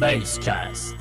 Basecast. 0.00 0.94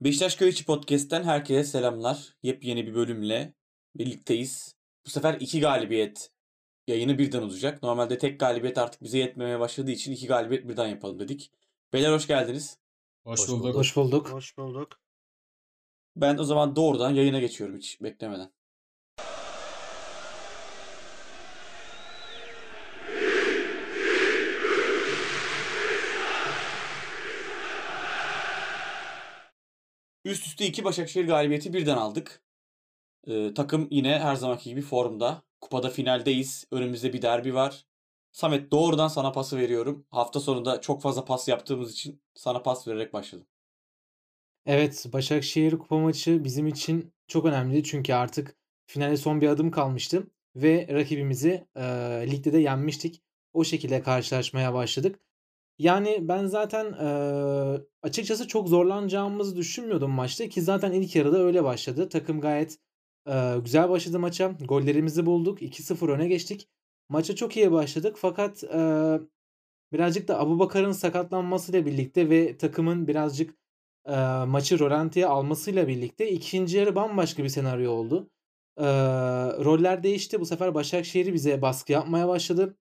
Beşiktaş 0.00 0.36
Köy 0.36 0.48
İçi 0.48 0.64
Podcast'ten 0.64 1.24
herkese 1.24 1.64
selamlar. 1.64 2.36
Yepyeni 2.42 2.86
bir 2.86 2.94
bölümle 2.94 3.54
birlikteyiz. 3.94 4.76
Bu 5.06 5.10
sefer 5.10 5.34
iki 5.40 5.60
galibiyet 5.60 6.30
yayını 6.86 7.18
birden 7.18 7.42
olacak. 7.42 7.82
Normalde 7.82 8.18
tek 8.18 8.40
galibiyet 8.40 8.78
artık 8.78 9.02
bize 9.02 9.18
yetmemeye 9.18 9.60
başladığı 9.60 9.90
için 9.90 10.12
iki 10.12 10.26
galibiyet 10.26 10.68
birden 10.68 10.86
yapalım 10.86 11.18
dedik. 11.18 11.52
Beyler 11.92 12.12
hoş 12.12 12.26
geldiniz. 12.26 12.78
Hoş, 13.24 13.40
Hoş 13.40 13.48
bulduk. 13.48 13.62
bulduk. 13.64 13.76
Hoş 13.76 13.96
bulduk. 13.96 14.32
Hoş 14.32 14.58
bulduk. 14.58 15.00
Ben 16.16 16.38
o 16.38 16.44
zaman 16.44 16.76
doğrudan 16.76 17.10
yayına 17.10 17.40
geçiyorum 17.40 17.76
hiç 17.76 18.00
beklemeden. 18.02 18.52
Üst 30.24 30.46
üste 30.46 30.66
iki 30.66 30.84
Başakşehir 30.84 31.26
galibiyeti 31.26 31.72
birden 31.72 31.96
aldık. 31.96 32.42
Ee, 33.26 33.54
takım 33.54 33.88
yine 33.90 34.18
her 34.18 34.34
zamanki 34.34 34.70
gibi 34.70 34.82
formda. 34.82 35.42
Kupada 35.60 35.90
finaldeyiz. 35.90 36.64
Önümüzde 36.70 37.12
bir 37.12 37.22
derbi 37.22 37.54
var. 37.54 37.86
Samet 38.32 38.70
doğrudan 38.70 39.08
sana 39.08 39.32
pası 39.32 39.58
veriyorum. 39.58 40.06
Hafta 40.10 40.40
sonunda 40.40 40.80
çok 40.80 41.02
fazla 41.02 41.24
pas 41.24 41.48
yaptığımız 41.48 41.92
için 41.92 42.22
sana 42.34 42.62
pas 42.62 42.88
vererek 42.88 43.12
başladım. 43.12 43.46
Evet, 44.66 45.06
Başakşehir 45.12 45.78
kupa 45.78 45.98
maçı 45.98 46.44
bizim 46.44 46.66
için 46.66 47.12
çok 47.28 47.44
önemli. 47.44 47.84
Çünkü 47.84 48.12
artık 48.14 48.56
finale 48.86 49.16
son 49.16 49.40
bir 49.40 49.48
adım 49.48 49.70
kalmıştı. 49.70 50.30
Ve 50.56 50.88
rakibimizi 50.92 51.68
e, 51.76 51.82
ligde 52.30 52.52
de 52.52 52.58
yenmiştik. 52.58 53.22
O 53.52 53.64
şekilde 53.64 54.02
karşılaşmaya 54.02 54.74
başladık. 54.74 55.20
Yani 55.78 56.28
ben 56.28 56.46
zaten 56.46 56.92
e, 56.92 57.06
açıkçası 58.02 58.48
çok 58.48 58.68
zorlanacağımızı 58.68 59.56
düşünmüyordum 59.56 60.10
maçta. 60.10 60.48
Ki 60.48 60.62
zaten 60.62 60.92
ilk 60.92 61.16
yarıda 61.16 61.38
öyle 61.38 61.64
başladı. 61.64 62.08
Takım 62.08 62.40
gayet 62.40 62.78
e, 63.28 63.54
güzel 63.64 63.90
başladı 63.90 64.18
maça. 64.18 64.48
Gollerimizi 64.48 65.26
bulduk. 65.26 65.62
2-0 65.62 66.12
öne 66.12 66.28
geçtik. 66.28 66.68
Maça 67.08 67.36
çok 67.36 67.56
iyi 67.56 67.72
başladık. 67.72 68.16
Fakat 68.18 68.64
e, 68.64 68.80
birazcık 69.92 70.28
da 70.28 70.40
Abubakar'ın 70.40 70.92
sakatlanmasıyla 70.92 71.86
birlikte 71.86 72.30
ve 72.30 72.56
takımın 72.56 73.08
birazcık 73.08 73.54
e, 74.06 74.16
maçı 74.46 74.78
rolantiye 74.78 75.26
almasıyla 75.26 75.88
birlikte 75.88 76.30
ikinci 76.30 76.76
yarı 76.78 76.94
bambaşka 76.94 77.44
bir 77.44 77.48
senaryo 77.48 77.92
oldu. 77.92 78.30
E, 78.78 78.84
roller 79.64 80.02
değişti. 80.02 80.40
Bu 80.40 80.46
sefer 80.46 80.74
Başakşehir 80.74 81.34
bize 81.34 81.62
baskı 81.62 81.92
yapmaya 81.92 82.28
başladı. 82.28 82.76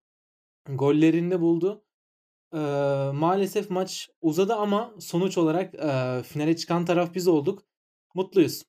Gollerini 0.69 1.41
buldu. 1.41 1.83
E, 2.53 2.57
maalesef 3.13 3.69
maç 3.69 4.09
uzadı 4.21 4.55
ama 4.55 4.94
sonuç 4.99 5.38
olarak 5.38 5.75
e, 5.75 6.23
finale 6.23 6.55
çıkan 6.55 6.85
taraf 6.85 7.16
biz 7.16 7.27
olduk. 7.27 7.63
Mutluyuz. 8.16 8.63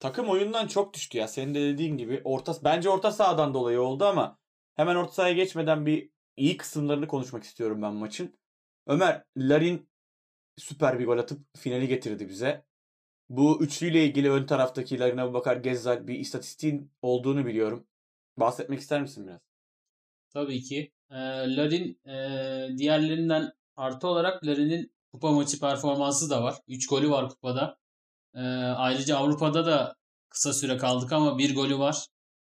Takım 0.00 0.28
oyundan 0.28 0.66
çok 0.66 0.94
düştü 0.94 1.18
ya. 1.18 1.28
Senin 1.28 1.54
de 1.54 1.60
dediğin 1.60 1.96
gibi 1.96 2.20
orta 2.24 2.54
bence 2.64 2.88
orta 2.90 3.12
sahadan 3.12 3.54
dolayı 3.54 3.80
oldu 3.80 4.04
ama 4.04 4.38
hemen 4.74 4.96
orta 4.96 5.12
sahaya 5.12 5.34
geçmeden 5.34 5.86
bir 5.86 6.10
iyi 6.36 6.56
kısımlarını 6.56 7.08
konuşmak 7.08 7.44
istiyorum 7.44 7.82
ben 7.82 7.94
maçın. 7.94 8.38
Ömer, 8.86 9.24
Larin 9.36 9.88
süper 10.56 10.98
bir 10.98 11.06
gol 11.06 11.18
atıp 11.18 11.40
finali 11.56 11.88
getirdi 11.88 12.28
bize. 12.28 12.64
Bu 13.28 13.62
üçlüyle 13.62 14.04
ilgili 14.04 14.30
ön 14.30 14.46
taraftaki 14.46 14.98
Larin 14.98 15.18
Abubakar 15.18 15.56
Gezzal 15.56 16.06
bir 16.06 16.18
istatistiğin 16.18 16.92
olduğunu 17.02 17.46
biliyorum. 17.46 17.86
Bahsetmek 18.36 18.80
ister 18.80 19.02
misin 19.02 19.26
biraz? 19.26 19.53
Tabii 20.34 20.62
ki. 20.62 20.92
Ee, 21.10 21.16
Larin 21.56 22.00
e, 22.06 22.78
diğerlerinden 22.78 23.52
artı 23.76 24.08
olarak 24.08 24.46
Larin'in 24.46 24.92
kupa 25.12 25.32
maçı 25.32 25.60
performansı 25.60 26.30
da 26.30 26.42
var. 26.42 26.54
3 26.68 26.86
golü 26.86 27.10
var 27.10 27.28
kupada. 27.28 27.78
Ee, 28.34 28.40
ayrıca 28.76 29.16
Avrupa'da 29.16 29.66
da 29.66 29.96
kısa 30.28 30.52
süre 30.52 30.76
kaldık 30.76 31.12
ama 31.12 31.38
bir 31.38 31.54
golü 31.54 31.78
var. 31.78 32.06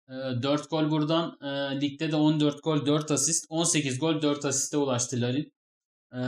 Ee, 0.09 0.13
4 0.43 0.69
gol 0.69 0.91
buradan. 0.91 1.37
Ee, 1.41 1.81
ligde 1.81 2.11
de 2.11 2.15
14 2.15 2.63
gol 2.63 2.85
4 2.85 3.11
asist. 3.11 3.45
18 3.49 3.99
gol 3.99 4.21
4 4.21 4.45
asiste 4.45 4.77
ulaştı 4.77 5.21
Larin. 5.21 5.53
Ee, 6.13 6.19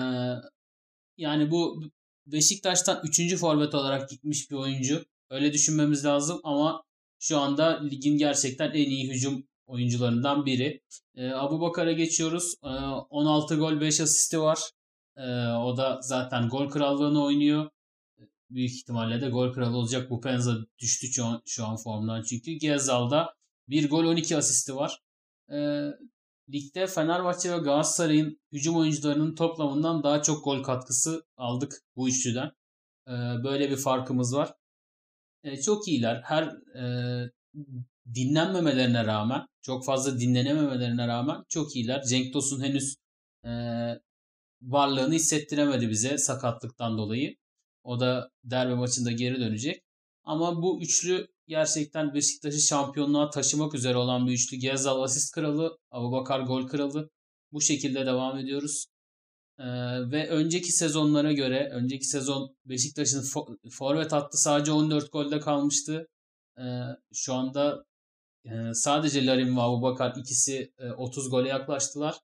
yani 1.18 1.52
bu 1.52 1.84
Beşiktaş'tan 2.28 3.02
3. 3.04 3.36
forvet 3.38 3.76
olarak 3.76 4.10
gitmiş 4.10 4.52
bir 4.52 4.56
oyuncu. 4.56 5.06
Öyle 5.30 5.54
düşünmemiz 5.54 6.06
lazım 6.06 6.40
ama 6.44 6.84
şu 7.20 7.40
anda 7.40 7.84
ligin 7.84 8.18
gerçekten 8.18 8.70
en 8.72 8.90
iyi 8.90 9.10
hücum 9.14 9.48
oyuncularından 9.68 10.46
biri. 10.46 10.82
Ee, 11.16 11.30
Abu 11.30 11.62
Bakar'a 11.62 11.92
geçiyoruz. 11.92 12.56
Ee, 12.64 12.68
16 12.68 13.56
gol 13.56 13.82
5 13.82 14.02
asisti 14.02 14.42
var. 14.42 14.60
Ee, 15.18 15.22
o 15.48 15.78
da 15.78 16.00
zaten 16.02 16.50
gol 16.50 16.70
krallığını 16.70 17.24
oynuyor. 17.24 17.70
Büyük 18.50 18.72
ihtimalle 18.72 19.22
de 19.22 19.30
gol 19.30 19.54
kralı 19.54 19.78
olacak. 19.78 20.10
Bu 20.10 20.22
Penza 20.22 20.56
düştü 20.80 21.08
şu 21.08 21.26
an, 21.26 21.42
şu 21.46 21.66
an 21.66 21.78
formdan 21.78 22.24
çünkü. 22.24 22.52
Gezal'da 22.52 23.36
1 23.70 23.90
gol 23.90 24.06
12 24.06 24.38
asisti 24.38 24.76
var. 24.76 25.02
Ee, 25.52 25.90
ligde 26.54 26.88
Fenerbahçe 26.88 27.52
ve 27.52 27.58
Galatasaray'ın 27.58 28.40
hücum 28.52 28.78
oyuncularının 28.78 29.36
toplamından 29.36 30.04
daha 30.04 30.22
çok 30.22 30.44
gol 30.44 30.64
katkısı 30.64 31.26
aldık 31.38 31.74
bu 31.96 32.10
üçlüden. 32.10 32.52
Ee, 33.08 33.12
böyle 33.44 33.72
bir 33.72 33.78
farkımız 33.78 34.36
var. 34.36 34.54
Ee, 35.44 35.62
çok 35.62 35.88
iyiler. 35.88 36.22
Her 36.26 36.44
e, 36.76 36.84
dinlenmemelerine 38.16 39.06
rağmen, 39.06 39.48
çok 39.62 39.86
fazla 39.86 40.20
dinlenememelerine 40.20 41.08
rağmen 41.08 41.44
çok 41.50 41.76
iyiler. 41.76 42.04
Cenk 42.04 42.34
Tosun 42.34 42.64
henüz 42.64 42.96
e, 43.46 43.52
varlığını 44.62 45.14
hissettiremedi 45.14 45.90
bize 45.90 46.18
sakatlıktan 46.18 46.98
dolayı. 46.98 47.36
O 47.84 48.00
da 48.00 48.30
derbi 48.44 48.76
maçında 48.76 49.12
geri 49.12 49.40
dönecek. 49.40 49.82
Ama 50.24 50.62
bu 50.62 50.82
üçlü 50.82 51.28
gerçekten 51.48 52.14
Beşiktaş'ı 52.14 52.62
şampiyonluğa 52.62 53.30
taşımak 53.30 53.76
üzere 53.76 53.98
olan 53.98 54.28
bir 54.28 54.32
üçlü. 54.32 54.58
Gezal 54.58 55.02
asist 55.04 55.32
kralı, 55.32 55.78
Abubakar 55.92 56.40
gol 56.40 56.68
kralı. 56.68 57.10
Bu 57.52 57.62
şekilde 57.62 58.06
devam 58.06 58.38
ediyoruz. 58.38 58.86
Ee, 59.60 59.64
ve 60.12 60.30
önceki 60.30 60.72
sezonlara 60.72 61.34
göre, 61.34 61.70
önceki 61.74 62.06
sezon 62.06 62.56
Beşiktaş'ın 62.66 63.22
fo- 63.22 63.58
forvet 63.72 64.12
hattı 64.12 64.38
sadece 64.38 64.72
14 64.72 65.12
golde 65.12 65.40
kalmıştı. 65.40 66.08
Ee, 66.60 66.64
şu 67.14 67.34
anda 67.34 67.86
sadece 68.74 69.26
Larin 69.26 69.58
ve 69.58 69.62
Abubakar 69.62 70.14
ikisi 70.18 70.74
e, 70.80 70.92
30 70.92 71.30
gole 71.30 71.50
yaklaştılar. 71.50 72.16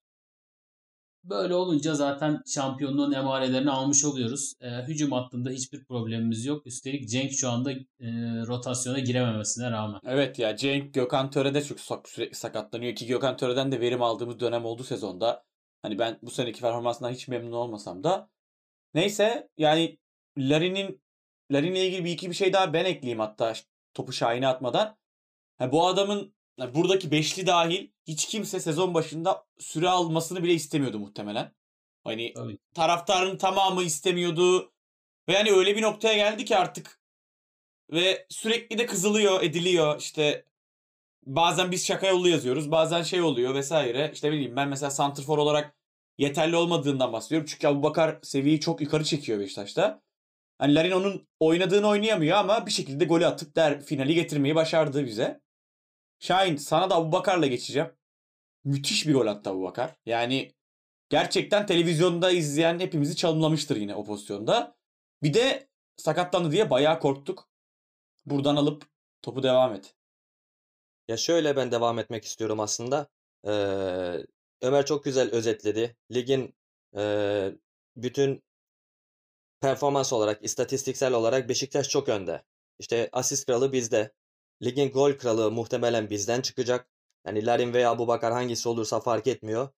Böyle 1.23 1.55
olunca 1.55 1.93
zaten 1.93 2.41
şampiyonluğun 2.47 3.11
emarelerini 3.11 3.71
almış 3.71 4.05
oluyoruz. 4.05 4.53
E, 4.61 4.69
hücum 4.69 5.11
hattında 5.11 5.49
hiçbir 5.49 5.85
problemimiz 5.85 6.45
yok. 6.45 6.67
Üstelik 6.67 7.09
Cenk 7.09 7.31
şu 7.31 7.49
anda 7.49 7.71
e, 7.71 7.77
rotasyona 8.47 8.99
girememesine 8.99 9.71
rağmen. 9.71 9.99
Evet 10.05 10.39
ya 10.39 10.55
Cenk 10.55 10.93
Gökhan 10.93 11.29
Töre'de 11.29 11.63
çok 11.63 11.79
sürekli 12.09 12.35
sakatlanıyor 12.35 12.95
ki 12.95 13.07
Gökhan 13.07 13.37
Töre'den 13.37 13.71
de 13.71 13.79
verim 13.79 14.01
aldığımız 14.01 14.39
dönem 14.39 14.65
oldu 14.65 14.83
sezonda. 14.83 15.43
Hani 15.81 15.99
ben 15.99 16.19
bu 16.21 16.31
seneki 16.31 16.61
performansından 16.61 17.11
hiç 17.11 17.27
memnun 17.27 17.51
olmasam 17.51 18.03
da. 18.03 18.29
Neyse 18.93 19.49
yani 19.57 19.97
Larin'in 20.37 21.01
Larin'le 21.51 21.75
ilgili 21.75 22.05
bir 22.05 22.11
iki 22.11 22.29
bir 22.29 22.35
şey 22.35 22.53
daha 22.53 22.73
ben 22.73 22.85
ekleyeyim 22.85 23.19
hatta 23.19 23.53
topu 23.93 24.13
Şahin'e 24.13 24.47
atmadan. 24.47 24.97
Ha, 25.63 25.71
bu 25.71 25.87
adamın 25.87 26.35
yani 26.57 26.75
buradaki 26.75 27.11
beşli 27.11 27.47
dahil 27.47 27.91
hiç 28.07 28.25
kimse 28.25 28.59
sezon 28.59 28.93
başında 28.93 29.45
süre 29.59 29.89
almasını 29.89 30.43
bile 30.43 30.53
istemiyordu 30.53 30.99
muhtemelen. 30.99 31.53
Hani 32.03 32.33
Tabii. 32.33 32.57
taraftarın 32.73 33.37
tamamı 33.37 33.83
istemiyordu. 33.83 34.73
Ve 35.29 35.33
yani 35.33 35.51
öyle 35.51 35.75
bir 35.75 35.81
noktaya 35.81 36.13
geldi 36.13 36.45
ki 36.45 36.57
artık 36.57 37.01
ve 37.91 38.25
sürekli 38.29 38.77
de 38.77 38.85
kızılıyor, 38.85 39.43
ediliyor. 39.43 39.99
İşte 39.99 40.45
bazen 41.25 41.71
biz 41.71 41.87
şaka 41.87 42.07
yollu 42.07 42.29
yazıyoruz. 42.29 42.71
Bazen 42.71 43.03
şey 43.03 43.21
oluyor 43.21 43.55
vesaire. 43.55 44.11
İşte 44.13 44.31
bileyim 44.31 44.55
ben 44.55 44.69
mesela 44.69 44.89
santrfor 44.89 45.37
olarak 45.37 45.75
yeterli 46.17 46.55
olmadığından 46.55 47.13
bahsediyorum. 47.13 47.47
Çünkü 47.51 47.67
Abubakar 47.67 48.19
seviyeyi 48.23 48.59
çok 48.59 48.81
yukarı 48.81 49.03
çekiyor 49.03 49.39
Beşiktaş'ta. 49.39 50.01
Hani 50.57 50.75
Larin 50.75 50.91
onun 50.91 51.27
oynadığını 51.39 51.87
oynayamıyor 51.87 52.37
ama 52.37 52.65
bir 52.65 52.71
şekilde 52.71 53.05
golü 53.05 53.25
atıp 53.25 53.55
der 53.55 53.81
finali 53.81 54.15
getirmeyi 54.15 54.55
başardı 54.55 55.05
bize. 55.05 55.42
Şahin 56.23 56.55
sana 56.55 56.89
da 56.89 56.95
Abubakar'la 56.95 57.47
geçeceğim. 57.47 57.91
Müthiş 58.63 59.07
bir 59.07 59.13
gol 59.13 59.27
attı 59.27 59.49
Abubakar. 59.49 59.95
Yani 60.05 60.55
gerçekten 61.09 61.65
televizyonda 61.65 62.31
izleyen 62.31 62.79
hepimizi 62.79 63.15
çalımlamıştır 63.15 63.75
yine 63.75 63.95
o 63.95 64.03
pozisyonda. 64.03 64.75
Bir 65.23 65.33
de 65.33 65.67
sakatlandı 65.97 66.51
diye 66.51 66.69
bayağı 66.69 66.99
korktuk. 66.99 67.49
Buradan 68.25 68.55
alıp 68.55 68.85
topu 69.21 69.43
devam 69.43 69.73
et. 69.73 69.95
Ya 71.07 71.17
şöyle 71.17 71.55
ben 71.55 71.71
devam 71.71 71.99
etmek 71.99 72.25
istiyorum 72.25 72.59
aslında. 72.59 73.07
Ee, 73.47 74.25
Ömer 74.61 74.85
çok 74.85 75.03
güzel 75.03 75.31
özetledi. 75.31 75.97
Ligin 76.11 76.55
e, 76.97 77.51
bütün 77.95 78.43
performans 79.61 80.13
olarak, 80.13 80.43
istatistiksel 80.43 81.13
olarak 81.13 81.49
Beşiktaş 81.49 81.89
çok 81.89 82.09
önde. 82.09 82.43
İşte 82.79 83.09
asist 83.11 83.45
kralı 83.45 83.73
bizde. 83.73 84.11
Ligin 84.63 84.91
gol 84.91 85.13
kralı 85.13 85.51
muhtemelen 85.51 86.09
bizden 86.09 86.41
çıkacak. 86.41 86.89
Yani 87.27 87.45
Larin 87.45 87.73
veya 87.73 87.91
Abubakar 87.91 88.33
hangisi 88.33 88.69
olursa 88.69 88.99
fark 88.99 89.27
etmiyor. 89.27 89.69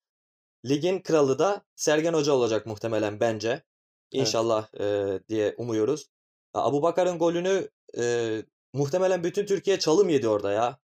ligin 0.65 0.99
kralı 0.99 1.39
da 1.39 1.65
Sergen 1.75 2.13
Hoca 2.13 2.33
olacak 2.33 2.65
muhtemelen 2.65 3.19
bence. 3.19 3.47
Evet. 3.49 3.63
İnşallah 4.11 4.73
e, 4.79 5.19
diye 5.29 5.55
umuyoruz. 5.57 6.09
Abu 6.53 6.81
Bakar'ın 6.81 7.19
golünü 7.19 7.69
e, 7.97 8.43
muhtemelen 8.73 9.23
bütün 9.23 9.45
Türkiye 9.45 9.79
çalım 9.79 10.09
yedi 10.09 10.27
orada 10.27 10.51
ya. 10.51 10.79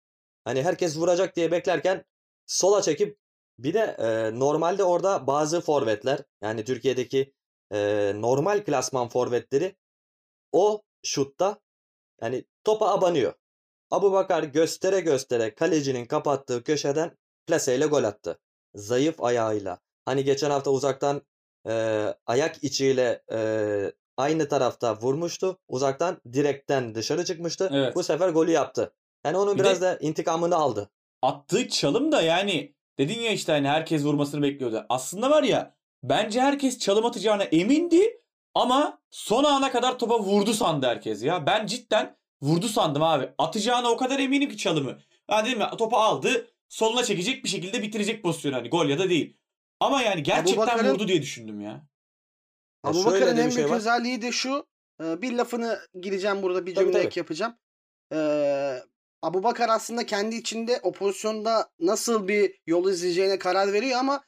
Hani 0.46 0.64
herkes 0.64 0.98
vuracak 0.98 1.36
diye 1.36 1.52
beklerken 1.52 2.06
sola 2.46 2.82
çekip 2.82 3.18
bir 3.60 3.74
de 3.74 3.80
e, 3.80 4.40
normalde 4.40 4.84
orada 4.84 5.28
bazı 5.28 5.62
forvetler 5.62 6.20
yani 6.42 6.64
Türkiye'deki 6.64 7.34
e, 7.72 7.78
normal 8.16 8.64
klasman 8.64 9.10
forvetleri 9.10 9.76
o 10.52 10.82
şutta 11.04 11.60
yani 12.22 12.46
topa 12.64 12.88
abanıyor. 12.88 13.34
Abu 13.92 14.12
Bakar 14.12 14.44
göstere 14.44 15.00
göstere 15.00 15.56
kalecinin 15.56 16.06
kapattığı 16.06 16.64
köşeden 16.64 17.18
plaseyle 17.48 17.86
gol 17.86 18.04
attı. 18.04 18.40
Zayıf 18.76 19.24
ayağıyla. 19.24 19.80
Hani 20.06 20.24
geçen 20.24 20.50
hafta 20.50 20.72
uzaktan 20.72 21.22
e, 21.68 22.06
ayak 22.26 22.64
içiyle 22.64 23.22
e, 23.32 23.40
aynı 24.18 24.48
tarafta 24.50 24.96
vurmuştu. 25.02 25.58
Uzaktan 25.68 26.22
direkten 26.34 26.96
dışarı 26.96 27.26
çıkmıştı. 27.26 27.70
Evet. 27.74 27.96
Bu 27.96 28.04
sefer 28.04 28.30
golü 28.30 28.52
yaptı. 28.52 28.94
Yani 29.26 29.38
onun 29.38 29.56
Bir 29.56 29.60
biraz 29.64 29.82
de- 29.82 29.86
da 29.86 29.98
intikamını 29.98 30.56
aldı. 30.56 30.90
Attığı 31.22 31.68
çalım 31.70 32.12
da 32.12 32.22
yani 32.22 32.76
dedin 33.00 33.20
ya 33.20 33.32
işte 33.32 33.52
hani 33.52 33.68
herkes 33.68 34.04
vurmasını 34.04 34.42
bekliyordu. 34.42 34.86
Aslında 34.90 35.30
var 35.30 35.44
ya 35.44 35.76
bence 36.04 36.42
herkes 36.42 36.80
çalım 36.80 37.06
atacağına 37.06 37.44
emindi 37.44 38.22
ama 38.56 39.00
son 39.12 39.44
ana 39.44 39.72
kadar 39.72 40.00
topa 40.00 40.20
vurdu 40.20 40.54
sandı 40.54 40.86
herkes 40.86 41.24
ya. 41.24 41.46
Ben 41.46 41.66
cidden 41.66 42.18
vurdu 42.42 42.68
sandım 42.68 43.04
abi. 43.04 43.30
Atacağına 43.38 43.90
o 43.92 43.98
kadar 43.98 44.20
eminim 44.20 44.50
ki 44.50 44.58
çalımı. 44.58 45.00
Ha 45.28 45.46
dedim 45.46 45.60
ya 45.60 45.78
topu 45.78 45.98
aldı 45.98 46.48
soluna 46.70 47.04
çekecek 47.04 47.44
bir 47.44 47.50
şekilde 47.50 47.82
bitirecek 47.82 48.24
pozisyonu 48.24 48.56
hani 48.56 48.70
gol 48.70 48.86
ya 48.90 49.00
da 49.00 49.10
değil. 49.10 49.38
Ama 49.80 50.02
yani 50.02 50.24
gerçekten 50.24 50.64
Abubakar'ın- 50.64 50.94
vurdu 50.94 51.08
diye 51.08 51.22
düşündüm 51.22 51.62
ya. 51.62 51.70
Ya 51.72 51.82
Abu 52.84 53.04
şöyle 53.04 53.16
Bakar'ın 53.16 53.38
de 53.38 53.42
en 53.42 53.50
şey 53.50 53.58
büyük 53.58 53.70
var. 53.70 53.78
özelliği 53.78 54.22
de 54.22 54.32
şu. 54.32 54.66
e, 55.04 55.22
Bir 55.22 55.32
lafını 55.34 55.80
gireceğim 56.02 56.42
burada 56.42 56.66
bir 56.66 56.76
Tabii, 56.76 56.86
cümle 56.86 56.98
tabii. 56.98 57.08
ek 57.08 57.20
yapacağım. 57.20 57.56
Ee, 58.14 58.80
Abu 59.22 59.44
Bakar 59.44 59.70
aslında 59.70 60.06
kendi 60.06 60.36
içinde 60.36 60.80
o 60.84 60.92
pozisyonda 60.92 61.70
nasıl 61.80 62.28
bir 62.28 62.60
yol 62.68 62.90
izleyeceğine 62.90 63.40
karar 63.40 63.74
veriyor 63.74 64.00
ama 64.00 64.24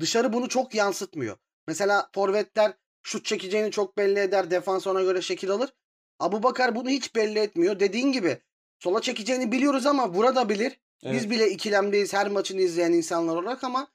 dışarı 0.00 0.32
bunu 0.32 0.48
çok 0.48 0.74
yansıtmıyor. 0.74 1.36
Mesela 1.68 2.08
forvetler 2.14 2.72
şut 3.02 3.24
çekeceğini 3.24 3.70
çok 3.70 3.96
belli 3.98 4.18
eder. 4.20 4.50
Defans 4.50 4.86
ona 4.86 5.02
göre 5.02 5.22
şekil 5.22 5.50
alır. 5.50 5.70
Abu 6.18 6.42
Bakar 6.42 6.74
bunu 6.76 6.88
hiç 6.90 7.14
belli 7.14 7.38
etmiyor. 7.38 7.80
Dediğin 7.80 8.12
gibi 8.12 8.38
sola 8.78 9.00
çekeceğini 9.00 9.52
biliyoruz 9.52 9.86
ama 9.86 10.08
vurabilir. 10.12 10.80
Biz 11.04 11.22
Evet. 11.22 11.30
bile 11.30 11.50
ikilemdeyiz 11.50 12.12
her 12.12 12.28
maçını 12.28 12.60
izleyen 12.60 12.92
insanlar 12.92 13.36
olarak 13.36 13.64
ama 13.64 13.88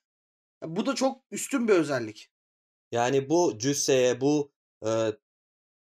bu 0.63 0.85
da 0.85 0.95
çok 0.95 1.21
üstün 1.31 1.67
bir 1.67 1.73
özellik. 1.73 2.29
Yani 2.91 3.29
bu 3.29 3.57
cüsseye, 3.57 4.21
bu 4.21 4.51
e, 4.85 4.89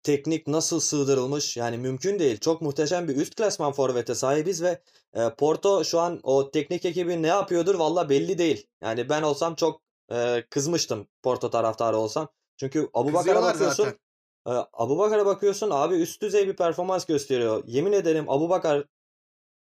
teknik 0.03 0.47
nasıl 0.47 0.81
sığdırılmış? 0.81 1.57
Yani 1.57 1.79
mümkün 1.79 2.19
değil. 2.19 2.39
Çok 2.41 2.63
muhteşem 2.63 3.09
bir 3.09 3.17
üst 3.17 3.35
klasman 3.35 3.73
forvete 3.73 4.15
sahibiz 4.15 4.63
ve 4.63 4.83
e, 5.15 5.31
Porto 5.39 5.85
şu 5.85 6.01
an 6.01 6.21
o 6.23 6.51
teknik 6.51 6.85
ekibi 6.85 7.23
ne 7.23 7.27
yapıyordur 7.27 7.75
valla 7.75 8.09
belli 8.09 8.39
değil. 8.39 8.67
Yani 8.83 9.09
ben 9.09 9.23
olsam 9.23 9.55
çok 9.55 9.83
e, 10.13 10.45
kızmıştım 10.51 11.09
Porto 11.23 11.51
taraftarı 11.51 11.97
olsam. 11.97 12.29
Çünkü 12.57 12.89
Abubakar'a 12.95 13.19
Kızıyorlar 13.19 13.55
bakıyorsun. 13.55 13.85
zaten. 13.85 13.99
E, 14.47 14.50
Abubakar'a 14.73 15.27
bakıyorsun 15.27 15.71
abi 15.73 15.94
üst 15.94 16.23
düzey 16.23 16.49
bir 16.49 16.56
performans 16.56 17.05
gösteriyor. 17.05 17.62
Yemin 17.67 17.93
ederim 17.93 18.31
Abubakar 18.31 18.85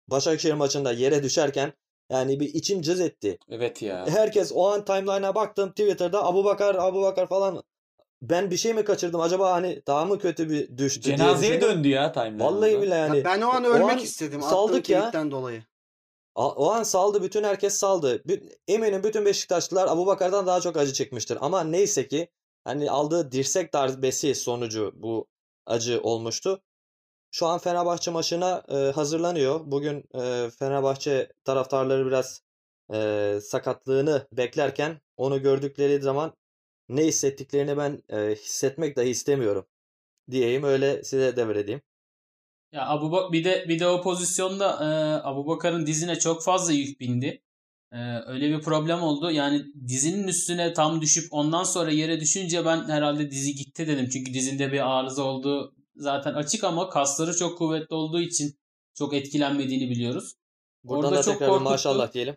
Başakşehir 0.07 0.53
maçında 0.53 0.91
yere 0.91 1.23
düşerken 1.23 1.73
yani 2.11 2.39
bir 2.39 2.53
içim 2.53 2.81
cız 2.81 2.99
etti. 2.99 3.37
Evet 3.49 3.81
ya. 3.81 4.05
Herkes 4.09 4.51
o 4.55 4.67
an 4.67 4.85
timeline'a 4.85 5.35
baktım 5.35 5.69
Twitter'da 5.69 6.25
Abubakar 6.25 6.75
Abubakar 6.75 7.27
falan 7.27 7.63
ben 8.21 8.51
bir 8.51 8.57
şey 8.57 8.73
mi 8.73 8.83
kaçırdım 8.83 9.21
acaba 9.21 9.51
hani 9.51 9.81
daha 9.87 10.05
mı 10.05 10.19
kötü 10.19 10.49
bir 10.49 10.77
düştü 10.77 11.03
diye 11.03 11.17
Cenazeye 11.17 11.53
düşündüm. 11.53 11.69
döndü 11.77 11.87
ya 11.87 12.11
timeline'da. 12.11 12.45
Vallahi 12.45 12.81
bile 12.81 12.95
yani 12.95 13.17
Ya 13.17 13.25
ben 13.25 13.41
o 13.41 13.49
an 13.49 13.63
o 13.63 13.67
ölmek 13.67 13.91
an 13.91 13.97
istedim. 13.97 14.41
saldık 14.41 14.89
ya. 14.89 15.11
dolayı. 15.31 15.63
O 16.35 16.71
an 16.71 16.83
saldı 16.83 17.23
bütün 17.23 17.43
herkes 17.43 17.73
saldı. 17.73 18.23
Eminim 18.67 19.03
bütün 19.03 19.25
Beşiktaşlılar 19.25 19.87
Abubakar'dan 19.87 20.47
daha 20.47 20.61
çok 20.61 20.77
acı 20.77 20.93
çekmiştir. 20.93 21.37
Ama 21.41 21.63
neyse 21.63 22.07
ki 22.07 22.29
hani 22.67 22.91
aldığı 22.91 23.31
dirsek 23.31 23.73
darbesi 23.73 24.35
sonucu 24.35 24.93
bu 24.95 25.27
acı 25.65 26.01
olmuştu. 26.01 26.61
Şu 27.31 27.45
an 27.47 27.59
Fenerbahçe 27.59 28.11
maçına 28.11 28.63
e, 28.69 28.75
hazırlanıyor. 28.75 29.61
Bugün 29.65 29.97
e, 30.15 30.49
Fenerbahçe 30.59 31.33
taraftarları 31.43 32.05
biraz 32.05 32.41
e, 32.93 33.39
sakatlığını 33.41 34.27
beklerken 34.31 35.01
onu 35.17 35.41
gördükleri 35.41 36.01
zaman 36.01 36.33
ne 36.89 37.05
hissettiklerini 37.05 37.77
ben 37.77 38.03
e, 38.09 38.35
hissetmek 38.35 38.97
dahi 38.97 39.09
istemiyorum 39.09 39.65
diyeyim 40.31 40.63
öyle 40.63 41.03
size 41.03 41.35
devredeyim. 41.35 41.81
Ya 42.71 42.87
Abu 42.87 43.33
bir 43.33 43.43
de 43.43 43.65
bir 43.69 43.79
de 43.79 43.87
o 43.87 44.01
pozisyonda 44.01 44.71
e, 44.71 44.87
Abu 45.27 45.47
Bakar'ın 45.47 45.85
dizine 45.85 46.19
çok 46.19 46.43
fazla 46.43 46.73
yük 46.73 46.99
bindi. 46.99 47.41
E, 47.91 47.97
öyle 48.27 48.49
bir 48.57 48.61
problem 48.61 49.01
oldu. 49.01 49.31
Yani 49.31 49.65
dizinin 49.87 50.27
üstüne 50.27 50.73
tam 50.73 51.01
düşüp 51.01 51.27
ondan 51.31 51.63
sonra 51.63 51.91
yere 51.91 52.19
düşünce 52.19 52.65
ben 52.65 52.89
herhalde 52.89 53.31
dizi 53.31 53.55
gitti 53.55 53.87
dedim. 53.87 54.09
Çünkü 54.09 54.33
dizinde 54.33 54.71
bir 54.71 54.97
arıza 54.99 55.23
olduğu 55.23 55.75
zaten 55.95 56.33
açık 56.33 56.63
ama 56.63 56.89
kasları 56.89 57.35
çok 57.37 57.57
kuvvetli 57.57 57.95
olduğu 57.95 58.21
için 58.21 58.57
çok 58.93 59.13
etkilenmediğini 59.13 59.89
biliyoruz. 59.89 60.33
Buradan 60.83 61.03
Orada 61.05 61.19
da 61.19 61.23
çok 61.23 61.33
tekrar 61.33 61.49
korkuttu. 61.49 61.69
maşallah 61.69 62.13
diyelim. 62.13 62.35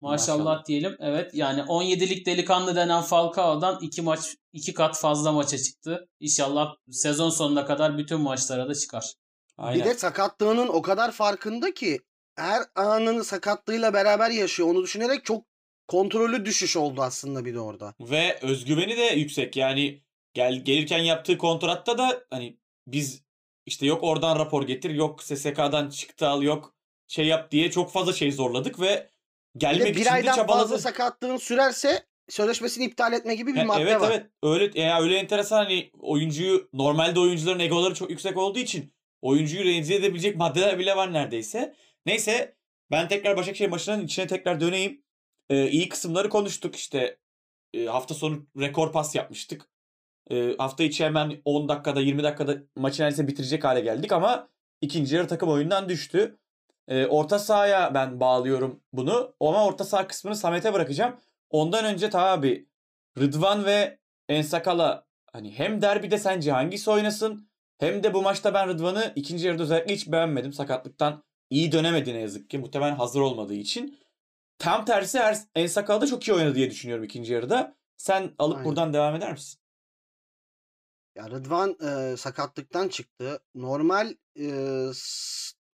Maşallah, 0.00 0.38
Maşallah. 0.44 0.64
diyelim. 0.66 0.96
Evet 1.00 1.30
yani 1.34 1.60
17'lik 1.60 2.26
delikanlı 2.26 2.76
denen 2.76 3.02
Falcao'dan 3.02 3.78
iki 3.82 4.02
maç 4.02 4.20
iki 4.52 4.74
kat 4.74 4.98
fazla 4.98 5.32
maça 5.32 5.58
çıktı. 5.58 6.08
İnşallah 6.20 6.74
sezon 6.90 7.30
sonuna 7.30 7.66
kadar 7.66 7.98
bütün 7.98 8.20
maçlara 8.20 8.68
da 8.68 8.74
çıkar. 8.74 9.14
Aynen. 9.56 9.80
Bir 9.80 9.90
de 9.90 9.94
sakatlığının 9.94 10.68
o 10.68 10.82
kadar 10.82 11.12
farkında 11.12 11.74
ki 11.74 11.98
her 12.40 12.62
anını 12.74 13.24
sakatlığıyla 13.24 13.94
beraber 13.94 14.30
yaşıyor. 14.30 14.68
Onu 14.68 14.82
düşünerek 14.82 15.24
çok 15.24 15.44
kontrollü 15.88 16.44
düşüş 16.44 16.76
oldu 16.76 17.02
aslında 17.02 17.44
bir 17.44 17.54
de 17.54 17.60
orada. 17.60 17.94
Ve 18.00 18.38
özgüveni 18.42 18.96
de 18.96 19.02
yüksek. 19.02 19.56
Yani 19.56 20.02
gel 20.34 20.64
gelirken 20.64 20.98
yaptığı 20.98 21.38
kontratta 21.38 21.98
da 21.98 22.24
hani 22.30 22.56
biz 22.86 23.22
işte 23.66 23.86
yok 23.86 24.02
oradan 24.04 24.38
rapor 24.38 24.66
getir, 24.66 24.90
yok 24.90 25.22
SSK'dan 25.22 25.90
çıktı 25.90 26.28
al, 26.28 26.42
yok 26.42 26.74
şey 27.08 27.26
yap 27.26 27.50
diye 27.50 27.70
çok 27.70 27.92
fazla 27.92 28.12
şey 28.12 28.32
zorladık 28.32 28.80
ve 28.80 29.08
Bir 29.54 29.60
gelmek 29.60 29.86
de 29.86 29.90
için 29.90 30.02
bir 30.04 30.12
aydan 30.12 30.36
çabaladı. 30.36 30.62
fazla 30.62 30.78
sakatlığın 30.78 31.36
sürerse 31.36 32.06
sözleşmesini 32.28 32.84
iptal 32.84 33.12
etme 33.12 33.34
gibi 33.34 33.54
bir 33.54 33.58
Ha, 33.58 33.64
madde 33.64 33.82
evet 33.82 34.00
var. 34.00 34.10
evet 34.10 34.26
öyle 34.42 34.80
ya 34.80 35.00
öyle 35.02 35.16
enteresan 35.18 35.56
hani 35.64 35.90
oyuncuyu 36.00 36.68
normalde 36.72 37.20
oyuncuların 37.20 37.58
egoları 37.58 37.94
çok 37.94 38.10
yüksek 38.10 38.36
olduğu 38.36 38.58
için 38.58 38.92
oyuncuyu 39.22 39.64
rencide 39.64 39.96
edebilecek 39.96 40.36
maddeler 40.36 40.78
bile 40.78 40.96
var 40.96 41.12
neredeyse. 41.12 41.74
Neyse 42.06 42.56
ben 42.90 43.08
tekrar 43.08 43.36
Başakşehir 43.36 43.68
maçının 43.68 44.04
içine 44.04 44.26
tekrar 44.26 44.60
döneyim. 44.60 45.02
Ee, 45.50 45.68
iyi 45.68 45.88
kısımları 45.88 46.28
konuştuk 46.28 46.76
işte 46.76 47.20
Ee, 47.74 47.86
hafta 47.86 48.14
sonu 48.14 48.46
rekor 48.60 48.92
pas 48.92 49.14
yapmıştık. 49.14 49.68
Ee, 50.30 50.54
hafta 50.58 50.84
içi 50.84 51.04
hemen 51.04 51.42
10 51.44 51.68
dakikada 51.68 52.00
20 52.00 52.22
dakikada 52.22 52.56
maçı 52.76 53.02
neredeyse 53.02 53.28
bitirecek 53.28 53.64
hale 53.64 53.80
geldik 53.80 54.12
ama 54.12 54.48
ikinci 54.80 55.16
yarı 55.16 55.28
takım 55.28 55.48
oyundan 55.48 55.88
düştü. 55.88 56.38
Ee, 56.88 57.06
orta 57.06 57.38
sahaya 57.38 57.94
ben 57.94 58.20
bağlıyorum 58.20 58.80
bunu 58.92 59.34
ama 59.40 59.66
orta 59.66 59.84
saha 59.84 60.06
kısmını 60.06 60.36
Samet'e 60.36 60.74
bırakacağım. 60.74 61.16
Ondan 61.50 61.84
önce 61.84 62.10
tabii 62.10 62.24
abi 62.24 62.68
Rıdvan 63.18 63.64
ve 63.64 63.98
Ensakala 64.28 65.06
hani 65.32 65.52
hem 65.58 65.82
derbide 65.82 66.18
sence 66.18 66.52
hangisi 66.52 66.90
oynasın 66.90 67.48
hem 67.78 68.02
de 68.02 68.14
bu 68.14 68.22
maçta 68.22 68.54
ben 68.54 68.68
Rıdvan'ı 68.68 69.12
ikinci 69.16 69.46
yarıda 69.46 69.62
özellikle 69.62 69.94
hiç 69.94 70.12
beğenmedim. 70.12 70.52
Sakatlıktan 70.52 71.22
iyi 71.50 71.72
dönemedi 71.72 72.14
ne 72.14 72.20
yazık 72.20 72.50
ki. 72.50 72.58
Muhtemelen 72.58 72.96
hazır 72.96 73.20
olmadığı 73.20 73.54
için. 73.54 73.98
Tam 74.58 74.84
tersi 74.84 75.18
Er- 75.18 75.44
Ensakala 75.54 76.00
da 76.00 76.06
çok 76.06 76.28
iyi 76.28 76.32
oynadı 76.32 76.54
diye 76.54 76.70
düşünüyorum 76.70 77.04
ikinci 77.04 77.32
yarıda. 77.32 77.76
Sen 77.96 78.34
alıp 78.38 78.56
Aynen. 78.56 78.68
buradan 78.68 78.92
devam 78.92 79.14
eder 79.14 79.32
misin? 79.32 79.60
Ya 81.16 81.30
Rıdvan 81.30 81.76
e, 81.80 82.16
sakatlıktan 82.16 82.88
çıktı. 82.88 83.40
Normal 83.54 84.14
e, 84.38 84.46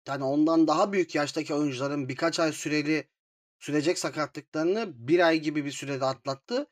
yani 0.08 0.24
ondan 0.24 0.68
daha 0.68 0.94
büyük 0.94 1.15
yaştaki 1.15 1.53
oyuncuların 1.53 2.10
birkaç 2.10 2.39
ay 2.39 2.51
süreli 2.51 3.10
sürecek 3.60 4.00
sakatlıklarını 4.00 5.08
bir 5.08 5.20
ay 5.27 5.39
gibi 5.39 5.65
bir 5.65 5.72
sürede 5.72 6.06
atlattı. 6.06 6.68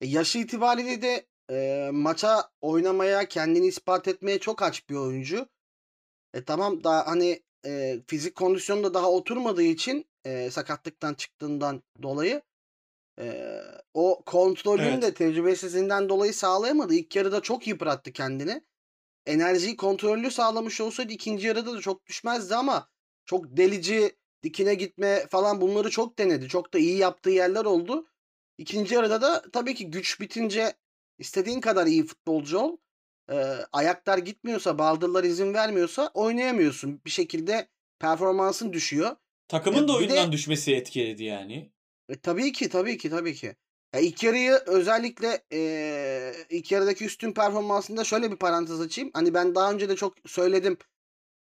E, 0.00 0.06
yaşı 0.06 0.38
itibariyle 0.38 1.02
de 1.02 1.26
e, 1.50 1.90
maça 1.92 2.50
oynamaya, 2.60 3.28
kendini 3.28 3.66
ispat 3.66 4.08
etmeye 4.08 4.38
çok 4.38 4.62
aç 4.62 4.88
bir 4.88 4.94
oyuncu. 4.94 5.48
E, 6.34 6.44
tamam 6.44 6.84
daha 6.84 7.06
hani 7.06 7.42
e, 7.66 8.00
fizik 8.06 8.34
kondisyonu 8.34 8.84
da 8.84 8.94
daha 8.94 9.10
oturmadığı 9.10 9.62
için 9.62 10.06
e, 10.24 10.50
sakatlıktan 10.50 11.14
çıktığından 11.14 11.82
dolayı 12.02 12.42
e, 13.20 13.56
o 13.94 14.22
kontrolünü 14.26 14.86
Evet. 14.88 15.02
de 15.02 15.14
tecrübesizliğinden 15.14 16.08
dolayı 16.08 16.34
sağlayamadı. 16.34 16.94
İlk 16.94 17.16
yarıda 17.16 17.40
çok 17.40 17.66
yıprattı 17.66 18.12
kendini. 18.12 18.62
Enerjiyi 19.26 19.76
kontrollü 19.76 20.30
sağlamış 20.30 20.80
olsaydı 20.80 21.12
ikinci 21.12 21.46
yarıda 21.46 21.74
da 21.74 21.80
çok 21.80 22.06
düşmezdi 22.06 22.54
ama 22.54 22.88
çok 23.24 23.56
delici, 23.56 24.16
dikine 24.42 24.74
gitme 24.74 25.26
falan 25.26 25.60
bunları 25.60 25.90
çok 25.90 26.18
denedi. 26.18 26.48
Çok 26.48 26.74
da 26.74 26.78
iyi 26.78 26.98
yaptığı 26.98 27.30
yerler 27.30 27.64
oldu. 27.64 28.06
İkinci 28.58 28.94
yarıda 28.94 29.22
da 29.22 29.42
tabii 29.52 29.74
ki 29.74 29.90
güç 29.90 30.20
bitince 30.20 30.74
istediğin 31.18 31.60
kadar 31.60 31.86
iyi 31.86 32.06
futbolcu 32.06 32.58
ol. 32.58 32.76
Ee, 33.30 33.34
ayaklar 33.72 34.18
gitmiyorsa, 34.18 34.78
baldırlar 34.78 35.24
izin 35.24 35.54
vermiyorsa 35.54 36.10
oynayamıyorsun. 36.14 37.00
Bir 37.04 37.10
şekilde 37.10 37.68
performansın 37.98 38.72
düşüyor. 38.72 39.16
Takımın 39.48 39.76
Ya 39.76 39.82
da 39.82 39.86
bir 40.00 40.08
de- 40.08 40.12
oyundan 40.12 40.32
düşmesi 40.32 40.74
etkiledi 40.74 41.24
yani. 41.24 41.72
E, 42.08 42.16
tabii 42.18 42.52
ki 42.52 42.68
tabii 42.68 42.98
ki 42.98 43.10
tabii 43.10 43.34
ki. 43.34 43.56
Ya 43.94 44.00
ilk 44.00 44.22
yarıyı 44.22 44.52
özellikle 44.66 45.42
e, 45.52 46.32
ilk 46.50 46.72
yarıdaki 46.72 47.04
üstün 47.04 47.32
performansında 47.32 48.04
şöyle 48.04 48.30
bir 48.30 48.36
parantez 48.36 48.80
açayım. 48.80 49.10
Hani 49.14 49.34
ben 49.34 49.54
daha 49.54 49.72
önce 49.72 49.88
de 49.88 49.96
çok 49.96 50.14
söyledim. 50.26 50.76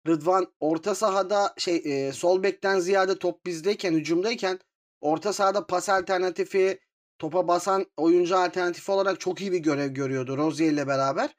Rıdvan 0.07 0.53
orta 0.59 0.95
sahada 0.95 1.53
şey 1.57 1.75
e, 1.86 2.12
sol 2.12 2.43
bekten 2.43 2.79
ziyade 2.79 3.19
top 3.19 3.45
bizdeyken 3.45 3.93
hücumdayken 3.93 4.59
orta 5.01 5.33
sahada 5.33 5.67
pas 5.67 5.89
alternatifi 5.89 6.79
topa 7.19 7.48
basan 7.48 7.86
oyuncu 7.98 8.38
alternatifi 8.38 8.91
olarak 8.91 9.19
çok 9.19 9.41
iyi 9.41 9.51
bir 9.51 9.57
görev 9.59 9.88
görüyordu 9.88 10.38
Rozier 10.38 10.71
ile 10.71 10.88
beraber. 10.88 11.29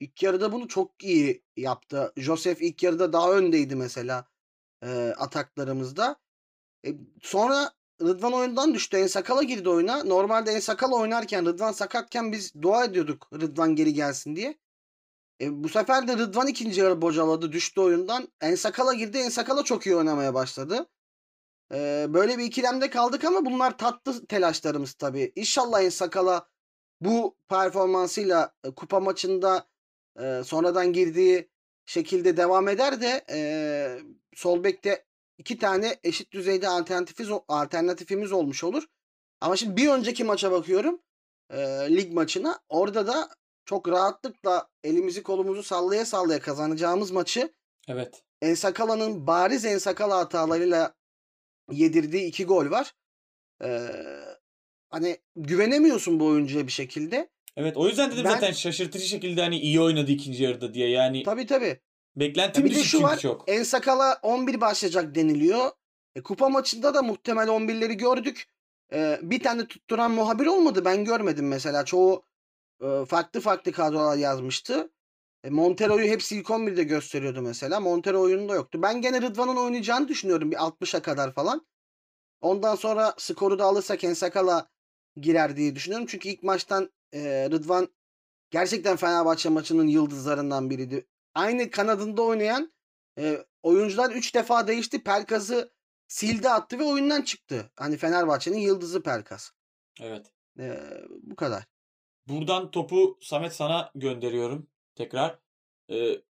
İlk 0.00 0.22
yarıda 0.22 0.52
bunu 0.52 0.68
çok 0.68 1.04
iyi 1.04 1.42
yaptı. 1.56 2.12
Joseph 2.16 2.62
ilk 2.62 2.82
yarıda 2.82 3.12
daha 3.12 3.32
öndeydi 3.32 3.76
mesela 3.76 4.24
e, 4.84 5.14
ataklarımızda. 5.18 6.16
E, 6.86 6.94
sonra 7.22 7.72
Rıdvan 8.02 8.32
oyundan 8.32 8.74
düştü. 8.74 8.96
Ensakala 8.96 9.42
girdi 9.42 9.68
oyuna. 9.68 10.04
Normalde 10.04 10.50
Ensakala 10.50 10.94
oynarken 10.96 11.46
Rıdvan 11.46 11.72
sakatken 11.72 12.32
biz 12.32 12.62
dua 12.62 12.84
ediyorduk 12.84 13.28
Rıdvan 13.32 13.76
geri 13.76 13.94
gelsin 13.94 14.36
diye. 14.36 14.58
E, 15.40 15.64
bu 15.64 15.68
sefer 15.68 16.08
de 16.08 16.16
Rıdvan 16.18 16.46
ikinci 16.46 16.80
yarı 16.80 17.02
bocaladı. 17.02 17.52
Düştü 17.52 17.80
oyundan. 17.80 18.28
Ensakala 18.40 18.94
girdi. 18.94 19.18
Ensakala 19.18 19.64
çok 19.64 19.86
iyi 19.86 19.96
oynamaya 19.96 20.34
başladı. 20.34 20.86
E, 21.74 22.06
böyle 22.08 22.38
bir 22.38 22.44
ikilemde 22.44 22.90
kaldık 22.90 23.24
ama 23.24 23.44
bunlar 23.44 23.78
tatlı 23.78 24.26
telaşlarımız 24.26 24.92
tabii. 24.94 25.32
İnşallah 25.36 25.82
Ensakala 25.82 26.48
bu 27.00 27.36
performansıyla 27.48 28.54
e, 28.64 28.70
kupa 28.70 29.00
maçında 29.00 29.69
e, 30.20 30.42
sonradan 30.44 30.92
girdiği 30.92 31.50
şekilde 31.86 32.36
devam 32.36 32.68
eder 32.68 33.00
de 33.00 33.24
e, 33.30 33.38
sol 34.34 34.64
bekte 34.64 35.04
iki 35.38 35.58
tane 35.58 35.96
eşit 36.04 36.32
düzeyde 36.32 36.68
alternatifimiz, 36.68 37.32
alternatifimiz 37.48 38.32
olmuş 38.32 38.64
olur. 38.64 38.86
Ama 39.40 39.56
şimdi 39.56 39.76
bir 39.76 39.88
önceki 39.88 40.24
maça 40.24 40.52
bakıyorum. 40.52 41.00
e, 41.50 41.58
lig 41.96 42.12
maçına. 42.12 42.60
Orada 42.68 43.06
da 43.06 43.30
çok 43.64 43.88
rahatlıkla 43.88 44.68
elimizi 44.84 45.22
kolumuzu 45.22 45.62
sallaya 45.62 46.04
sallaya 46.06 46.40
kazanacağımız 46.40 47.10
maçı 47.10 47.52
Evet. 47.88 48.22
Ensakala'nın 48.42 49.26
bariz 49.26 49.64
Ensakala 49.64 50.16
hatalarıyla 50.18 50.94
yedirdiği 51.70 52.24
iki 52.24 52.44
gol 52.44 52.70
var. 52.70 52.94
E, 53.64 53.90
hani 54.90 55.18
güvenemiyorsun 55.36 56.20
bu 56.20 56.26
oyuncuya 56.26 56.66
bir 56.66 56.72
şekilde. 56.72 57.28
Evet 57.56 57.76
o 57.76 57.88
yüzden 57.88 58.12
dedim 58.12 58.24
Ben- 58.24 58.30
zaten 58.30 58.52
şaşırtıcı 58.52 59.04
şekilde 59.06 59.40
hani 59.42 59.58
iyi 59.58 59.80
oynadı 59.80 60.10
ikinci 60.10 60.42
yarıda 60.42 60.74
diye. 60.74 60.88
Yani 60.90 61.22
Tabii 61.22 61.46
tabii. 61.46 61.80
beklentim 62.16 62.62
Ya 62.64 62.70
bir 62.70 62.74
de 62.74 62.78
düşük 62.78 62.90
şu 62.90 62.98
çünkü 62.98 63.12
var. 63.12 63.18
çok. 63.18 63.48
Ensakala 63.50 64.18
11 64.22 64.60
başlayacak 64.60 65.14
deniliyor. 65.14 65.70
E, 66.14 66.22
kupa 66.22 66.48
maçında 66.48 66.94
da 66.94 67.02
muhtemel 67.02 67.48
11'leri 67.48 67.92
gördük. 67.92 68.44
E, 68.92 69.18
bir 69.22 69.42
tane 69.42 69.66
tutturan 69.66 70.10
muhabir 70.10 70.46
olmadı. 70.46 70.84
Ben 70.84 71.04
görmedim 71.04 71.48
mesela. 71.48 71.84
Çoğu 71.84 72.24
e, 72.82 73.04
farklı 73.04 73.40
farklı 73.40 73.72
kadrolar 73.72 74.16
yazmıştı. 74.16 74.90
E, 75.44 75.50
Montero'yu 75.50 76.06
hepsi 76.06 76.36
ilk 76.36 76.46
11'de 76.50 76.82
gösteriyordu 76.84 77.42
mesela. 77.42 77.80
Montero 77.80 78.20
oyununda 78.20 78.54
yoktu. 78.54 78.82
Ben 78.82 79.00
gene 79.00 79.22
Rıdvan'ın 79.22 79.56
oynayacağını 79.56 80.08
düşünüyorum. 80.08 80.50
Bir 80.50 80.56
60'a 80.56 81.02
kadar 81.02 81.32
falan. 81.32 81.66
Ondan 82.40 82.74
sonra 82.74 83.14
skoru 83.18 83.58
da 83.58 83.64
alırsak 83.64 84.04
Ensakala 84.04 84.68
girer 85.16 85.56
diye 85.56 85.74
düşünüyorum. 85.74 86.06
Çünkü 86.10 86.28
ilk 86.28 86.42
maçtan 86.42 86.90
e, 87.12 87.48
Rıdvan 87.50 87.88
gerçekten 88.50 88.96
Fenerbahçe 88.96 89.48
maçının 89.48 89.86
yıldızlarından 89.86 90.70
biriydi. 90.70 91.06
Aynı 91.34 91.70
kanadında 91.70 92.22
oynayan 92.22 92.72
e, 93.18 93.46
oyuncular 93.62 94.10
3 94.10 94.34
defa 94.34 94.66
değişti. 94.66 95.02
Pelkas'ı 95.02 95.72
sildi 96.08 96.48
attı 96.48 96.78
ve 96.78 96.84
oyundan 96.84 97.22
çıktı. 97.22 97.70
Hani 97.76 97.96
Fenerbahçe'nin 97.96 98.58
yıldızı 98.58 99.02
Pelkas. 99.02 99.50
Evet. 100.00 100.32
E, 100.58 100.80
bu 101.22 101.36
kadar. 101.36 101.64
Buradan 102.28 102.70
topu 102.70 103.18
Samet 103.22 103.52
sana 103.52 103.90
gönderiyorum 103.94 104.70
tekrar. 104.94 105.38
Ee, 105.90 106.22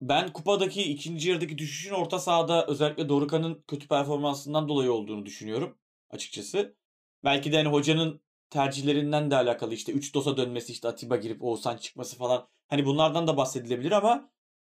ben 0.00 0.32
kupadaki 0.32 0.82
ikinci 0.82 1.28
yarıdaki 1.28 1.58
düşüşün 1.58 1.94
orta 1.94 2.18
sahada 2.18 2.66
özellikle 2.66 3.08
Dorukhan'ın 3.08 3.64
kötü 3.68 3.88
performansından 3.88 4.68
dolayı 4.68 4.92
olduğunu 4.92 5.26
düşünüyorum 5.26 5.78
açıkçası. 6.10 6.76
Belki 7.24 7.52
de 7.52 7.56
hani 7.56 7.68
hocanın 7.68 8.20
tercihlerinden 8.50 9.30
de 9.30 9.36
alakalı 9.36 9.74
işte 9.74 9.92
3 9.92 10.14
dosa 10.14 10.36
dönmesi 10.36 10.72
işte 10.72 10.88
Atiba 10.88 11.16
girip 11.16 11.44
Oğuzhan 11.44 11.76
çıkması 11.76 12.16
falan. 12.16 12.48
Hani 12.68 12.86
bunlardan 12.86 13.26
da 13.26 13.36
bahsedilebilir 13.36 13.92
ama 13.92 14.30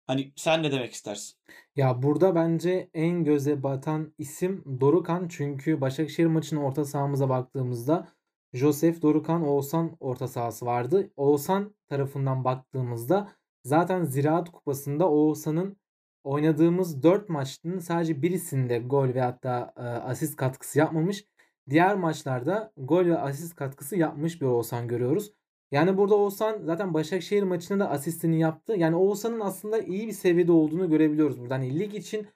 hani 0.07 0.33
sen 0.35 0.63
ne 0.63 0.71
demek 0.71 0.93
istersin? 0.93 1.37
Ya 1.75 2.03
burada 2.03 2.35
bence 2.35 2.89
en 2.93 3.23
göze 3.23 3.63
batan 3.63 4.13
isim 4.17 4.63
Dorukhan. 4.81 5.27
Çünkü 5.27 5.81
Başakşehir 5.81 6.27
maçının 6.27 6.61
orta 6.61 6.85
sahamıza 6.85 7.29
baktığımızda 7.29 8.07
Josef, 8.53 9.01
Dorukhan, 9.01 9.47
Oğuzhan 9.47 9.97
orta 9.99 10.27
sahası 10.27 10.65
vardı. 10.65 11.11
Oğuzhan 11.15 11.75
tarafından 11.89 12.43
baktığımızda 12.43 13.31
zaten 13.63 14.03
Ziraat 14.03 14.51
Kupası'nda 14.51 15.09
Oğuzhan'ın 15.09 15.77
oynadığımız 16.23 17.03
4 17.03 17.29
maçın 17.29 17.79
sadece 17.79 18.21
birisinde 18.21 18.77
gol 18.79 19.07
ve 19.07 19.21
hatta 19.21 19.73
e, 19.77 19.81
asist 19.81 20.35
katkısı 20.35 20.79
yapmamış. 20.79 21.25
Diğer 21.69 21.95
maçlarda 21.95 22.73
gol 22.77 23.05
ve 23.05 23.17
asist 23.17 23.55
katkısı 23.55 23.95
yapmış 23.97 24.41
bir 24.41 24.45
Oğuzhan 24.45 24.87
görüyoruz. 24.87 25.31
Yani 25.71 25.97
burada 25.97 26.15
Oğuzhan 26.15 26.59
zaten 26.63 26.93
Başakşehir 26.93 27.43
maçında 27.43 27.79
da 27.79 27.89
asistini 27.89 28.39
yaptı. 28.39 28.73
Yani 28.77 28.95
Oğuzhan'ın 28.95 29.39
aslında 29.39 29.79
iyi 29.79 30.07
bir 30.07 30.13
seviyede 30.13 30.51
olduğunu 30.51 30.89
görebiliyoruz 30.89 31.39
burada. 31.41 31.55
Hani 31.55 31.79
lig 31.79 31.95
için 31.95 32.27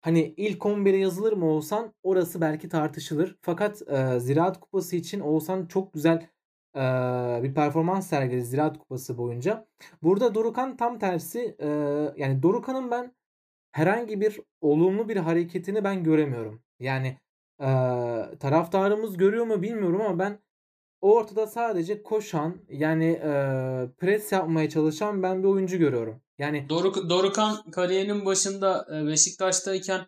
hani 0.00 0.34
ilk 0.36 0.64
11'e 0.66 0.96
yazılır 0.96 1.32
mı 1.32 1.46
Oğuzhan? 1.46 1.94
Orası 2.02 2.40
belki 2.40 2.68
tartışılır. 2.68 3.36
Fakat 3.42 3.82
e, 3.88 4.20
Ziraat 4.20 4.60
Kupası 4.60 4.96
için 4.96 5.20
Oğuzhan 5.20 5.66
çok 5.66 5.92
güzel 5.94 6.28
e, 6.76 6.80
bir 7.42 7.54
performans 7.54 8.06
sergiledi 8.06 8.44
Ziraat 8.44 8.78
Kupası 8.78 9.18
boyunca. 9.18 9.66
Burada 10.02 10.34
Dorukhan 10.34 10.76
tam 10.76 10.98
tersi 10.98 11.56
e, 11.60 11.68
yani 12.16 12.42
Dorukhan'ın 12.42 12.90
ben 12.90 13.14
herhangi 13.72 14.20
bir 14.20 14.40
olumlu 14.60 15.08
bir 15.08 15.16
hareketini 15.16 15.84
ben 15.84 16.04
göremiyorum. 16.04 16.62
Yani 16.80 17.18
e, 17.60 17.68
taraftarımız 18.40 19.16
görüyor 19.16 19.46
mu 19.46 19.62
bilmiyorum 19.62 20.00
ama 20.00 20.18
ben 20.18 20.38
ortada 21.00 21.46
sadece 21.46 22.02
koşan 22.02 22.56
yani 22.68 23.04
e, 23.06 23.30
pres 23.98 24.32
yapmaya 24.32 24.68
çalışan 24.70 25.22
ben 25.22 25.42
bir 25.42 25.48
oyuncu 25.48 25.76
görüyorum. 25.78 26.20
Yani 26.38 26.68
Doruk, 26.68 27.10
Dorukan 27.10 27.70
kariyerinin 27.70 28.26
başında 28.26 28.86
e, 28.94 29.06
Beşiktaş'tayken 29.06 30.00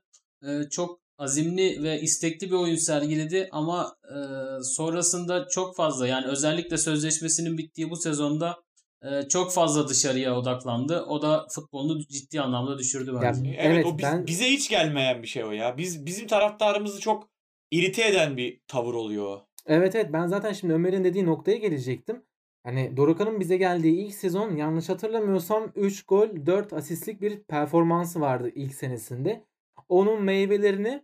e, 0.43 0.62
çok 0.71 1.00
azimli 1.19 1.83
ve 1.83 2.00
istekli 2.00 2.47
bir 2.50 2.57
oyun 2.57 2.76
sergiledi 2.76 3.49
ama 3.52 3.97
e, 4.05 4.17
sonrasında 4.62 5.47
çok 5.49 5.76
fazla 5.76 6.07
yani 6.07 6.26
özellikle 6.26 6.78
sözleşmesinin 6.78 7.59
bittiği 7.59 7.90
bu 7.90 7.97
sezonda 7.97 8.57
e, 9.02 9.28
çok 9.28 9.52
fazla 9.52 9.88
dışarıya 9.88 10.37
odaklandı. 10.38 11.02
O 11.02 11.23
da 11.23 11.47
futbolunu 11.50 12.07
ciddi 12.07 12.40
anlamda 12.40 12.78
düşürdü 12.78 13.12
bence. 13.23 13.50
Ya, 13.50 13.55
Evet, 13.59 13.73
Evet, 13.75 13.87
o 13.87 13.99
biz- 13.99 14.05
ben- 14.05 14.26
bize 14.26 14.45
hiç 14.45 14.69
gelmeyen 14.71 15.23
bir 15.23 15.28
şey 15.28 15.45
o 15.45 15.50
ya. 15.52 15.78
Biz 15.78 16.07
bizim 16.07 16.26
taraftarımızı 16.26 17.00
çok 17.00 17.28
irite 17.71 18.09
eden 18.09 18.37
bir 18.37 18.61
tavır 18.69 18.95
oluyor. 18.95 19.41
Evet 19.67 19.95
evet 19.95 20.13
ben 20.13 20.27
zaten 20.27 20.53
şimdi 20.53 20.75
Ömer'in 20.75 21.05
dediği 21.05 21.27
noktaya 21.27 21.57
gelecektim. 21.57 22.23
Hani 22.65 22.97
Dorukhan'ın 22.97 23.41
bize 23.41 23.57
geldiği 23.57 24.07
ilk 24.07 24.15
sezon 24.15 24.57
yanlış 24.57 24.89
hatırlamıyorsam 24.89 25.73
3 25.77 26.07
gol 26.07 26.29
4 26.47 26.73
asistlik 26.73 27.21
bir 27.21 27.43
performansı 27.43 28.21
vardı 28.21 28.53
ilk 28.55 28.75
senesinde. 28.75 29.45
Onun 29.89 30.23
meyvelerini 30.23 31.03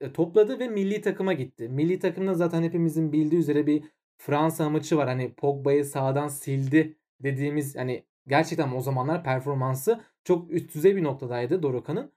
e, 0.00 0.12
topladı 0.12 0.58
ve 0.58 0.68
milli 0.68 1.00
takıma 1.00 1.32
gitti. 1.32 1.68
Milli 1.68 1.98
takımda 1.98 2.34
zaten 2.34 2.62
hepimizin 2.62 3.12
bildiği 3.12 3.38
üzere 3.38 3.66
bir 3.66 3.84
Fransa 4.18 4.70
maçı 4.70 4.96
var. 4.96 5.08
Hani 5.08 5.34
Pogba'yı 5.34 5.84
sağdan 5.84 6.28
sildi 6.28 6.96
dediğimiz 7.20 7.76
hani 7.76 8.04
gerçekten 8.26 8.72
o 8.72 8.80
zamanlar 8.80 9.24
performansı 9.24 10.00
çok 10.24 10.50
üst 10.50 10.74
düzey 10.74 10.96
bir 10.96 11.02
noktadaydı 11.02 11.62
Dorukhan'ın. 11.62 12.12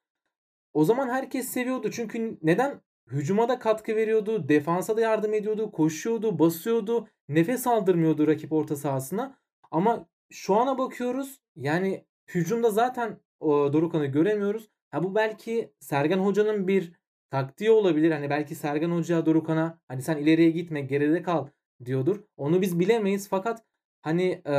O 0.73 0.83
zaman 0.83 1.09
herkes 1.09 1.47
seviyordu. 1.49 1.91
Çünkü 1.91 2.37
neden? 2.41 2.81
Hücuma 3.11 3.49
da 3.49 3.59
katkı 3.59 3.95
veriyordu. 3.95 4.49
Defansa 4.49 4.97
da 4.97 5.01
yardım 5.01 5.33
ediyordu. 5.33 5.71
Koşuyordu. 5.71 6.39
Basıyordu. 6.39 7.07
Nefes 7.29 7.67
aldırmıyordu 7.67 8.27
rakip 8.27 8.53
orta 8.53 8.75
sahasına. 8.75 9.37
Ama 9.71 10.09
şu 10.29 10.55
ana 10.55 10.77
bakıyoruz. 10.77 11.41
Yani 11.55 12.05
hücumda 12.27 12.69
zaten 12.69 13.19
o 13.39 13.73
Dorukhan'ı 13.73 14.05
göremiyoruz. 14.05 14.69
Ha 14.91 15.03
bu 15.03 15.15
belki 15.15 15.73
Sergen 15.79 16.19
Hoca'nın 16.19 16.67
bir 16.67 16.93
taktiği 17.29 17.71
olabilir. 17.71 18.11
Hani 18.11 18.29
belki 18.29 18.55
Sergen 18.55 18.91
Hoca 18.91 19.25
Dorukhan'a 19.25 19.79
hani 19.87 20.01
sen 20.01 20.17
ileriye 20.17 20.49
gitme 20.49 20.81
geride 20.81 21.21
kal 21.21 21.47
diyordur. 21.85 22.23
Onu 22.37 22.61
biz 22.61 22.79
bilemeyiz 22.79 23.29
fakat 23.29 23.65
hani 24.01 24.41
e, 24.45 24.53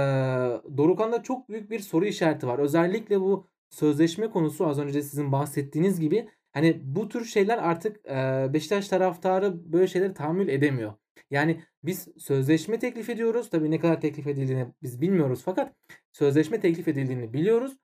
Dorukhan'da 0.76 1.22
çok 1.22 1.48
büyük 1.48 1.70
bir 1.70 1.78
soru 1.78 2.06
işareti 2.06 2.46
var. 2.46 2.58
Özellikle 2.58 3.20
bu 3.20 3.46
sözleşme 3.70 4.30
konusu 4.30 4.66
az 4.66 4.78
önce 4.78 5.02
sizin 5.02 5.32
bahsettiğiniz 5.32 6.00
gibi 6.00 6.28
hani 6.58 6.80
bu 6.84 7.08
tür 7.08 7.24
şeyler 7.24 7.58
artık 7.58 8.06
e, 8.06 8.46
Beşiktaş 8.52 8.88
taraftarı 8.88 9.72
böyle 9.72 9.86
şeyleri 9.86 10.14
tahammül 10.14 10.48
edemiyor. 10.48 10.94
Yani 11.30 11.60
biz 11.82 12.08
sözleşme 12.18 12.78
teklif 12.78 13.10
ediyoruz. 13.10 13.50
Tabii 13.50 13.70
ne 13.70 13.80
kadar 13.80 14.00
teklif 14.00 14.26
edildiğini 14.26 14.66
biz 14.82 15.00
bilmiyoruz 15.00 15.42
fakat 15.44 15.72
sözleşme 16.12 16.60
teklif 16.60 16.88
edildiğini 16.88 17.32
biliyoruz. 17.32 17.76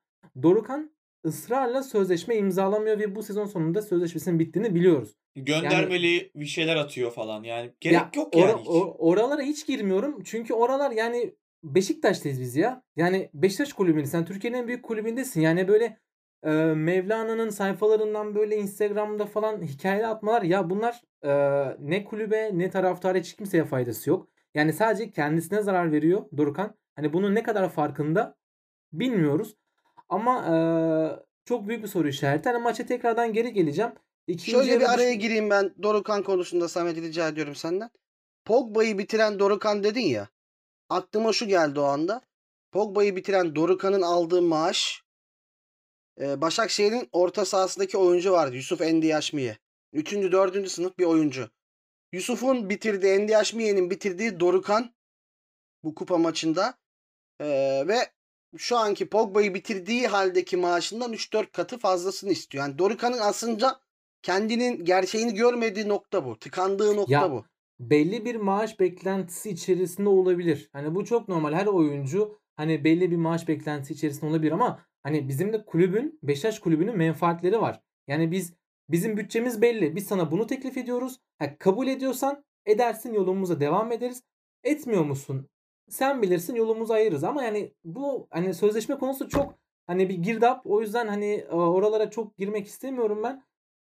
Dorukhan 0.42 0.90
ısrarla 1.26 1.82
sözleşme 1.82 2.36
imzalamıyor 2.36 2.98
ve 2.98 3.14
bu 3.14 3.22
sezon 3.22 3.46
sonunda 3.46 3.82
sözleşmesinin 3.82 4.38
bittiğini 4.38 4.74
biliyoruz. 4.74 5.14
Göndermeli 5.36 6.30
bir 6.34 6.46
şeyler 6.46 6.76
atıyor 6.76 7.10
falan. 7.10 7.42
Yani 7.42 7.72
gerek 7.80 7.94
Ya 7.94 8.10
yok 8.16 8.36
yani 8.36 8.60
hiç. 8.60 8.68
oralara 8.98 9.42
hiç 9.42 9.66
girmiyorum. 9.66 10.22
Çünkü 10.24 10.54
oralar 10.54 10.90
yani 10.90 11.34
Beşiktaş'tayız 11.64 12.40
biz 12.40 12.56
ya. 12.56 12.82
Yani 12.96 13.30
Beşiktaş 13.34 13.72
kulübünde 13.72 14.06
sen 14.06 14.24
Türkiye'nin 14.24 14.58
en 14.58 14.68
büyük 14.68 14.82
kulübündesin. 14.82 15.40
Yani 15.40 15.68
böyle 15.68 15.98
e, 16.44 16.50
Mevlana'nın 16.74 17.50
sayfalarından 17.50 18.34
böyle 18.34 18.56
Instagram'da 18.56 19.26
falan 19.26 19.62
hikaye 19.62 20.06
atmalar 20.06 20.42
ya 20.42 20.70
bunlar 20.70 21.02
e, 21.22 21.30
ne 21.78 22.04
kulübe 22.04 22.50
ne 22.52 22.70
taraftara 22.70 23.18
hiç 23.18 23.36
kimseye 23.36 23.64
faydası 23.64 24.10
yok. 24.10 24.28
Yani 24.54 24.72
sadece 24.72 25.10
kendisine 25.10 25.62
zarar 25.62 25.92
veriyor 25.92 26.24
Dorukhan. 26.36 26.74
Hani 26.96 27.12
bunun 27.12 27.34
ne 27.34 27.42
kadar 27.42 27.68
farkında 27.68 28.36
bilmiyoruz. 28.92 29.56
Ama 30.08 30.44
e, 30.46 30.54
çok 31.44 31.68
büyük 31.68 31.82
bir 31.82 31.88
soru 31.88 32.08
işareti. 32.08 32.48
Hani 32.48 32.62
maça 32.62 32.86
tekrardan 32.86 33.32
geri 33.32 33.52
geleceğim. 33.52 33.92
İkinci 34.26 34.50
Şöyle 34.50 34.80
bir 34.80 34.94
araya 34.94 35.14
gireyim 35.14 35.50
ben 35.50 35.74
Dorukan 35.82 36.22
konusunda 36.22 36.68
Samet 36.68 36.96
rica 36.96 37.28
ediyorum 37.28 37.54
senden. 37.54 37.90
Pogba'yı 38.44 38.98
bitiren 38.98 39.38
Dorukan 39.38 39.84
dedin 39.84 40.06
ya. 40.06 40.28
Aklıma 40.88 41.32
şu 41.32 41.46
geldi 41.46 41.80
o 41.80 41.82
anda. 41.82 42.20
Pogba'yı 42.72 43.16
bitiren 43.16 43.56
Dorukan'ın 43.56 44.02
aldığı 44.02 44.42
maaş 44.42 45.03
Başakşehir'in 46.18 47.08
orta 47.12 47.44
sahasındaki 47.44 47.98
oyuncu 47.98 48.32
vardı. 48.32 48.56
Yusuf 48.56 48.80
Endiyaşmiye. 48.80 49.58
Üçüncü, 49.92 50.32
dördüncü 50.32 50.70
sınıf 50.70 50.98
bir 50.98 51.04
oyuncu. 51.04 51.50
Yusuf'un 52.12 52.70
bitirdiği, 52.70 53.12
Endiyaşmiye'nin 53.12 53.90
bitirdiği 53.90 54.40
Dorukan 54.40 54.94
bu 55.84 55.94
kupa 55.94 56.18
maçında 56.18 56.74
ve 57.88 57.96
şu 58.56 58.76
anki 58.76 59.08
Pogba'yı 59.08 59.54
bitirdiği 59.54 60.06
haldeki 60.06 60.56
maaşından 60.56 61.12
3-4 61.12 61.52
katı 61.52 61.78
fazlasını 61.78 62.30
istiyor. 62.30 62.64
Yani 62.64 62.78
Dorukan'ın 62.78 63.18
aslında 63.18 63.80
kendinin 64.22 64.84
gerçeğini 64.84 65.34
görmediği 65.34 65.88
nokta 65.88 66.24
bu. 66.24 66.38
Tıkandığı 66.38 66.96
nokta 66.96 67.12
Ya 67.12 67.30
bu. 67.30 67.44
belli 67.80 68.24
bir 68.24 68.34
maaş 68.36 68.80
beklentisi 68.80 69.50
içerisinde 69.50 70.08
olabilir. 70.08 70.68
Hani 70.72 70.94
bu 70.94 71.04
çok 71.04 71.28
normal. 71.28 71.52
Her 71.52 71.66
oyuncu 71.66 72.38
hani 72.56 72.84
belli 72.84 73.10
bir 73.10 73.16
maaş 73.16 73.48
beklentisi 73.48 73.94
içerisinde 73.94 74.26
olabilir 74.26 74.52
ama 74.52 74.86
hani 75.04 75.28
bizim 75.28 75.52
de 75.52 75.64
kulübün 75.64 76.18
Beşiktaş 76.22 76.58
kulübünün 76.58 76.96
menfaatleri 76.96 77.60
var. 77.60 77.80
Yani 78.08 78.30
biz 78.30 78.54
bizim 78.88 79.16
bütçemiz 79.16 79.62
belli. 79.62 79.96
Biz 79.96 80.06
sana 80.06 80.30
bunu 80.30 80.46
teklif 80.46 80.76
ediyoruz. 80.76 81.20
Ha, 81.38 81.58
kabul 81.58 81.86
ediyorsan 81.86 82.44
edersin 82.66 83.12
yolumuza 83.12 83.60
devam 83.60 83.92
ederiz. 83.92 84.22
Etmiyor 84.64 85.04
musun? 85.04 85.48
Sen 85.88 86.22
bilirsin 86.22 86.54
yolumuzu 86.54 86.92
ayırırız 86.92 87.24
ama 87.24 87.44
yani 87.44 87.74
bu 87.84 88.28
hani 88.30 88.54
sözleşme 88.54 88.98
konusu 88.98 89.28
çok 89.28 89.58
hani 89.86 90.08
bir 90.08 90.14
girdap. 90.14 90.66
O 90.66 90.80
yüzden 90.80 91.08
hani 91.08 91.34
e, 91.34 91.54
oralara 91.54 92.10
çok 92.10 92.36
girmek 92.36 92.66
istemiyorum 92.66 93.22
ben. 93.22 93.44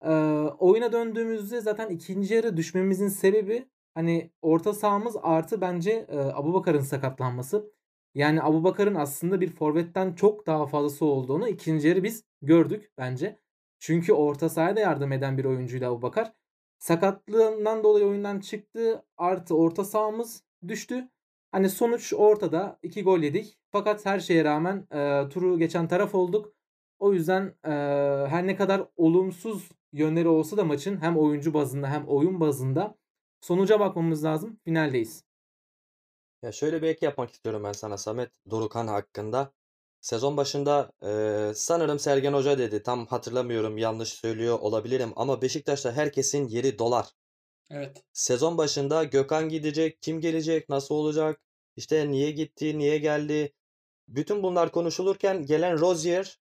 Ee, 0.05 0.11
oyuna 0.59 0.93
döndüğümüzde 0.93 1.61
zaten 1.61 1.89
ikinci 1.89 2.35
yarı 2.35 2.57
düşmemizin 2.57 3.09
sebebi 3.09 3.69
hani 3.95 4.31
orta 4.43 4.73
sahamız 4.73 5.17
artı 5.23 5.61
bence 5.61 6.07
e, 6.09 6.19
Abubakar'ın 6.19 6.81
sakatlanması. 6.81 7.74
Yani 8.15 8.43
Abubakar'ın 8.43 8.95
aslında 8.95 9.41
bir 9.41 9.51
forvetten 9.51 10.15
çok 10.15 10.47
daha 10.47 10.67
fazlası 10.67 11.05
olduğunu 11.05 11.49
ikinci 11.49 11.89
yarı 11.89 12.03
biz 12.05 12.25
gördük 12.43 12.93
bence. 12.99 13.39
Çünkü 13.79 14.13
orta 14.13 14.49
sahaya 14.49 14.77
da 14.77 14.81
yardım 14.81 15.13
eden 15.13 15.39
bir 15.39 15.45
oyuncuydu 15.45 15.87
Abubakar. 15.87 16.33
Sakatlığından 16.79 17.85
dolayı 17.85 18.07
oyundan 18.07 18.41
çıktı. 18.41 19.05
Artı 19.17 19.57
orta 19.57 19.85
sahamız 19.85 20.45
düştü. 20.69 21.09
Hani 21.53 21.69
sonuç 21.69 22.13
ortada. 22.17 22.79
iki 22.83 23.03
gol 23.05 23.19
yedik. 23.21 23.59
Fakat 23.73 24.07
her 24.07 24.21
şeye 24.21 24.45
rağmen 24.45 24.87
e, 24.93 25.29
turu 25.29 25.59
geçen 25.59 25.89
taraf 25.89 26.15
olduk. 26.15 26.55
O 26.99 27.13
yüzden 27.13 27.55
e, 27.65 27.71
her 28.29 28.47
ne 28.47 28.57
kadar 28.57 28.89
olumsuz 28.97 29.69
yönleri 29.93 30.29
olsa 30.29 30.57
da 30.57 30.65
maçın 30.65 31.03
hem 31.03 31.19
oyuncu 31.19 31.55
bazında 31.55 31.91
hem 31.91 32.09
oyun 32.09 32.41
bazında 32.41 32.95
sonuca 33.41 33.81
bakmamız 33.81 34.25
lazım. 34.25 34.61
Finaldeyiz. 34.65 35.25
Ya 36.45 36.53
şöyle 36.53 36.83
bir 36.83 36.89
ek 36.89 37.07
yapmak 37.07 37.31
istiyorum 37.31 37.65
ben 37.65 37.73
sana 37.73 37.99
Samet 37.99 38.31
Dorukhan 38.51 38.87
hakkında. 38.87 39.53
Sezon 40.01 40.37
başında 40.37 40.93
eee, 41.03 41.53
sanırım 41.55 41.99
Sergen 41.99 42.33
Hoca 42.33 42.59
dedi. 42.59 42.83
Tam 42.83 43.07
hatırlamıyorum 43.07 43.79
yanlış 43.79 44.09
söylüyor 44.09 44.59
olabilirim 44.59 45.13
ama 45.17 45.43
Beşiktaş'ta 45.43 45.93
herkesin 45.93 46.49
yeri 46.49 46.79
dolar. 46.79 47.07
Evet. 47.71 48.05
Sezon 48.13 48.59
başında 48.59 49.05
Gökhan 49.05 49.49
gidecek, 49.49 50.03
kim 50.03 50.21
gelecek, 50.21 50.69
nasıl 50.69 50.95
olacak, 50.95 51.41
işte 51.77 52.11
niye 52.11 52.31
gitti, 52.31 52.79
niye 52.79 52.99
geldi. 52.99 53.53
Bütün 54.09 54.43
bunlar 54.43 54.73
konuşulurken 54.73 55.47
gelen 55.47 55.81
Rozier 55.81 56.39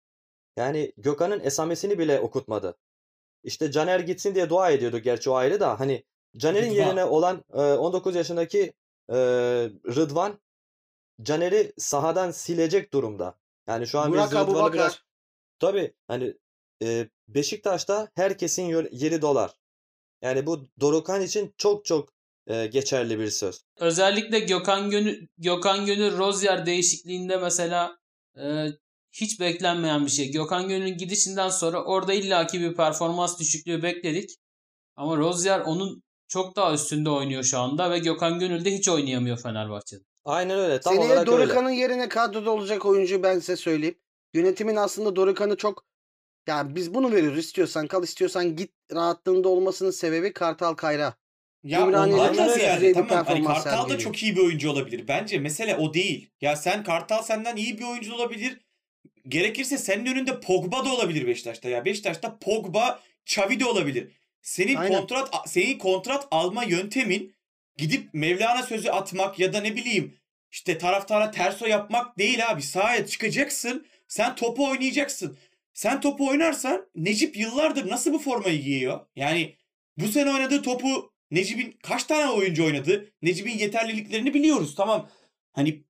yani 0.56 0.92
Gökhan'ın 0.96 1.40
esamesini 1.40 1.98
bile 1.98 2.20
okutmadı. 2.20 2.78
İşte 3.44 3.70
Caner 3.70 4.00
gitsin 4.00 4.34
diye 4.34 4.50
dua 4.50 4.70
ediyordu 4.70 4.98
gerçi 4.98 5.30
o 5.30 5.34
ayrı 5.34 5.60
da 5.60 5.80
hani 5.80 6.04
Caner'in 6.36 6.70
yerine 6.70 7.04
olan 7.04 7.44
e, 7.52 7.60
19 7.60 8.14
yaşındaki 8.16 8.72
e, 9.08 9.16
Rıdvan 9.96 10.40
Caner'i 11.22 11.72
sahadan 11.78 12.30
silecek 12.30 12.92
durumda. 12.92 13.38
Yani 13.66 13.86
şu 13.86 13.98
an 13.98 14.12
Burak 14.12 14.24
biz 14.24 14.32
Rıdvan'ı 14.32 14.44
Abubakar. 14.50 14.72
biraz 14.72 14.98
tabii 15.58 15.94
hani 16.08 16.34
e, 16.82 17.08
Beşiktaş'ta 17.28 18.08
herkesin 18.14 18.62
yer- 18.62 18.88
yeri 18.92 19.22
dolar. 19.22 19.50
Yani 20.22 20.46
bu 20.46 20.68
Dorukhan 20.80 21.22
için 21.22 21.54
çok 21.58 21.84
çok 21.84 22.12
e, 22.46 22.66
geçerli 22.66 23.18
bir 23.18 23.30
söz. 23.30 23.64
Özellikle 23.76 24.40
Gökhan 24.40 24.90
Gönül, 24.90 25.26
Gökhan 25.38 25.86
Gönül 25.86 26.18
Rozier 26.18 26.66
değişikliğinde 26.66 27.36
mesela 27.36 27.98
e, 28.38 28.66
hiç 29.12 29.40
beklenmeyen 29.40 30.06
bir 30.06 30.10
şey. 30.10 30.30
Gökhan 30.30 30.68
Gönül'ün 30.68 30.96
gidişinden 30.96 31.48
sonra 31.48 31.84
orada 31.84 32.12
illaki 32.14 32.60
bir 32.60 32.74
performans 32.74 33.38
düşüklüğü 33.40 33.82
bekledik. 33.82 34.30
Ama 34.96 35.16
Rozier 35.16 35.60
onun 35.60 36.02
çok 36.32 36.56
daha 36.56 36.74
üstünde 36.74 37.10
oynuyor 37.10 37.42
şu 37.42 37.58
anda 37.58 37.90
ve 37.90 37.98
Gökhan 37.98 38.38
Gönül 38.38 38.64
de 38.64 38.70
hiç 38.70 38.88
oynayamıyor 38.88 39.38
Fenerbahçe'de. 39.38 40.02
Aynen 40.24 40.58
öyle. 40.58 40.80
Tam 40.80 40.94
Seneye 40.94 41.06
olarak 41.06 41.28
öyle. 41.28 41.38
Dorukan'ın 41.38 41.70
yerine 41.70 42.08
kadroda 42.08 42.50
olacak 42.50 42.86
oyuncu 42.86 43.22
ben 43.22 43.38
size 43.38 43.56
söyleyeyim. 43.56 43.98
Yönetimin 44.34 44.76
aslında 44.76 45.16
Dorukan'ı 45.16 45.56
çok 45.56 45.84
yani 46.46 46.74
biz 46.74 46.94
bunu 46.94 47.12
veriyoruz 47.12 47.38
istiyorsan 47.38 47.86
kal 47.86 48.04
istiyorsan 48.04 48.56
git 48.56 48.70
rahatlığında 48.92 49.48
olmasının 49.48 49.90
sebebi 49.90 50.32
Kartal 50.32 50.74
Kayra. 50.74 51.14
Ya 51.62 51.78
çok 51.78 51.92
da 52.38 52.48
ziyade 52.48 52.92
tamam 52.92 53.24
hani 53.26 53.44
Kartal 53.44 53.88
da 53.88 53.98
çok 53.98 54.22
iyi 54.22 54.36
bir 54.36 54.40
oyuncu 54.40 54.70
olabilir. 54.70 55.08
Bence 55.08 55.38
mesele 55.38 55.76
o 55.76 55.94
değil. 55.94 56.30
Ya 56.40 56.56
sen 56.56 56.84
Kartal 56.84 57.22
senden 57.22 57.56
iyi 57.56 57.78
bir 57.78 57.84
oyuncu 57.84 58.14
olabilir. 58.14 58.60
Gerekirse 59.28 59.78
senin 59.78 60.06
önünde 60.06 60.40
Pogba 60.40 60.84
da 60.84 60.94
olabilir 60.94 61.26
Beşiktaş'ta 61.26 61.68
ya. 61.68 61.84
Beşiktaş'ta 61.84 62.38
Pogba, 62.38 63.00
Xavi 63.26 63.60
de 63.60 63.64
olabilir. 63.64 64.21
Senin 64.42 64.76
Aynen. 64.76 64.98
kontrat 64.98 65.50
senin 65.50 65.78
kontrat 65.78 66.28
alma 66.30 66.64
yöntemin 66.64 67.34
gidip 67.76 68.08
Mevlana 68.12 68.62
sözü 68.62 68.88
atmak 68.88 69.38
ya 69.38 69.52
da 69.52 69.60
ne 69.60 69.76
bileyim 69.76 70.14
işte 70.50 70.78
taraftara 70.78 71.30
terso 71.30 71.66
yapmak 71.66 72.18
değil 72.18 72.50
abi. 72.50 72.62
Sahaya 72.62 73.06
çıkacaksın. 73.06 73.86
Sen 74.08 74.36
topu 74.36 74.68
oynayacaksın. 74.68 75.38
Sen 75.74 76.00
topu 76.00 76.28
oynarsan 76.28 76.86
Necip 76.94 77.36
yıllardır 77.36 77.88
nasıl 77.88 78.12
bu 78.12 78.18
formayı 78.18 78.62
giyiyor? 78.62 79.06
Yani 79.16 79.56
bu 79.96 80.08
sene 80.08 80.30
oynadığı 80.30 80.62
topu 80.62 81.12
Necip'in 81.30 81.76
kaç 81.82 82.04
tane 82.04 82.30
oyuncu 82.30 82.64
oynadı? 82.64 83.12
Necip'in 83.22 83.58
yeterliliklerini 83.58 84.34
biliyoruz. 84.34 84.74
Tamam. 84.74 85.10
Hani 85.52 85.82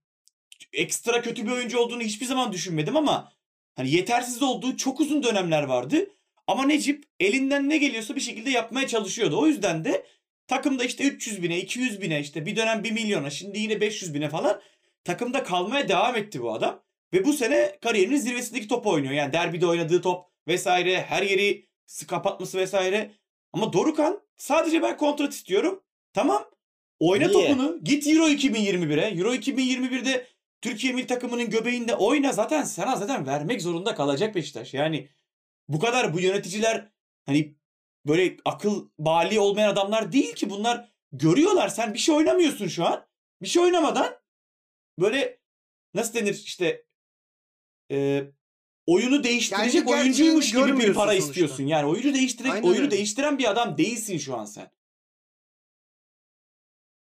ekstra 0.73 1.23
kötü 1.23 1.47
bir 1.47 1.51
oyuncu 1.51 1.79
olduğunu 1.79 2.03
hiçbir 2.03 2.27
zaman 2.27 2.53
düşünmedim 2.53 2.97
ama 2.97 3.33
hani 3.75 3.91
yetersiz 3.91 4.43
olduğu 4.43 4.77
çok 4.77 5.01
uzun 5.01 5.23
dönemler 5.23 5.63
vardı. 5.63 6.07
Ama 6.47 6.67
Necip 6.67 7.05
elinden 7.21 7.69
ne 7.69 7.79
geliyorsa 7.79 8.17
bir 8.17 8.21
şekilde 8.21 8.51
yapmaya 8.51 8.87
çalışıyordu. 8.87 9.41
O 9.41 9.47
yüzden 9.47 9.85
de 9.85 10.07
takımda 10.47 10.85
işte 10.85 11.05
300 11.05 11.43
bine, 11.43 11.59
200 11.61 12.01
bine 12.01 12.21
işte 12.21 12.47
bir 12.47 12.57
dönem 12.57 12.85
1 12.85 12.93
milyona 12.93 13.31
şimdi 13.31 13.59
yine 13.59 13.81
500 13.81 14.15
bine 14.15 14.29
falan 14.29 14.61
takımda 15.05 15.43
kalmaya 15.43 15.89
devam 15.89 16.17
etti 16.17 16.43
bu 16.43 16.53
adam. 16.53 16.83
Ve 17.13 17.25
bu 17.25 17.33
sene 17.33 17.79
kariyerinin 17.83 18.17
zirvesindeki 18.17 18.69
topu 18.69 18.91
oynuyor. 18.91 19.15
Yani 19.15 19.33
derbide 19.33 19.67
oynadığı 19.67 20.03
top 20.03 20.27
vesaire 20.49 21.03
her 21.03 21.23
yeri 21.23 21.67
kapatması 22.09 22.59
vesaire. 22.59 23.11
Ama 23.53 23.73
Dorukan 23.73 24.21
sadece 24.37 24.83
ben 24.83 24.97
kontrat 24.97 25.33
istiyorum. 25.33 25.83
Tamam. 26.13 26.45
Oyna 27.01 27.27
Niye? 27.27 27.49
topunu. 27.49 27.79
Git 27.83 28.07
Euro 28.07 28.29
2021'e. 28.29 29.19
Euro 29.19 29.35
2021'de 29.35 30.27
Türkiye 30.61 30.93
milli 30.93 31.07
takımının 31.07 31.51
göbeğinde 31.51 31.95
oyna 31.95 32.33
zaten 32.33 32.63
sana 32.63 32.97
zaten 32.97 33.27
vermek 33.27 33.63
zorunda 33.63 33.95
kalacak 33.95 34.35
Beşiktaş. 34.35 34.75
Yani 34.75 35.09
bu 35.73 35.79
kadar 35.79 36.15
bu 36.15 36.21
yöneticiler 36.21 36.93
hani 37.27 37.57
böyle 38.07 38.37
akıl 38.45 38.89
bali 38.99 39.41
olmayan 39.41 39.69
adamlar 39.73 40.13
değil 40.13 40.35
ki 40.35 40.51
bunlar 40.51 40.93
görüyorlar 41.13 41.69
sen 41.69 41.95
bir 41.95 41.99
şey 41.99 42.15
oynamıyorsun 42.15 42.69
şu 42.69 42.85
an. 42.87 43.07
Bir 43.43 43.49
şey 43.49 43.63
oynamadan 43.63 44.17
böyle 45.01 45.41
nasıl 45.95 46.15
denir 46.15 46.35
işte 46.35 46.87
e, 47.91 48.25
oyunu 48.87 49.25
değiştirecek 49.25 49.73
Kendi 49.73 49.87
gerçeğini 49.87 50.03
oyuncuymuş 50.33 50.53
gibi 50.53 50.79
bir 50.89 50.95
para 50.95 51.11
sonuçta. 51.11 51.29
istiyorsun. 51.29 51.67
Yani 51.67 51.87
oyunu 51.87 52.15
değiştirerek 52.15 52.55
Aynen 52.55 52.67
oyunu 52.69 52.81
öyle. 52.81 52.91
değiştiren 52.91 53.39
bir 53.39 53.51
adam 53.51 53.79
değilsin 53.79 54.19
şu 54.19 54.37
an 54.37 54.45
sen. 54.45 54.71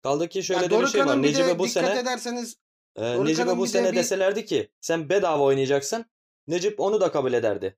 Kaldı 0.04 0.30
ki 0.30 0.43
şöyle 0.43 0.63
Ya 0.63 0.70
de 0.70 0.80
bir 0.82 0.88
şey 0.88 1.06
var. 1.06 1.22
Necip'e 1.22 1.60
bu 1.60 1.67
dikkat 1.67 1.86
sene 1.86 2.00
ederseniz 2.00 2.58
e, 2.96 3.26
Necip'e 3.26 3.58
bu 3.58 3.67
sene 3.67 3.91
bir- 3.91 3.98
deselerdi 3.98 4.46
ki 4.46 4.72
sen 4.82 5.10
bedava 5.10 5.43
oynayacaksın. 5.43 6.06
Necip 6.48 6.80
onu 6.80 7.02
da 7.02 7.12
kabul 7.12 7.34
ederdi. 7.34 7.78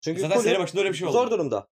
Çünkü 0.00 0.20
Zaten 0.20 0.36
kulüp 0.36 0.48
sene 0.50 0.58
başında 0.58 0.80
öyle 0.80 0.92
bir 0.92 0.96
şey 0.96 1.08
oldu. 1.08 1.12
zor 1.12 1.30
durumda. 1.30 1.68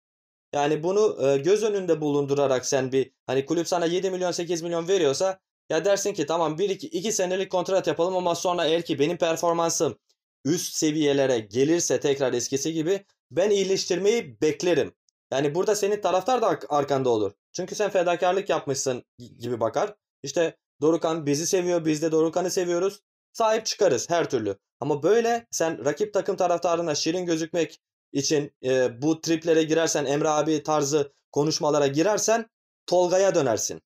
Yani 0.53 0.83
bunu 0.83 1.27
e, 1.27 1.37
göz 1.37 1.63
önünde 1.63 2.01
bulundurarak 2.01 2.65
sen 2.65 2.91
bir 2.91 3.11
hani 3.27 3.45
kulüp 3.45 3.67
sana 3.67 3.85
7 3.85 4.11
milyon 4.11 4.31
8 4.31 4.61
milyon 4.61 4.87
veriyorsa 4.87 5.39
ya 5.69 5.85
dersin 5.85 6.13
ki 6.13 6.25
tamam 6.25 6.57
1 6.57 6.69
2 6.69 6.87
2 6.87 7.11
senelik 7.11 7.51
kontrat 7.51 7.87
yapalım 7.87 8.15
ama 8.15 8.35
sonra 8.35 8.65
eğer 8.65 8.81
ki 8.81 8.99
benim 8.99 9.17
performansım 9.17 9.99
üst 10.45 10.73
seviyelere 10.75 11.39
gelirse 11.39 11.99
tekrar 11.99 12.33
eskisi 12.33 12.73
gibi 12.73 13.05
ben 13.31 13.49
iyileştirmeyi 13.49 14.41
beklerim. 14.41 14.93
Yani 15.31 15.55
burada 15.55 15.75
senin 15.75 16.01
taraftar 16.01 16.41
da 16.41 16.47
ar- 16.47 16.59
arkanda 16.69 17.09
olur. 17.09 17.31
Çünkü 17.51 17.75
sen 17.75 17.89
fedakarlık 17.89 18.49
yapmışsın 18.49 19.03
gibi 19.39 19.59
bakar. 19.59 19.95
İşte 20.23 20.57
Dorukhan 20.81 21.25
bizi 21.25 21.47
seviyor, 21.47 21.85
biz 21.85 22.01
de 22.01 22.11
Dorukhan'ı 22.11 22.51
seviyoruz. 22.51 22.99
Sahip 23.33 23.65
çıkarız 23.65 24.09
her 24.09 24.29
türlü. 24.29 24.57
Ama 24.79 25.03
böyle 25.03 25.47
sen 25.51 25.85
rakip 25.85 26.13
takım 26.13 26.35
taraftarına 26.35 26.95
şirin 26.95 27.25
gözükmek 27.25 27.79
için 28.13 28.51
e, 28.63 29.01
bu 29.01 29.21
triplere 29.21 29.63
girersen, 29.63 30.05
Emre 30.05 30.29
abi 30.29 30.63
tarzı 30.63 31.13
konuşmalara 31.31 31.87
girersen 31.87 32.49
Tolga'ya 32.85 33.35
dönersin. 33.35 33.81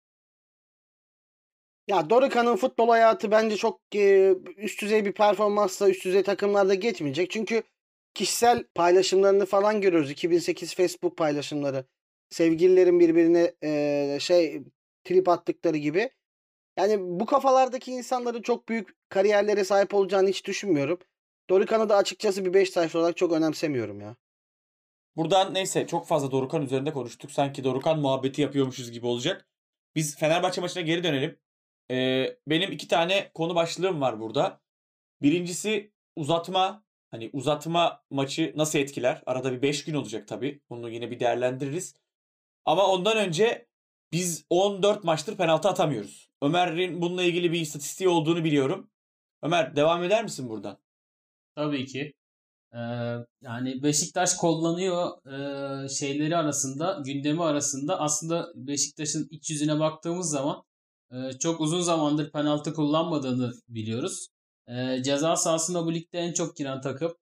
Ya 1.88 2.10
Dorukhan'ın 2.10 2.56
futbol 2.56 2.90
hayatı 2.90 3.32
bence 3.32 3.56
çok 3.58 3.82
e, 3.96 4.34
üst 4.58 4.82
düzey 4.82 5.06
bir 5.06 5.12
performansla 5.12 5.90
üst 5.90 6.06
düzey 6.06 6.24
takımlarda 6.24 6.74
geçmeyecek. 6.74 7.32
Çünkü 7.32 7.64
kişisel 8.14 8.64
paylaşımlarını 8.76 9.46
falan 9.46 9.82
görüyoruz. 9.82 10.12
2008 10.12 10.76
Facebook 10.76 11.18
paylaşımları. 11.18 11.86
Sevgililerin 12.30 13.00
birbirine 13.00 13.54
e, 13.64 14.18
şey 14.22 14.64
trip 15.04 15.30
attıkları 15.30 15.78
gibi. 15.78 16.10
Yani 16.78 16.98
bu 17.00 17.26
kafalardaki 17.26 17.92
insanların 17.92 18.42
çok 18.42 18.70
büyük 18.70 18.90
kariyerlere 19.10 19.64
sahip 19.64 19.94
olacağını 19.94 20.30
hiç 20.30 20.46
düşünmüyorum. 20.46 21.00
Dorukhan'ı 21.50 21.90
da 21.90 21.96
açıkçası 21.96 22.46
bir 22.46 22.54
Beşiktaş 22.54 22.96
olarak 22.96 23.18
çok 23.18 23.32
önemsemiyorum 23.32 24.02
ya. 24.02 24.16
Buradan 25.16 25.54
neyse 25.54 25.88
çok 25.88 26.08
fazla 26.08 26.32
Dorukan 26.32 26.62
üzerinde 26.62 26.94
konuştuk. 26.94 27.32
Sanki 27.32 27.64
Dorukan 27.64 28.00
muhabbeti 28.00 28.42
yapıyormuşuz 28.42 28.92
gibi 28.92 29.06
olacak. 29.06 29.48
Biz 29.96 30.16
Fenerbahçe 30.18 30.62
maçına 30.62 30.84
geri 30.84 31.04
dönelim. 31.04 31.40
Ee, 31.92 32.38
benim 32.48 32.72
iki 32.72 32.88
tane 32.88 33.32
konu 33.34 33.56
başlığım 33.56 34.02
var 34.02 34.20
burada. 34.20 34.62
Birincisi 35.22 35.92
uzatma. 36.16 36.84
Hani 37.12 37.30
uzatma 37.34 38.04
maçı 38.10 38.54
nasıl 38.56 38.80
etkiler? 38.80 39.24
Arada 39.26 39.52
bir 39.52 39.62
5 39.62 39.86
gün 39.86 39.94
olacak 39.94 40.28
tabii. 40.28 40.62
Bunu 40.70 40.90
yine 40.90 41.12
bir 41.12 41.20
değerlendiririz. 41.20 41.96
Ama 42.66 42.88
ondan 42.88 43.18
önce 43.18 43.68
biz 44.12 44.46
14 44.50 45.04
maçtır 45.04 45.38
penaltı 45.38 45.70
atamıyoruz. 45.70 46.30
Ömer'in 46.42 47.02
bununla 47.02 47.24
ilgili 47.24 47.52
bir 47.52 47.62
istatistiği 47.62 48.10
olduğunu 48.10 48.44
biliyorum. 48.44 48.90
Ömer 49.42 49.76
devam 49.76 50.04
eder 50.04 50.24
misin 50.24 50.50
buradan? 50.50 50.78
Tabii 51.58 51.86
ki. 51.86 52.14
Ee, 52.74 52.80
yani 53.42 53.84
Beşiktaş 53.84 54.36
kullanıyor 54.36 55.12
e, 55.86 55.90
şeyleri 55.90 56.38
arasında, 56.38 57.02
gündemi 57.06 57.44
arasında 57.44 58.00
aslında 58.00 58.48
Beşiktaş'ın 58.56 59.28
iç 59.32 59.50
yüzüne 59.52 59.80
baktığımız 59.80 60.30
zaman 60.30 60.64
e, 61.12 61.34
çok 61.40 61.62
uzun 61.62 61.82
zamandır 61.82 62.32
penaltı 62.32 62.74
kullanmadığını 62.74 63.54
biliyoruz. 63.70 64.28
E, 64.68 65.04
ceza 65.04 65.36
sahasında 65.36 65.86
bu 65.86 65.94
ligde 65.94 66.20
en 66.20 66.34
çok 66.34 66.58
giren 66.58 66.82
takım. 66.82 67.14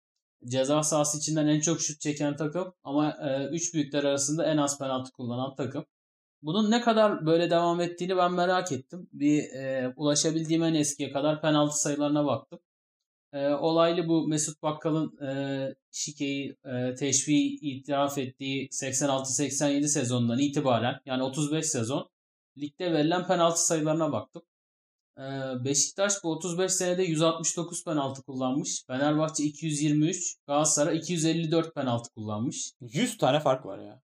Ceza 0.48 0.84
sahası 0.84 1.18
içinden 1.18 1.48
en 1.48 1.60
çok 1.60 1.82
şut 1.82 2.02
çeken 2.02 2.36
takım 2.36 2.74
ama 2.84 3.12
e, 3.12 3.46
üç 3.52 3.74
büyükler 3.74 4.04
arasında 4.04 4.46
en 4.46 4.58
az 4.58 4.80
penaltı 4.80 5.12
kullanan 5.12 5.56
takım. 5.56 5.86
Bunun 6.42 6.72
ne 6.72 6.82
kadar 6.82 7.26
böyle 7.26 7.50
devam 7.50 7.82
ettiğini 7.82 8.18
ben 8.18 8.34
merak 8.34 8.72
ettim. 8.72 9.10
Bir 9.14 9.40
e, 9.44 9.94
ulaşabildiğim 9.98 10.64
en 10.64 10.74
eskiye 10.74 11.12
kadar 11.12 11.42
penaltı 11.42 11.82
sayılarına 11.82 12.26
baktım. 12.26 12.60
E, 13.36 13.48
olaylı 13.48 14.08
bu 14.08 14.28
Mesut 14.28 14.62
Bakkal'ın 14.64 15.26
e, 15.28 15.76
şikeyi, 15.92 16.58
e, 16.66 16.96
teşviği 16.96 17.60
itiraf 17.62 18.18
ettiği 18.18 18.70
86-87 18.70 19.88
sezonundan 19.88 20.40
itibaren 20.40 21.00
yani 21.06 21.24
35 21.24 21.66
sezon 21.66 22.10
ligde 22.58 22.94
verilen 22.94 23.28
penaltı 23.28 23.66
sayılarına 23.66 24.12
baktım. 24.12 24.42
E, 25.18 25.24
Beşiktaş 25.66 26.14
bu 26.24 26.32
35 26.32 26.72
senede 26.72 27.04
169 27.04 27.84
penaltı 27.84 28.24
kullanmış. 28.24 28.84
Fenerbahçe 28.88 29.44
223, 29.44 30.36
Galatasaray 30.48 30.98
254 30.98 31.76
penaltı 31.76 32.10
kullanmış. 32.14 32.72
100 32.82 33.18
tane 33.18 33.40
fark 33.40 33.66
var 33.66 33.80
ya. 33.80 34.02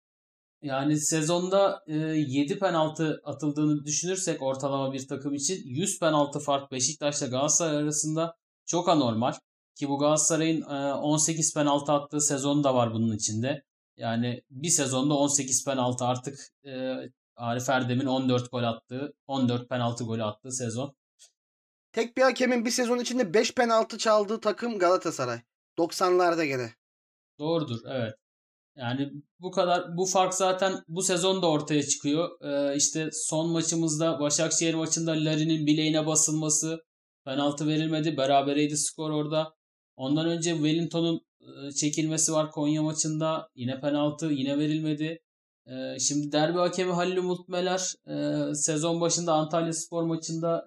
Yani 0.62 1.00
sezonda 1.00 1.84
e, 1.86 1.94
7 1.94 2.58
penaltı 2.58 3.20
atıldığını 3.24 3.84
düşünürsek 3.84 4.42
ortalama 4.42 4.92
bir 4.92 5.08
takım 5.08 5.34
için 5.34 5.62
100 5.64 5.98
penaltı 6.00 6.40
fark 6.40 6.72
Beşiktaş'la 6.72 7.26
Galatasaray 7.26 7.76
arasında 7.76 8.37
çok 8.68 8.88
anormal. 8.88 9.32
Ki 9.74 9.88
bu 9.88 9.98
Galatasaray'ın 9.98 10.62
e, 10.62 10.94
18 10.94 11.54
penaltı 11.54 11.92
attığı 11.92 12.20
sezon 12.20 12.64
da 12.64 12.74
var 12.74 12.92
bunun 12.94 13.16
içinde. 13.16 13.62
Yani 13.96 14.42
bir 14.50 14.68
sezonda 14.68 15.14
18 15.14 15.64
penaltı 15.64 16.04
artık 16.04 16.38
e, 16.64 16.94
Arif 17.36 17.68
Erdem'in 17.68 18.06
14 18.06 18.50
gol 18.50 18.62
attığı, 18.62 19.12
14 19.26 19.68
penaltı 19.68 20.04
golü 20.04 20.24
attığı 20.24 20.52
sezon. 20.52 20.96
Tek 21.92 22.16
bir 22.16 22.22
hakemin 22.22 22.64
bir 22.64 22.70
sezon 22.70 22.98
içinde 22.98 23.34
5 23.34 23.54
penaltı 23.54 23.98
çaldığı 23.98 24.40
takım 24.40 24.78
Galatasaray. 24.78 25.40
90'larda 25.78 26.44
gene. 26.44 26.74
Doğrudur 27.38 27.78
evet. 27.86 28.14
Yani 28.76 29.12
bu 29.40 29.50
kadar 29.50 29.96
bu 29.96 30.06
fark 30.06 30.34
zaten 30.34 30.84
bu 30.88 31.02
sezon 31.02 31.42
da 31.42 31.50
ortaya 31.50 31.82
çıkıyor. 31.82 32.28
Ee, 32.42 32.76
işte 32.76 33.08
son 33.12 33.52
maçımızda 33.52 34.20
Başakşehir 34.20 34.74
maçında 34.74 35.10
Larin'in 35.10 35.66
bileğine 35.66 36.06
basılması 36.06 36.87
penaltı 37.28 37.66
verilmedi. 37.66 38.16
Berabereydi 38.16 38.76
skor 38.76 39.10
orada. 39.10 39.54
Ondan 39.96 40.28
önce 40.28 40.50
Wellington'un 40.52 41.20
e, 41.40 41.72
çekilmesi 41.72 42.32
var 42.32 42.50
Konya 42.50 42.82
maçında. 42.82 43.48
Yine 43.54 43.80
penaltı 43.80 44.26
yine 44.26 44.58
verilmedi. 44.58 45.22
Ee, 45.66 45.98
şimdi 45.98 46.32
derbi 46.32 46.58
hakemi 46.58 46.92
Halil 46.92 47.16
Umut 47.16 47.48
Meler 47.48 47.94
e, 48.06 48.54
sezon 48.54 49.00
başında 49.00 49.32
Antalya 49.32 49.72
Spor 49.72 50.02
maçında 50.02 50.64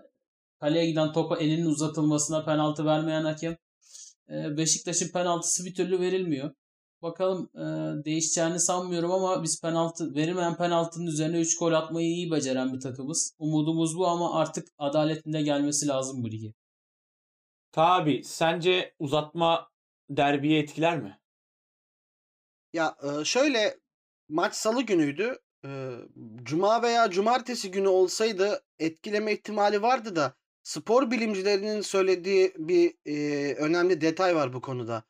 kaleye 0.59 0.85
giden 0.85 1.13
topa 1.13 1.37
elinin 1.37 1.65
uzatılmasına 1.65 2.45
penaltı 2.45 2.85
vermeyen 2.85 3.23
hakem. 3.23 3.57
Beşiktaş'ın 4.29 5.11
penaltısı 5.11 5.65
bir 5.65 5.75
türlü 5.75 5.99
verilmiyor. 5.99 6.51
Bakalım 7.01 7.49
e, 7.55 7.61
değişeceğini 8.05 8.59
sanmıyorum 8.59 9.11
ama 9.11 9.43
biz 9.43 9.61
penaltı 9.61 10.15
verilmeyen 10.15 10.57
penaltının 10.57 11.07
üzerine 11.07 11.39
3 11.39 11.59
gol 11.59 11.73
atmayı 11.73 12.07
iyi 12.07 12.31
beceren 12.31 12.73
bir 12.73 12.79
takımız. 12.79 13.35
Umudumuz 13.39 13.97
bu 13.97 14.07
ama 14.07 14.39
artık 14.39 14.67
adaletinde 14.77 15.41
gelmesi 15.41 15.87
lazım 15.87 16.23
bu 16.23 16.31
ligi. 16.31 16.53
Tabi 17.71 18.23
sence 18.23 18.93
uzatma 18.99 19.69
derbiye 20.09 20.59
etkiler 20.59 21.01
mi? 21.01 21.19
Ya 22.73 22.95
e, 23.03 23.25
şöyle 23.25 23.79
maç 24.29 24.55
salı 24.55 24.81
günüydü. 24.81 25.39
E, 25.65 25.91
Cuma 26.43 26.81
veya 26.81 27.09
cumartesi 27.09 27.71
günü 27.71 27.87
olsaydı 27.87 28.63
etkileme 28.79 29.33
ihtimali 29.33 29.81
vardı 29.81 30.15
da 30.15 30.33
spor 30.63 31.11
bilimcilerinin 31.11 31.81
söylediği 31.81 32.53
bir 32.57 32.95
e, 33.05 33.55
önemli 33.55 34.01
detay 34.01 34.35
var 34.35 34.53
bu 34.53 34.61
konuda. 34.61 35.03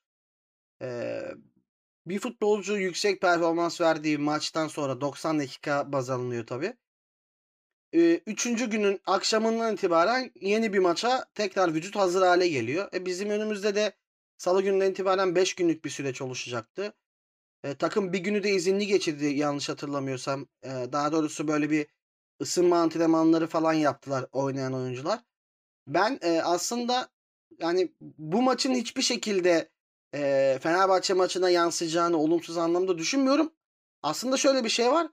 E, 0.82 1.20
bir 2.06 2.20
futbolcu 2.20 2.78
yüksek 2.78 3.22
performans 3.22 3.82
verdiği 3.82 4.18
maçtan 4.18 4.68
sonra 4.68 5.02
90 5.02 5.40
dakika 5.40 5.92
baz 5.92 6.10
alınıyor 6.10 6.48
tabii. 6.48 6.74
E, 7.94 8.22
üçüncü 8.26 8.70
günün 8.70 9.02
akşamından 9.06 9.74
itibaren 9.74 10.32
yeni 10.42 10.74
bir 10.74 10.80
maça 10.80 11.26
tekrar 11.36 11.74
vücut 11.74 11.96
hazır 11.96 12.22
hale 12.22 12.48
geliyor. 12.48 12.90
E, 12.94 13.06
bizim 13.06 13.30
önümüzde 13.30 13.76
de 13.76 13.94
salı 14.38 14.62
gününden 14.62 14.92
itibaren 14.92 15.36
5 15.36 15.56
günlük 15.56 15.86
bir 15.86 15.90
süreç 15.90 16.22
oluşacaktı. 16.22 16.94
E, 17.64 17.76
takım 17.76 18.14
bir 18.14 18.20
günü 18.20 18.44
de 18.44 18.50
izinli 18.50 18.88
geçirdi 18.88 19.26
yanlış 19.26 19.70
hatırlamıyorsam. 19.70 20.48
E, 20.64 20.70
daha 20.70 21.12
doğrusu 21.12 21.48
böyle 21.48 21.70
bir 21.70 21.88
ısınma 22.42 22.80
antrenmanları 22.80 23.48
falan 23.48 23.74
yaptılar 23.74 24.26
oynayan 24.32 24.74
oyuncular. 24.74 25.20
Ben 25.88 26.20
e, 26.22 26.42
aslında 26.42 27.10
yani 27.60 27.92
bu 28.02 28.42
maçın 28.42 28.74
hiçbir 28.74 29.02
şekilde 29.02 29.70
e, 30.14 30.60
Fenerbahçe 30.62 31.14
maçına 31.14 31.50
yansıyacağını 31.50 32.18
olumsuz 32.18 32.58
anlamda 32.58 32.98
düşünmüyorum. 32.98 33.54
Aslında 34.04 34.38
şöyle 34.38 34.64
bir 34.64 34.70
şey 34.70 34.92
var. 34.92 35.08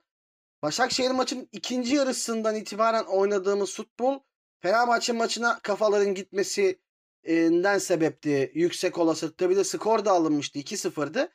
Başakşehir 0.61 1.11
maçın 1.11 1.49
ikinci 1.51 1.95
yarısından 1.95 2.55
itibaren 2.55 3.03
oynadığımız 3.03 3.75
futbol 3.75 4.19
Fenerbahçe 4.59 5.13
maçına 5.13 5.59
kafaların 5.59 6.15
gitmesinden 6.15 7.77
sebepti. 7.77 8.51
Yüksek 8.55 8.97
olasılıkta 8.97 9.49
bir 9.49 9.55
de 9.55 9.63
skor 9.63 10.05
da 10.05 10.11
alınmıştı 10.11 10.59
2-0'dı. 10.59 11.29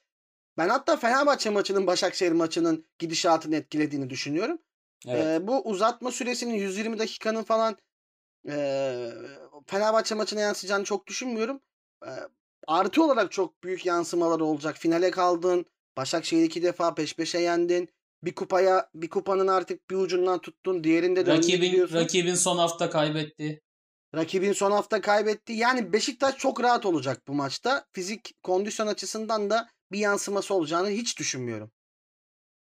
Ben 0.59 0.69
hatta 0.69 0.97
Fenerbahçe 0.97 1.51
maçının 1.51 1.87
Başakşehir 1.87 2.33
maçının 2.33 2.87
gidişatını 2.99 3.57
etkilediğini 3.57 4.11
düşünüyorum. 4.11 4.59
Evet. 5.07 5.25
Ee, 5.27 5.47
bu 5.47 5.63
uzatma 5.63 6.11
süresinin 6.11 6.55
120 6.55 6.99
dakikanın 6.99 7.43
falan 7.43 7.77
e, 8.49 9.11
Fenerbahçe 9.67 10.15
maçına 10.15 10.41
yansıyacağını 10.41 10.85
çok 10.85 11.07
düşünmüyorum. 11.07 11.61
E, 12.07 12.11
artı 12.67 13.05
olarak 13.05 13.33
çok 13.33 13.65
büyük 13.65 13.87
yansımaları 13.87 14.45
olacak. 14.45 14.77
Finale 14.79 15.11
kaldın. 15.11 15.67
Başakşehir'i 15.97 16.45
iki 16.45 16.63
defa 16.63 16.95
peş 16.95 17.17
peşe 17.17 17.39
yendin. 17.39 17.89
bir 18.23 18.35
kupaya 18.35 18.91
bir 18.95 19.09
kupanın 19.09 19.47
artık 19.49 19.91
bir 19.91 19.97
ucundan 19.97 20.39
tuttun, 20.39 20.85
diğerinde 20.85 21.27
de 21.27 21.31
Rakibin 21.33 21.93
rakibin 21.93 22.35
son 22.35 22.59
hafta 22.59 22.91
kaybetti. 22.91 23.61
Rakibin 24.15 24.53
son 24.53 24.71
hafta 24.71 25.01
kaybetti. 25.01 25.53
Yani 25.53 25.93
Beşiktaş 25.93 26.37
çok 26.37 26.63
rahat 26.63 26.87
olacak 26.87 27.23
bu 27.29 27.35
maçta. 27.35 27.85
Fizik 27.93 28.43
kondisyon 28.43 28.87
açısından 28.87 29.51
da 29.51 29.69
bir 29.93 29.99
yansıması 29.99 30.55
olacağını 30.55 30.89
hiç 30.89 31.19
düşünmüyorum. 31.19 31.71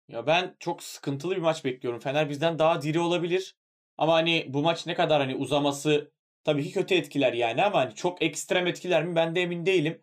Ya 0.09 0.26
ben 0.26 0.57
çok 0.59 0.83
sıkıntılı 0.83 1.37
bir 1.37 1.40
maç 1.40 1.64
bekliyorum. 1.64 2.00
Fener 2.00 2.31
bizden 2.31 2.59
daha 2.59 2.83
diri 2.83 3.00
olabilir. 3.00 3.55
Ama 3.98 4.14
hani 4.14 4.46
bu 4.48 4.62
maç 4.62 4.87
ne 4.87 4.94
kadar 4.94 5.20
hani 5.20 5.35
uzaması 5.35 6.12
tabii 6.44 6.64
ki 6.64 6.72
kötü 6.72 6.94
etkiler 6.94 7.33
yani 7.33 7.64
ama 7.64 7.78
hani 7.78 7.94
çok 7.94 8.22
ekstrem 8.22 8.66
etkiler 8.66 9.05
mi 9.05 9.16
ben 9.16 9.35
de 9.35 9.42
emin 9.42 9.66
değilim. 9.66 10.02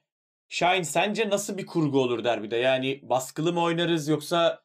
Şahin 0.50 0.84
sence 0.84 1.30
nasıl 1.30 1.58
bir 1.58 1.66
kurgu 1.66 2.02
olur 2.02 2.24
derbide? 2.24 2.58
Yani 2.58 3.00
baskılı 3.04 3.54
mı 3.54 3.62
oynarız 3.62 4.08
yoksa 4.08 4.64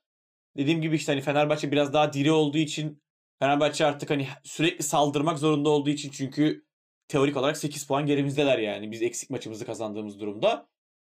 dediğim 0.57 0.83
gibi 0.83 0.97
işte 0.97 1.13
hani 1.13 1.21
Fenerbahçe 1.21 1.73
biraz 1.73 1.93
daha 1.93 2.13
diri 2.13 2.33
olduğu 2.33 2.59
için 2.59 3.03
Fenerbahçe 3.39 3.87
artık 3.87 4.11
hani 4.11 4.29
sürekli 4.45 4.83
saldırmak 4.83 5.39
zorunda 5.39 5.69
olduğu 5.71 5.91
için 5.91 6.11
çünkü 6.11 6.65
teorik 7.09 7.37
olarak 7.37 7.57
8 7.57 7.87
puan 7.87 8.07
gerimizdeler 8.07 8.59
yani. 8.59 8.91
Biz 8.91 9.03
eksik 9.03 9.31
maçımızı 9.31 9.67
kazandığımız 9.67 10.21
durumda. 10.21 10.69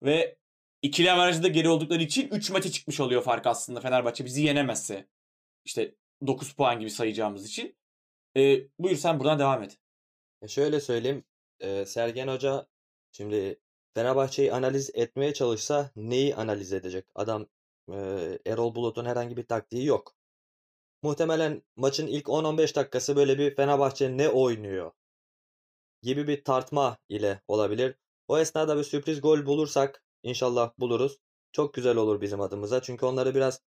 Ve 0.04 0.38
ikili 0.82 1.12
avarajda 1.12 1.48
geri 1.48 1.70
oldukları 1.70 2.04
için 2.04 2.30
3 2.30 2.52
maça 2.52 2.72
çıkmış 2.72 3.00
oluyor 3.00 3.24
fark 3.24 3.48
aslında 3.48 3.80
Fenerbahçe 3.82 4.26
bizi 4.26 4.44
yenemezse. 4.44 5.08
İşte 5.66 5.96
9 6.28 6.54
puan 6.54 6.80
gibi 6.80 6.90
sayacağımız 6.90 7.46
için. 7.46 7.78
Ee, 8.38 8.60
buyur 8.80 8.98
sen 8.98 9.20
buradan 9.20 9.40
devam 9.40 9.64
et. 9.64 9.78
Şöyle 10.48 10.80
söyleyeyim. 10.80 11.24
Sergen 11.86 12.28
Hoca 12.28 12.68
şimdi 13.12 13.60
Fenerbahçe'yi 13.94 14.54
analiz 14.54 14.92
etmeye 14.94 15.34
çalışsa 15.34 15.92
neyi 15.96 16.36
analiz 16.36 16.74
edecek? 16.74 17.06
Adam 17.16 17.48
Erol 18.46 18.76
Bulut'un 18.76 19.06
herhangi 19.06 19.38
bir 19.38 19.44
taktiği 19.44 19.86
yok. 19.86 20.16
Muhtemelen 21.02 21.64
maçın 21.76 22.08
ilk 22.08 22.26
10-15 22.26 22.76
dakikası 22.76 23.16
böyle 23.16 23.38
bir 23.38 23.56
Fenerbahçe 23.56 24.18
ne 24.18 24.30
oynuyor 24.30 24.92
gibi 26.02 26.28
bir 26.28 26.44
tartma 26.44 26.98
ile 27.10 27.42
olabilir. 27.48 27.96
O 28.28 28.40
esnada 28.40 28.78
bir 28.78 28.84
sürpriz 28.84 29.22
gol 29.22 29.46
bulursak 29.46 30.04
inşallah 30.24 30.72
buluruz. 30.80 31.18
Çok 31.52 31.74
güzel 31.74 31.98
olur 31.98 32.22
bizim 32.22 32.42
adımıza. 32.42 32.82
Çünkü 32.82 33.06
onları 33.06 33.36
biraz 33.36 33.62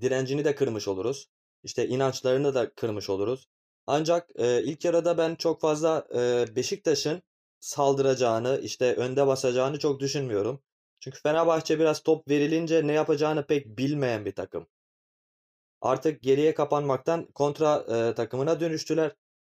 direncini 0.00 0.44
de 0.44 0.54
kırmış 0.54 0.88
oluruz. 0.88 1.28
İşte 1.62 1.88
inançlarını 1.88 2.54
da 2.54 2.74
kırmış 2.74 3.10
oluruz. 3.10 3.48
Ancak 3.92 4.30
e, 4.36 4.62
ilk 4.62 4.84
yarıda 4.84 5.18
ben 5.18 5.34
çok 5.34 5.60
fazla 5.60 6.06
e, 6.14 6.46
Beşiktaş'ın 6.56 7.22
saldıracağını, 7.60 8.60
işte 8.62 8.94
önde 8.94 9.26
basacağını 9.26 9.78
çok 9.78 10.00
düşünmüyorum. 10.00 10.62
Çünkü 11.00 11.20
Fenerbahçe 11.22 11.78
biraz 11.78 12.02
top 12.02 12.28
verilince 12.28 12.86
ne 12.86 12.92
yapacağını 12.92 13.46
pek 13.46 13.66
bilmeyen 13.78 14.24
bir 14.24 14.34
takım. 14.34 14.66
Artık 15.80 16.22
geriye 16.22 16.54
kapanmaktan 16.54 17.26
kontra 17.26 17.84
e, 17.88 18.14
takımına 18.14 18.60
dönüştüler. 18.60 19.10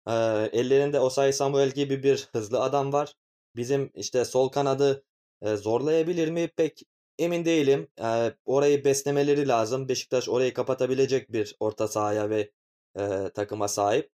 E, 0.06 0.12
ellerinde 0.52 1.00
Osay 1.00 1.32
Samuel 1.32 1.70
gibi 1.70 2.02
bir 2.02 2.28
hızlı 2.32 2.60
adam 2.60 2.92
var. 2.92 3.14
Bizim 3.56 3.90
işte 3.94 4.24
sol 4.24 4.48
kanadı 4.48 5.04
e, 5.42 5.56
zorlayabilir 5.56 6.30
mi? 6.30 6.48
Pek 6.56 6.82
emin 7.18 7.44
değilim. 7.44 7.88
E, 8.02 8.34
orayı 8.44 8.84
beslemeleri 8.84 9.48
lazım. 9.48 9.88
Beşiktaş 9.88 10.28
orayı 10.28 10.54
kapatabilecek 10.54 11.32
bir 11.32 11.56
orta 11.60 11.88
sahaya 11.88 12.30
ve 12.30 12.50
e, 12.98 13.30
takıma 13.34 13.68
sahip. 13.68 14.15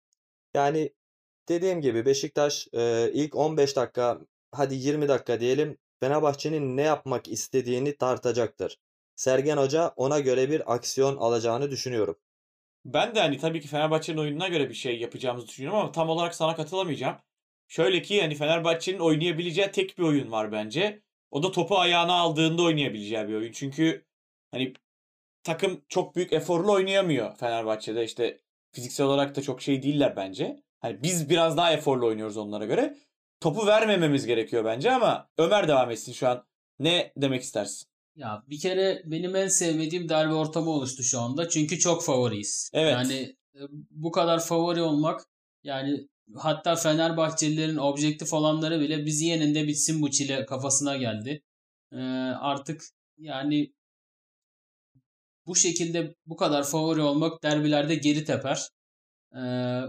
Yani 0.54 0.94
dediğim 1.50 1.82
gibi 1.82 2.06
Beşiktaş 2.06 2.68
e, 2.74 3.12
ilk 3.14 3.36
15 3.36 3.76
dakika 3.76 4.20
hadi 4.52 4.76
20 4.76 5.08
dakika 5.08 5.40
diyelim 5.40 5.78
Fenerbahçe'nin 6.00 6.78
ne 6.78 6.82
yapmak 6.82 7.28
istediğini 7.28 7.98
tartacaktır. 7.98 8.78
Sergen 9.16 9.58
Hoca 9.58 9.94
ona 9.96 10.20
göre 10.20 10.50
bir 10.50 10.74
aksiyon 10.74 11.18
alacağını 11.18 11.72
düşünüyorum. 11.72 12.20
Ben 12.86 13.16
de 13.16 13.20
hani 13.20 13.38
tabii 13.38 13.62
ki 13.62 13.68
Fenerbahçe'nin 13.68 14.18
oyununa 14.18 14.48
göre 14.48 14.70
bir 14.70 14.74
şey 14.74 15.00
yapacağımızı 15.00 15.48
düşünüyorum 15.48 15.80
ama 15.80 15.92
tam 15.92 16.10
olarak 16.10 16.36
sana 16.36 16.56
katılamayacağım. 16.56 17.18
Şöyle 17.68 18.02
ki 18.02 18.22
hani 18.22 18.36
Fenerbahçe'nin 18.36 19.00
oynayabileceği 19.00 19.72
tek 19.72 19.98
bir 19.98 20.04
oyun 20.04 20.32
var 20.32 20.52
bence. 20.52 21.02
O 21.32 21.44
da 21.44 21.52
topu 21.52 21.80
ayağına 21.80 22.14
aldığında 22.14 22.64
oynayabileceği 22.64 23.28
bir 23.28 23.34
oyun. 23.34 23.52
Çünkü 23.52 24.06
hani 24.52 24.74
takım 25.44 25.82
çok 25.90 26.16
büyük 26.16 26.34
eforlu 26.34 26.72
oynayamıyor 26.72 27.38
Fenerbahçe'de. 27.38 28.04
İşte 28.04 28.38
fiziksel 28.72 29.06
olarak 29.06 29.36
da 29.36 29.42
çok 29.42 29.62
şey 29.62 29.84
değiller 29.84 30.16
bence. 30.16 30.64
Hani 30.80 31.04
biz 31.04 31.30
biraz 31.30 31.58
daha 31.58 31.74
eforlu 31.74 32.08
oynuyoruz 32.08 32.38
onlara 32.38 32.66
göre. 32.66 32.98
Topu 33.40 33.68
vermememiz 33.68 34.26
gerekiyor 34.26 34.66
bence 34.66 34.92
ama 34.92 35.30
Ömer 35.38 35.68
devam 35.68 35.92
etsin 35.92 36.14
şu 36.14 36.28
an. 36.28 36.46
Ne 36.80 37.14
demek 37.18 37.42
istersin? 37.42 37.88
Ya 38.16 38.44
bir 38.48 38.60
kere 38.60 39.02
benim 39.06 39.36
en 39.36 39.48
sevmediğim 39.48 40.10
derbi 40.10 40.34
ortamı 40.34 40.70
oluştu 40.70 41.04
şu 41.04 41.20
anda. 41.20 41.50
Çünkü 41.50 41.80
çok 41.80 42.04
favoriyiz. 42.04 42.72
Evet. 42.74 42.92
Yani 42.92 43.36
e, 43.56 43.62
bu 43.92 44.12
kadar 44.12 44.40
favori 44.40 44.82
olmak 44.82 45.22
yani 45.64 46.08
hatta 46.36 46.76
Fenerbahçelilerin 46.76 47.78
objektif 47.78 48.34
olanları 48.34 48.80
bile 48.80 49.06
bizi 49.06 49.26
yenin 49.26 49.56
de 49.56 49.68
bitsin 49.68 50.02
bu 50.02 50.12
çile 50.12 50.46
kafasına 50.46 50.98
geldi. 50.98 51.44
Ee, 51.92 51.98
artık 52.40 52.84
yani 53.18 53.74
bu 55.46 55.56
şekilde 55.56 56.16
bu 56.26 56.36
kadar 56.36 56.64
favori 56.64 57.02
olmak 57.02 57.44
derbilerde 57.44 57.96
geri 57.96 58.26
teper. 58.26 58.70
Ee, 59.36 59.40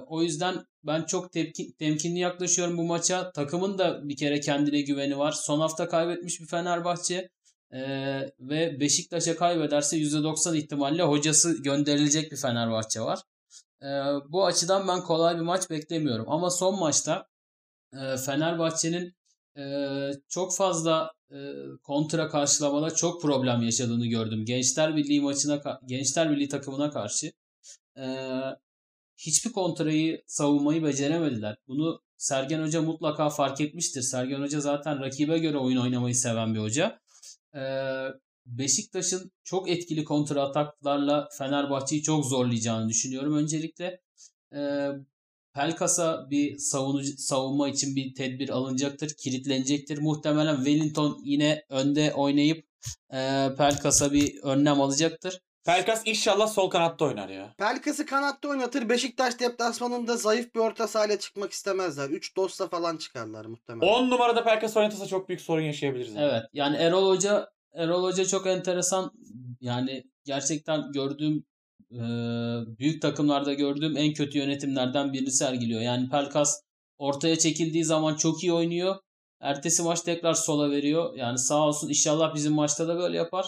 o 0.06 0.22
yüzden 0.22 0.64
ben 0.84 1.02
çok 1.02 1.32
tepki, 1.32 1.72
temkinli 1.72 2.18
yaklaşıyorum 2.18 2.78
bu 2.78 2.82
maça. 2.82 3.32
Takımın 3.32 3.78
da 3.78 4.08
bir 4.08 4.16
kere 4.16 4.40
kendine 4.40 4.80
güveni 4.80 5.18
var. 5.18 5.32
Son 5.32 5.60
hafta 5.60 5.88
kaybetmiş 5.88 6.40
bir 6.40 6.46
Fenerbahçe. 6.46 7.28
Ee, 7.72 8.30
ve 8.40 8.80
Beşiktaş'a 8.80 9.36
kaybederse 9.36 9.96
%90 9.96 10.56
ihtimalle 10.56 11.02
hocası 11.02 11.62
gönderilecek 11.62 12.32
bir 12.32 12.36
Fenerbahçe 12.36 13.00
var. 13.00 13.18
Ee, 13.82 13.86
bu 14.28 14.46
açıdan 14.46 14.88
ben 14.88 15.00
kolay 15.00 15.36
bir 15.36 15.40
maç 15.40 15.70
beklemiyorum. 15.70 16.26
Ama 16.28 16.50
son 16.50 16.78
maçta 16.78 17.26
e, 17.92 18.16
Fenerbahçe'nin 18.16 19.14
çok 20.28 20.56
fazla 20.56 21.10
kontra 21.82 22.28
karşılamada 22.28 22.94
çok 22.94 23.22
problem 23.22 23.62
yaşadığını 23.62 24.06
gördüm. 24.06 24.44
Gençler 24.44 24.96
Birliği 24.96 25.20
maçına 25.20 25.80
Gençler 25.86 26.30
Birliği 26.30 26.48
takımına 26.48 26.90
karşı 26.90 27.32
hiçbir 29.16 29.52
kontrayı 29.52 30.22
savunmayı 30.26 30.82
beceremediler. 30.82 31.56
Bunu 31.68 32.02
Sergen 32.16 32.62
Hoca 32.62 32.82
mutlaka 32.82 33.30
fark 33.30 33.60
etmiştir. 33.60 34.02
Sergen 34.02 34.40
Hoca 34.40 34.60
zaten 34.60 35.00
rakibe 35.00 35.38
göre 35.38 35.58
oyun 35.58 35.76
oynamayı 35.76 36.14
seven 36.14 36.54
bir 36.54 36.60
hoca. 36.60 37.00
Beşiktaş'ın 38.46 39.32
çok 39.44 39.70
etkili 39.70 40.04
kontra 40.04 40.42
ataklarla 40.42 41.28
Fenerbahçe'yi 41.38 42.02
çok 42.02 42.24
zorlayacağını 42.26 42.88
düşünüyorum. 42.88 43.36
Öncelikle 43.36 44.00
Pelkas'a 45.54 46.30
bir 46.30 46.58
savunucu, 46.58 47.12
savunma 47.18 47.68
için 47.68 47.96
bir 47.96 48.14
tedbir 48.14 48.48
alınacaktır, 48.48 49.14
kilitlenecektir. 49.18 49.98
Muhtemelen 49.98 50.56
Wellington 50.56 51.20
yine 51.24 51.64
önde 51.68 52.12
oynayıp 52.14 52.66
e, 53.12 53.48
Pelkas'a 53.58 54.12
bir 54.12 54.42
önlem 54.42 54.80
alacaktır. 54.80 55.40
Pelkas 55.64 56.02
inşallah 56.04 56.48
sol 56.48 56.70
kanatta 56.70 57.04
oynar 57.04 57.28
ya. 57.28 57.54
Pelkas'ı 57.58 58.06
kanatta 58.06 58.48
oynatır. 58.48 58.88
Beşiktaş 58.88 59.40
deplasmanında 59.40 60.16
zayıf 60.16 60.54
bir 60.54 60.60
orta 60.60 60.88
sahayla 60.88 61.18
çıkmak 61.18 61.52
istemezler. 61.52 62.10
3 62.10 62.36
dostla 62.36 62.68
falan 62.68 62.96
çıkarlar 62.96 63.44
muhtemelen. 63.44 63.92
10 63.92 64.10
numarada 64.10 64.44
Pelkas 64.44 64.76
oynatırsa 64.76 65.06
çok 65.06 65.28
büyük 65.28 65.40
sorun 65.40 65.62
yaşayabiliriz. 65.62 66.14
yani. 66.14 66.24
Evet 66.30 66.42
yani 66.52 66.76
Erol 66.76 67.08
Hoca 67.08 67.48
Erol 67.74 68.02
Hoca 68.02 68.24
çok 68.24 68.46
enteresan 68.46 69.10
yani 69.60 70.04
gerçekten 70.24 70.92
gördüğüm 70.92 71.44
e, 71.92 71.98
büyük 72.78 73.02
takımlarda 73.02 73.54
gördüğüm 73.54 73.96
en 73.96 74.12
kötü 74.12 74.38
yönetimlerden 74.38 75.12
birini 75.12 75.30
sergiliyor. 75.30 75.80
Yani 75.80 76.08
Pelkas 76.08 76.60
ortaya 76.98 77.38
çekildiği 77.38 77.84
zaman 77.84 78.16
çok 78.16 78.42
iyi 78.42 78.52
oynuyor. 78.52 78.96
Ertesi 79.40 79.82
maç 79.82 80.00
tekrar 80.00 80.34
sola 80.34 80.70
veriyor. 80.70 81.16
Yani 81.16 81.38
sağ 81.38 81.66
olsun 81.66 81.88
inşallah 81.88 82.34
bizim 82.34 82.52
maçta 82.52 82.88
da 82.88 82.98
böyle 82.98 83.16
yapar. 83.16 83.46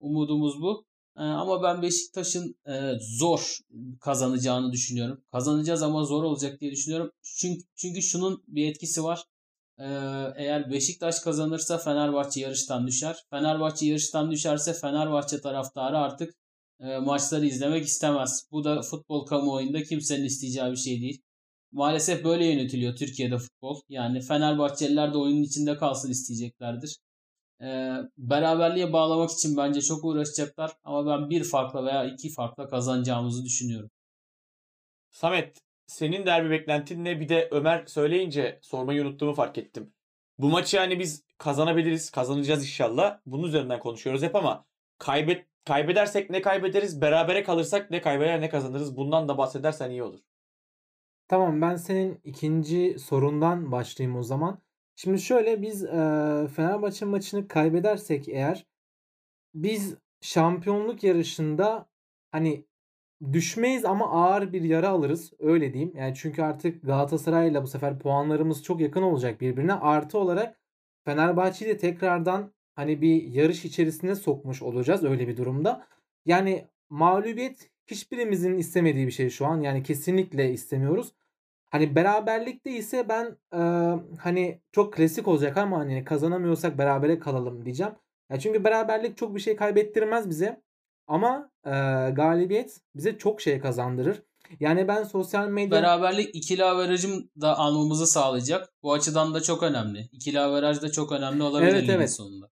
Umudumuz 0.00 0.62
bu. 0.62 0.84
E, 1.16 1.22
ama 1.22 1.62
ben 1.62 1.82
Beşiktaş'ın 1.82 2.54
e, 2.68 2.92
zor 3.00 3.58
kazanacağını 4.00 4.72
düşünüyorum. 4.72 5.24
Kazanacağız 5.32 5.82
ama 5.82 6.04
zor 6.04 6.22
olacak 6.22 6.60
diye 6.60 6.72
düşünüyorum. 6.72 7.12
Çünkü, 7.22 7.62
çünkü 7.76 8.02
şunun 8.02 8.44
bir 8.46 8.68
etkisi 8.68 9.04
var. 9.04 9.24
Ee, 9.78 9.84
eğer 10.36 10.70
Beşiktaş 10.70 11.18
kazanırsa 11.20 11.78
Fenerbahçe 11.78 12.40
yarıştan 12.40 12.86
düşer. 12.86 13.16
Fenerbahçe 13.30 13.86
yarıştan 13.86 14.30
düşerse 14.30 14.72
Fenerbahçe 14.72 15.40
taraftarı 15.40 15.98
artık 15.98 16.34
e, 16.80 16.98
maçları 16.98 17.46
izlemek 17.46 17.84
istemez. 17.84 18.48
Bu 18.52 18.64
da 18.64 18.82
futbol 18.82 19.26
kamuoyunda 19.26 19.82
kimsenin 19.82 20.24
isteyeceği 20.24 20.70
bir 20.70 20.76
şey 20.76 21.00
değil. 21.00 21.22
Maalesef 21.72 22.24
böyle 22.24 22.46
yönetiliyor 22.46 22.96
Türkiye'de 22.96 23.38
futbol. 23.38 23.80
Yani 23.88 24.20
Fenerbahçeliler 24.20 25.14
de 25.14 25.18
oyunun 25.18 25.42
içinde 25.42 25.76
kalsın 25.76 26.10
isteyeceklerdir. 26.10 26.98
Ee, 27.62 27.96
beraberliğe 28.18 28.92
bağlamak 28.92 29.30
için 29.30 29.56
bence 29.56 29.80
çok 29.80 30.04
uğraşacaklar. 30.04 30.72
Ama 30.84 31.06
ben 31.06 31.30
bir 31.30 31.44
farkla 31.44 31.84
veya 31.84 32.04
iki 32.04 32.30
farkla 32.32 32.68
kazanacağımızı 32.68 33.44
düşünüyorum. 33.44 33.90
Samet 35.10 35.58
senin 35.86 36.26
derbi 36.26 36.50
beklentin 36.50 37.04
ne? 37.04 37.20
Bir 37.20 37.28
de 37.28 37.48
Ömer 37.50 37.86
söyleyince 37.86 38.58
sormayı 38.62 39.02
unuttuğumu 39.02 39.34
fark 39.34 39.58
ettim. 39.58 39.92
Bu 40.38 40.48
maçı 40.48 40.76
yani 40.76 40.98
biz 40.98 41.24
kazanabiliriz. 41.38 42.10
Kazanacağız 42.10 42.62
inşallah. 42.62 43.18
Bunun 43.26 43.48
üzerinden 43.48 43.78
konuşuyoruz 43.78 44.22
hep 44.22 44.36
ama 44.36 44.64
kaybet 44.98 45.46
kaybedersek 45.66 46.30
ne 46.30 46.42
kaybederiz, 46.42 47.00
berabere 47.00 47.42
kalırsak 47.42 47.90
ne 47.90 48.00
kaybeder 48.00 48.40
ne 48.40 48.48
kazanırız. 48.48 48.96
Bundan 48.96 49.28
da 49.28 49.38
bahsedersen 49.38 49.90
iyi 49.90 50.02
olur. 50.02 50.20
Tamam 51.28 51.60
ben 51.62 51.76
senin 51.76 52.20
ikinci 52.24 52.98
sorundan 52.98 53.72
başlayayım 53.72 54.18
o 54.18 54.22
zaman. 54.22 54.62
Şimdi 54.96 55.20
şöyle 55.20 55.62
biz 55.62 55.82
eee, 55.84 56.48
Fenerbahçe 56.56 57.04
maçını 57.04 57.48
kaybedersek 57.48 58.28
eğer 58.28 58.66
biz 59.54 59.96
şampiyonluk 60.20 61.04
yarışında 61.04 61.86
hani 62.32 62.66
düşmeyiz 63.32 63.84
ama 63.84 64.10
ağır 64.10 64.52
bir 64.52 64.62
yara 64.62 64.88
alırız 64.88 65.32
öyle 65.38 65.72
diyeyim. 65.72 65.96
Yani 65.96 66.14
çünkü 66.14 66.42
artık 66.42 66.82
Galatasaray'la 66.82 67.62
bu 67.62 67.66
sefer 67.66 67.98
puanlarımız 67.98 68.62
çok 68.62 68.80
yakın 68.80 69.02
olacak 69.02 69.40
birbirine. 69.40 69.74
Artı 69.74 70.18
olarak 70.18 70.60
Fenerbahçe'yi 71.04 71.70
de 71.74 71.76
tekrardan 71.78 72.52
hani 72.76 73.00
bir 73.02 73.22
yarış 73.22 73.64
içerisine 73.64 74.14
sokmuş 74.14 74.62
olacağız 74.62 75.04
öyle 75.04 75.28
bir 75.28 75.36
durumda. 75.36 75.86
Yani 76.26 76.64
mağlubiyet 76.90 77.70
hiçbirimizin 77.86 78.58
istemediği 78.58 79.06
bir 79.06 79.12
şey 79.12 79.30
şu 79.30 79.46
an. 79.46 79.60
Yani 79.60 79.82
kesinlikle 79.82 80.52
istemiyoruz. 80.52 81.12
Hani 81.70 81.94
beraberlikte 81.96 82.70
ise 82.70 83.08
ben 83.08 83.36
eee, 83.52 84.00
hani 84.18 84.60
çok 84.72 84.92
klasik 84.94 85.28
olacak 85.28 85.56
ama 85.56 85.78
hani 85.78 86.04
kazanamıyorsak 86.04 86.78
berabere 86.78 87.18
kalalım 87.18 87.64
diyeceğim. 87.64 87.92
Ya 88.30 88.38
çünkü 88.38 88.64
beraberlik 88.64 89.16
çok 89.16 89.34
bir 89.34 89.40
şey 89.40 89.56
kaybettirmez 89.56 90.30
bize. 90.30 90.62
Ama 91.06 91.50
eee, 91.66 91.72
galibiyet 92.10 92.80
bize 92.96 93.18
çok 93.18 93.40
şey 93.40 93.60
kazandırır. 93.60 94.22
Yani 94.60 94.88
ben 94.88 95.02
sosyal 95.02 95.48
medya 95.48 95.70
Beraberlik 95.82 96.34
ikili 96.34 96.64
averajım 96.64 97.30
da 97.40 97.58
almamızı 97.58 98.06
sağlayacak. 98.06 98.72
Bu 98.82 98.92
açıdan 98.92 99.34
da 99.34 99.40
çok 99.40 99.62
önemli. 99.62 100.08
İkili 100.12 100.40
averaj 100.40 100.82
da 100.82 100.92
çok 100.92 101.12
önemli 101.12 101.42
olabilir 101.42 101.72
Evet, 101.72 101.88
evet. 101.88 102.12
sonunda. 102.12 102.50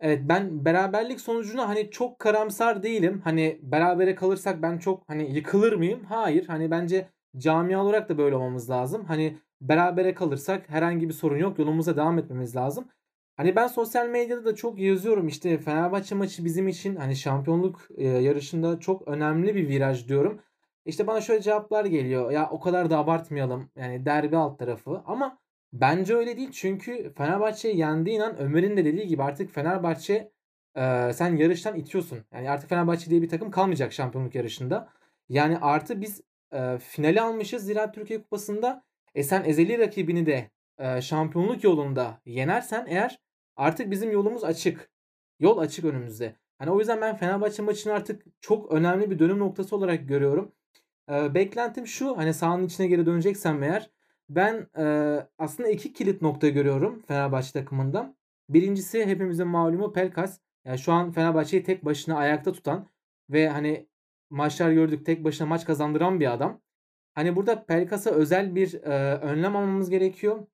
Evet 0.00 0.20
ben 0.24 0.64
beraberlik 0.64 1.20
sonucuna 1.20 1.68
hani 1.68 1.90
çok 1.90 2.18
karamsar 2.18 2.82
değilim. 2.82 3.20
Hani 3.24 3.58
berabere 3.62 4.14
kalırsak 4.14 4.62
ben 4.62 4.78
çok 4.78 5.08
hani 5.08 5.34
yıkılır 5.36 5.72
mıyım? 5.72 6.04
Hayır. 6.04 6.46
Hani 6.46 6.70
bence 6.70 7.08
camia 7.36 7.82
olarak 7.82 8.08
da 8.08 8.18
böyle 8.18 8.36
olmamız 8.36 8.70
lazım. 8.70 9.04
Hani 9.04 9.38
berabere 9.60 10.14
kalırsak 10.14 10.70
herhangi 10.70 11.08
bir 11.08 11.14
sorun 11.14 11.38
yok. 11.38 11.58
Yolumuza 11.58 11.96
devam 11.96 12.18
etmemiz 12.18 12.56
lazım. 12.56 12.88
Hani 13.36 13.56
ben 13.56 13.66
sosyal 13.66 14.08
medyada 14.08 14.44
da 14.44 14.54
çok 14.54 14.78
yazıyorum 14.78 15.28
işte 15.28 15.58
Fenerbahçe 15.58 16.14
maçı 16.14 16.44
bizim 16.44 16.68
için 16.68 16.96
hani 16.96 17.16
şampiyonluk 17.16 17.88
e, 17.96 18.06
yarışında 18.08 18.80
çok 18.80 19.08
önemli 19.08 19.54
bir 19.54 19.68
viraj 19.68 20.08
diyorum. 20.08 20.40
İşte 20.84 21.06
bana 21.06 21.20
şöyle 21.20 21.42
cevaplar 21.42 21.84
geliyor. 21.84 22.30
Ya 22.30 22.48
o 22.50 22.60
kadar 22.60 22.90
da 22.90 22.98
abartmayalım. 22.98 23.70
Yani 23.76 24.06
derbi 24.06 24.36
alt 24.36 24.58
tarafı. 24.58 25.02
Ama 25.06 25.38
bence 25.80 26.14
öyle 26.14 26.36
değil. 26.36 26.50
Çünkü 26.52 27.12
Fenerbahçe'yi 27.16 27.78
yendiğin 27.78 28.20
an 28.20 28.38
Ömer'in 28.38 28.76
de 28.76 28.84
dediği 28.84 29.06
gibi 29.06 29.22
artık 29.22 29.50
Fenerbahçe 29.50 30.32
e, 30.76 31.12
sen 31.14 31.36
yarıştan 31.36 31.76
itiyorsun. 31.76 32.18
Yani 32.32 32.50
artık 32.50 32.68
Fenerbahçe 32.68 33.10
diye 33.10 33.22
bir 33.22 33.28
takım 33.28 33.50
kalmayacak 33.50 33.92
şampiyonluk 33.92 34.34
yarışında. 34.34 34.88
Yani 35.28 35.58
artı 35.58 36.00
biz 36.00 36.20
e, 36.52 36.78
finali 36.78 37.20
almışız 37.20 37.64
Ziraat 37.66 37.94
Türkiye 37.94 38.22
Kupası'nda. 38.22 38.84
E 39.14 39.22
sen 39.22 39.44
ezeli 39.44 39.78
rakibini 39.78 40.26
de 40.26 40.50
e, 40.78 41.00
şampiyonluk 41.00 41.64
yolunda 41.64 42.20
yenersen 42.26 42.86
eğer 42.88 43.20
artık 43.56 43.90
bizim 43.90 44.10
yolumuz 44.10 44.44
açık. 44.44 44.90
Yol 45.40 45.58
açık 45.58 45.84
önümüzde. 45.84 46.36
Hani 46.58 46.70
o 46.70 46.78
yüzden 46.78 47.00
ben 47.00 47.16
Fenerbahçe 47.16 47.62
maçını 47.62 47.92
artık 47.92 48.22
çok 48.40 48.72
önemli 48.72 49.10
bir 49.10 49.18
dönüm 49.18 49.38
noktası 49.38 49.76
olarak 49.76 50.08
görüyorum. 50.08 50.52
E, 51.10 51.34
beklentim 51.34 51.86
şu 51.86 52.16
hani 52.16 52.34
sahanın 52.34 52.66
içine 52.66 52.86
geri 52.86 53.06
döneceksem 53.06 53.62
eğer 53.62 53.90
ben 54.28 54.68
e, 54.78 55.26
aslında 55.38 55.68
iki 55.68 55.92
kilit 55.92 56.22
nokta 56.22 56.48
görüyorum 56.48 57.02
Fenerbahçe 57.08 57.52
takımında. 57.52 58.16
Birincisi 58.48 59.06
hepimizin 59.06 59.48
malumu 59.48 59.92
Pelkas. 59.92 60.40
Yani 60.64 60.78
şu 60.78 60.92
an 60.92 61.12
Fenerbahçe'yi 61.12 61.62
tek 61.62 61.84
başına 61.84 62.16
ayakta 62.16 62.52
tutan 62.52 62.88
ve 63.30 63.48
hani 63.48 63.88
maçlar 64.30 64.72
gördük 64.72 65.06
tek 65.06 65.24
başına 65.24 65.46
maç 65.46 65.64
kazandıran 65.64 66.20
bir 66.20 66.32
adam. 66.32 66.60
Hani 67.14 67.36
burada 67.36 67.66
Pelkas'a 67.66 68.10
özel 68.10 68.54
bir 68.54 68.74
e, 68.74 69.18
önlem 69.18 69.56
almamız 69.56 69.90
gerekiyor. 69.90 70.46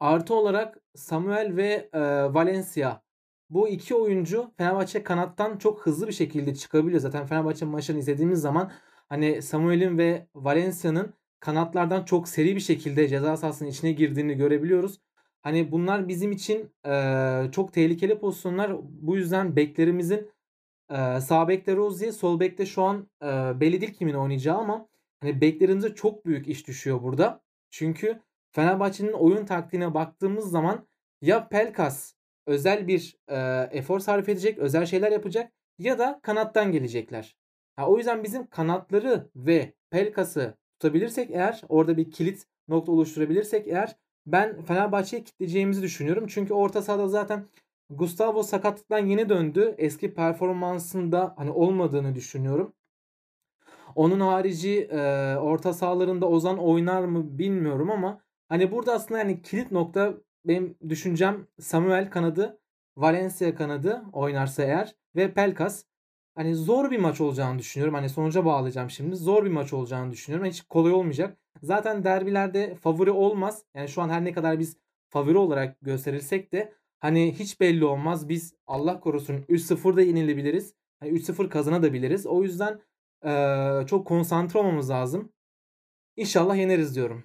Artı 0.00 0.34
olarak 0.34 0.78
Samuel 0.94 1.56
ve 1.56 1.90
e, 1.92 2.00
Valencia 2.34 3.02
bu 3.50 3.68
iki 3.68 3.94
oyuncu 3.94 4.52
Fenerbahçe 4.56 5.02
kanattan 5.02 5.58
çok 5.58 5.86
hızlı 5.86 6.08
bir 6.08 6.12
şekilde 6.12 6.54
çıkabiliyor. 6.54 7.00
Zaten 7.00 7.26
Fenerbahçe 7.26 7.64
maçlarını 7.64 8.00
izlediğimiz 8.00 8.40
zaman 8.40 8.72
hani 9.08 9.42
Samuel'in 9.42 9.98
ve 9.98 10.26
Valencia'nın 10.34 11.14
kanatlardan 11.40 12.04
çok 12.04 12.28
seri 12.28 12.56
bir 12.56 12.60
şekilde 12.60 13.08
ceza 13.08 13.36
sahasının 13.36 13.68
içine 13.68 13.92
girdiğini 13.92 14.34
görebiliyoruz. 14.36 15.00
Hani 15.42 15.72
bunlar 15.72 16.08
bizim 16.08 16.32
için 16.32 16.74
e, 16.86 16.92
çok 17.52 17.72
tehlikeli 17.72 18.18
pozisyonlar. 18.18 18.76
Bu 18.82 19.16
yüzden 19.16 19.56
beklerimizin 19.56 20.30
e, 20.90 21.20
sağ 21.20 21.48
bekte 21.48 21.76
Rozier, 21.76 22.12
sol 22.12 22.40
bekte 22.40 22.66
şu 22.66 22.82
an 22.82 23.08
e, 23.22 23.26
belli 23.60 23.80
değil 23.80 23.94
kimin 23.94 24.14
oynayacağı 24.14 24.58
ama 24.58 24.88
hani 25.20 25.40
beklerimize 25.40 25.94
çok 25.94 26.26
büyük 26.26 26.48
iş 26.48 26.66
düşüyor 26.66 27.02
burada. 27.02 27.42
Çünkü 27.70 28.20
Fenerbahçe'nin 28.52 29.12
oyun 29.12 29.46
taktiğine 29.46 29.94
baktığımız 29.94 30.50
zaman 30.50 30.88
ya 31.22 31.48
Pelkas 31.48 32.14
özel 32.46 32.88
bir 32.88 33.16
e, 33.28 33.68
efor 33.72 34.00
sarf 34.00 34.28
edecek, 34.28 34.58
özel 34.58 34.86
şeyler 34.86 35.12
yapacak 35.12 35.52
ya 35.78 35.98
da 35.98 36.20
kanattan 36.22 36.72
gelecekler. 36.72 37.36
Ha, 37.76 37.88
o 37.88 37.98
yüzden 37.98 38.24
bizim 38.24 38.46
kanatları 38.46 39.30
ve 39.36 39.74
Pelkas'ı 39.90 40.54
tutabilirsek 40.80 41.30
eğer 41.30 41.62
orada 41.68 41.96
bir 41.96 42.10
kilit 42.10 42.46
nokta 42.68 42.92
oluşturabilirsek 42.92 43.68
eğer 43.68 43.96
ben 44.26 44.62
Fenerbahçe'yi 44.62 45.24
kitleyeceğimizi 45.24 45.82
düşünüyorum. 45.82 46.26
Çünkü 46.28 46.54
orta 46.54 46.82
sahada 46.82 47.08
zaten 47.08 47.46
Gustavo 47.90 48.42
sakatlıktan 48.42 49.06
yeni 49.06 49.28
döndü. 49.28 49.74
Eski 49.78 50.14
performansında 50.14 51.34
hani 51.36 51.50
olmadığını 51.50 52.14
düşünüyorum. 52.14 52.72
Onun 53.94 54.20
harici 54.20 54.80
e, 54.80 55.36
orta 55.36 55.72
sahalarında 55.72 56.28
Ozan 56.28 56.58
oynar 56.58 57.04
mı 57.04 57.38
bilmiyorum 57.38 57.90
ama 57.90 58.20
hani 58.48 58.70
burada 58.72 58.92
aslında 58.92 59.18
yani 59.18 59.42
kilit 59.42 59.72
nokta 59.72 60.14
benim 60.44 60.76
düşüncem 60.88 61.46
Samuel 61.60 62.10
kanadı, 62.10 62.58
Valencia 62.96 63.54
kanadı 63.54 64.02
oynarsa 64.12 64.62
eğer 64.62 64.94
ve 65.16 65.32
Pelkas. 65.34 65.84
Hani 66.40 66.54
zor 66.54 66.90
bir 66.90 66.98
maç 66.98 67.20
olacağını 67.20 67.58
düşünüyorum. 67.58 67.94
Hani 67.94 68.08
sonuca 68.08 68.44
bağlayacağım 68.44 68.90
şimdi. 68.90 69.16
Zor 69.16 69.44
bir 69.44 69.50
maç 69.50 69.72
olacağını 69.72 70.12
düşünüyorum. 70.12 70.48
Hiç 70.48 70.62
kolay 70.62 70.92
olmayacak. 70.92 71.38
Zaten 71.62 72.04
derbilerde 72.04 72.74
favori 72.74 73.10
olmaz. 73.10 73.64
Yani 73.74 73.88
şu 73.88 74.02
an 74.02 74.08
her 74.08 74.24
ne 74.24 74.32
kadar 74.32 74.58
biz 74.58 74.76
favori 75.10 75.38
olarak 75.38 75.80
gösterilsek 75.82 76.52
de 76.52 76.74
hani 76.98 77.38
hiç 77.38 77.60
belli 77.60 77.84
olmaz. 77.84 78.28
Biz 78.28 78.54
Allah 78.66 79.00
korusun 79.00 79.42
3-0'da 79.48 80.02
yenilebiliriz. 80.02 80.74
Hani 81.00 81.12
3-0 81.12 81.48
kazanabiliriz. 81.48 82.26
O 82.26 82.42
yüzden 82.42 82.80
eee, 83.24 83.86
çok 83.86 84.06
konsantre 84.06 84.58
olmamız 84.58 84.90
lazım. 84.90 85.32
İnşallah 86.16 86.56
yeneriz 86.56 86.94
diyorum. 86.94 87.24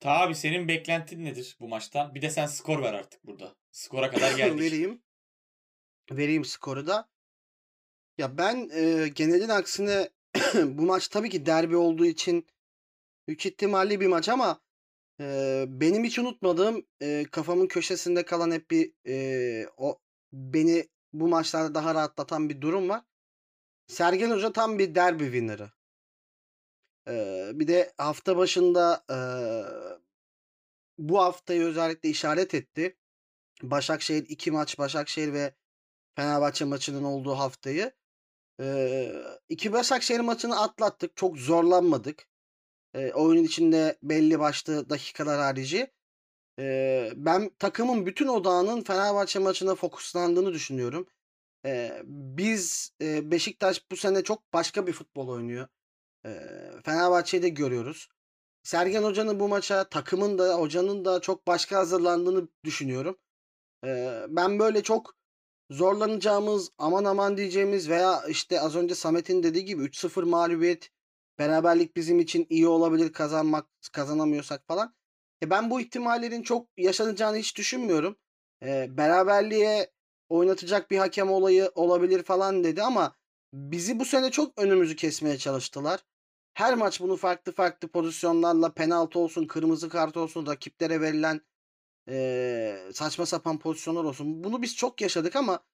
Ta 0.00 0.10
abi 0.10 0.34
senin 0.34 0.68
beklentin 0.68 1.24
nedir 1.24 1.56
bu 1.60 1.68
maçtan? 1.68 2.14
Bir 2.14 2.22
de 2.22 2.30
sen 2.30 2.46
skor 2.46 2.82
ver 2.82 2.94
artık 2.94 3.26
burada. 3.26 3.54
Skora 3.70 4.10
kadar 4.10 4.32
geldik. 4.36 4.60
Vereyim. 4.60 5.02
Vereyim 6.10 6.44
skoru 6.44 6.86
da. 6.86 7.13
Ya 8.18 8.38
ben 8.38 8.70
e, 8.72 9.08
genelin 9.08 9.48
aksine 9.48 10.10
bu 10.54 10.82
maç 10.82 11.08
tabii 11.08 11.30
ki 11.30 11.46
derbi 11.46 11.76
olduğu 11.76 12.06
için 12.06 12.46
büyük 13.28 13.46
ihtimalli 13.46 14.00
bir 14.00 14.06
maç 14.06 14.28
ama 14.28 14.60
e, 15.20 15.64
benim 15.68 16.04
hiç 16.04 16.18
unutmadığım 16.18 16.86
e, 17.02 17.24
kafamın 17.32 17.66
köşesinde 17.66 18.24
kalan 18.24 18.50
hep 18.50 18.70
bir 18.70 18.92
e, 19.08 19.68
o 19.76 20.00
beni 20.32 20.88
bu 21.12 21.28
maçlarda 21.28 21.74
daha 21.74 21.94
rahatlatan 21.94 22.48
bir 22.48 22.60
durum 22.60 22.88
var. 22.88 23.02
Sergen 23.88 24.30
Hoca 24.30 24.52
tam 24.52 24.78
bir 24.78 24.94
derbi 24.94 25.24
winner'ı. 25.24 25.70
E, 27.08 27.50
bir 27.54 27.68
de 27.68 27.92
hafta 27.98 28.36
başında 28.36 29.04
e, 29.10 29.18
bu 30.98 31.18
haftayı 31.18 31.62
özellikle 31.64 32.08
işaret 32.08 32.54
etti. 32.54 32.96
Başakşehir 33.62 34.26
iki 34.28 34.50
maç 34.50 34.78
Başakşehir 34.78 35.32
ve 35.32 35.54
Fenerbahçe 36.16 36.64
maçının 36.64 37.04
olduğu 37.04 37.34
haftayı. 37.34 37.92
Ee, 38.60 39.12
iki 39.48 39.72
Başakşehir 39.72 40.20
maçını 40.20 40.60
atlattık. 40.60 41.16
Çok 41.16 41.38
zorlanmadık. 41.38 42.28
Ee, 42.94 43.12
oyunun 43.12 43.44
içinde 43.44 43.98
belli 44.02 44.38
başlı 44.38 44.90
dakikalar 44.90 45.40
harici. 45.40 45.92
Ee, 46.58 47.12
ben 47.16 47.50
takımın 47.58 48.06
bütün 48.06 48.28
odağının 48.28 48.82
Fenerbahçe 48.82 49.38
maçına 49.38 49.74
fokuslandığını 49.74 50.52
düşünüyorum. 50.52 51.06
Ee, 51.66 52.02
biz 52.04 52.92
e, 53.00 53.30
Beşiktaş 53.30 53.90
bu 53.90 53.96
sene 53.96 54.22
çok 54.24 54.52
başka 54.52 54.86
bir 54.86 54.92
futbol 54.92 55.28
oynuyor. 55.28 55.68
Ee, 56.26 56.40
Fenerbahçe'yi 56.84 57.42
de 57.42 57.48
görüyoruz. 57.48 58.08
Sergen 58.62 59.02
Hoca'nın 59.02 59.40
bu 59.40 59.48
maça 59.48 59.88
takımın 59.88 60.38
da 60.38 60.54
hocanın 60.54 61.04
da 61.04 61.20
çok 61.20 61.46
başka 61.46 61.78
hazırlandığını 61.78 62.48
düşünüyorum. 62.64 63.18
Ee, 63.84 64.26
ben 64.28 64.58
böyle 64.58 64.82
çok 64.82 65.16
zorlanacağımız, 65.74 66.70
aman 66.78 67.04
aman 67.04 67.36
diyeceğimiz 67.36 67.88
veya 67.88 68.22
işte 68.28 68.60
az 68.60 68.76
önce 68.76 68.94
Samet'in 68.94 69.42
dediği 69.42 69.64
gibi 69.64 69.82
3-0 69.82 70.24
mağlubiyet, 70.24 70.90
beraberlik 71.38 71.96
bizim 71.96 72.20
için 72.20 72.46
iyi 72.50 72.68
olabilir 72.68 73.12
kazanmak 73.12 73.66
kazanamıyorsak 73.92 74.66
falan. 74.66 74.94
E 75.42 75.50
ben 75.50 75.70
bu 75.70 75.80
ihtimallerin 75.80 76.42
çok 76.42 76.68
yaşanacağını 76.76 77.36
hiç 77.36 77.56
düşünmüyorum. 77.56 78.16
E, 78.62 78.96
beraberliğe 78.96 79.90
oynatacak 80.28 80.90
bir 80.90 80.98
hakem 80.98 81.30
olayı 81.30 81.70
olabilir 81.74 82.22
falan 82.22 82.64
dedi 82.64 82.82
ama 82.82 83.16
bizi 83.52 84.00
bu 84.00 84.04
sene 84.04 84.30
çok 84.30 84.58
önümüzü 84.58 84.96
kesmeye 84.96 85.38
çalıştılar. 85.38 86.00
Her 86.54 86.74
maç 86.74 87.00
bunu 87.00 87.16
farklı 87.16 87.52
farklı 87.52 87.88
pozisyonlarla 87.88 88.74
penaltı 88.74 89.18
olsun, 89.18 89.46
kırmızı 89.46 89.88
kart 89.88 90.16
olsun, 90.16 90.46
rakiplere 90.46 91.00
verilen 91.00 91.40
eee, 92.08 92.90
saçma 92.94 93.26
sapan 93.26 93.58
pozisyonlar 93.58 94.04
olsun. 94.04 94.44
Bunu 94.44 94.62
biz 94.62 94.76
çok 94.76 95.00
yaşadık 95.00 95.36
ama 95.36 95.64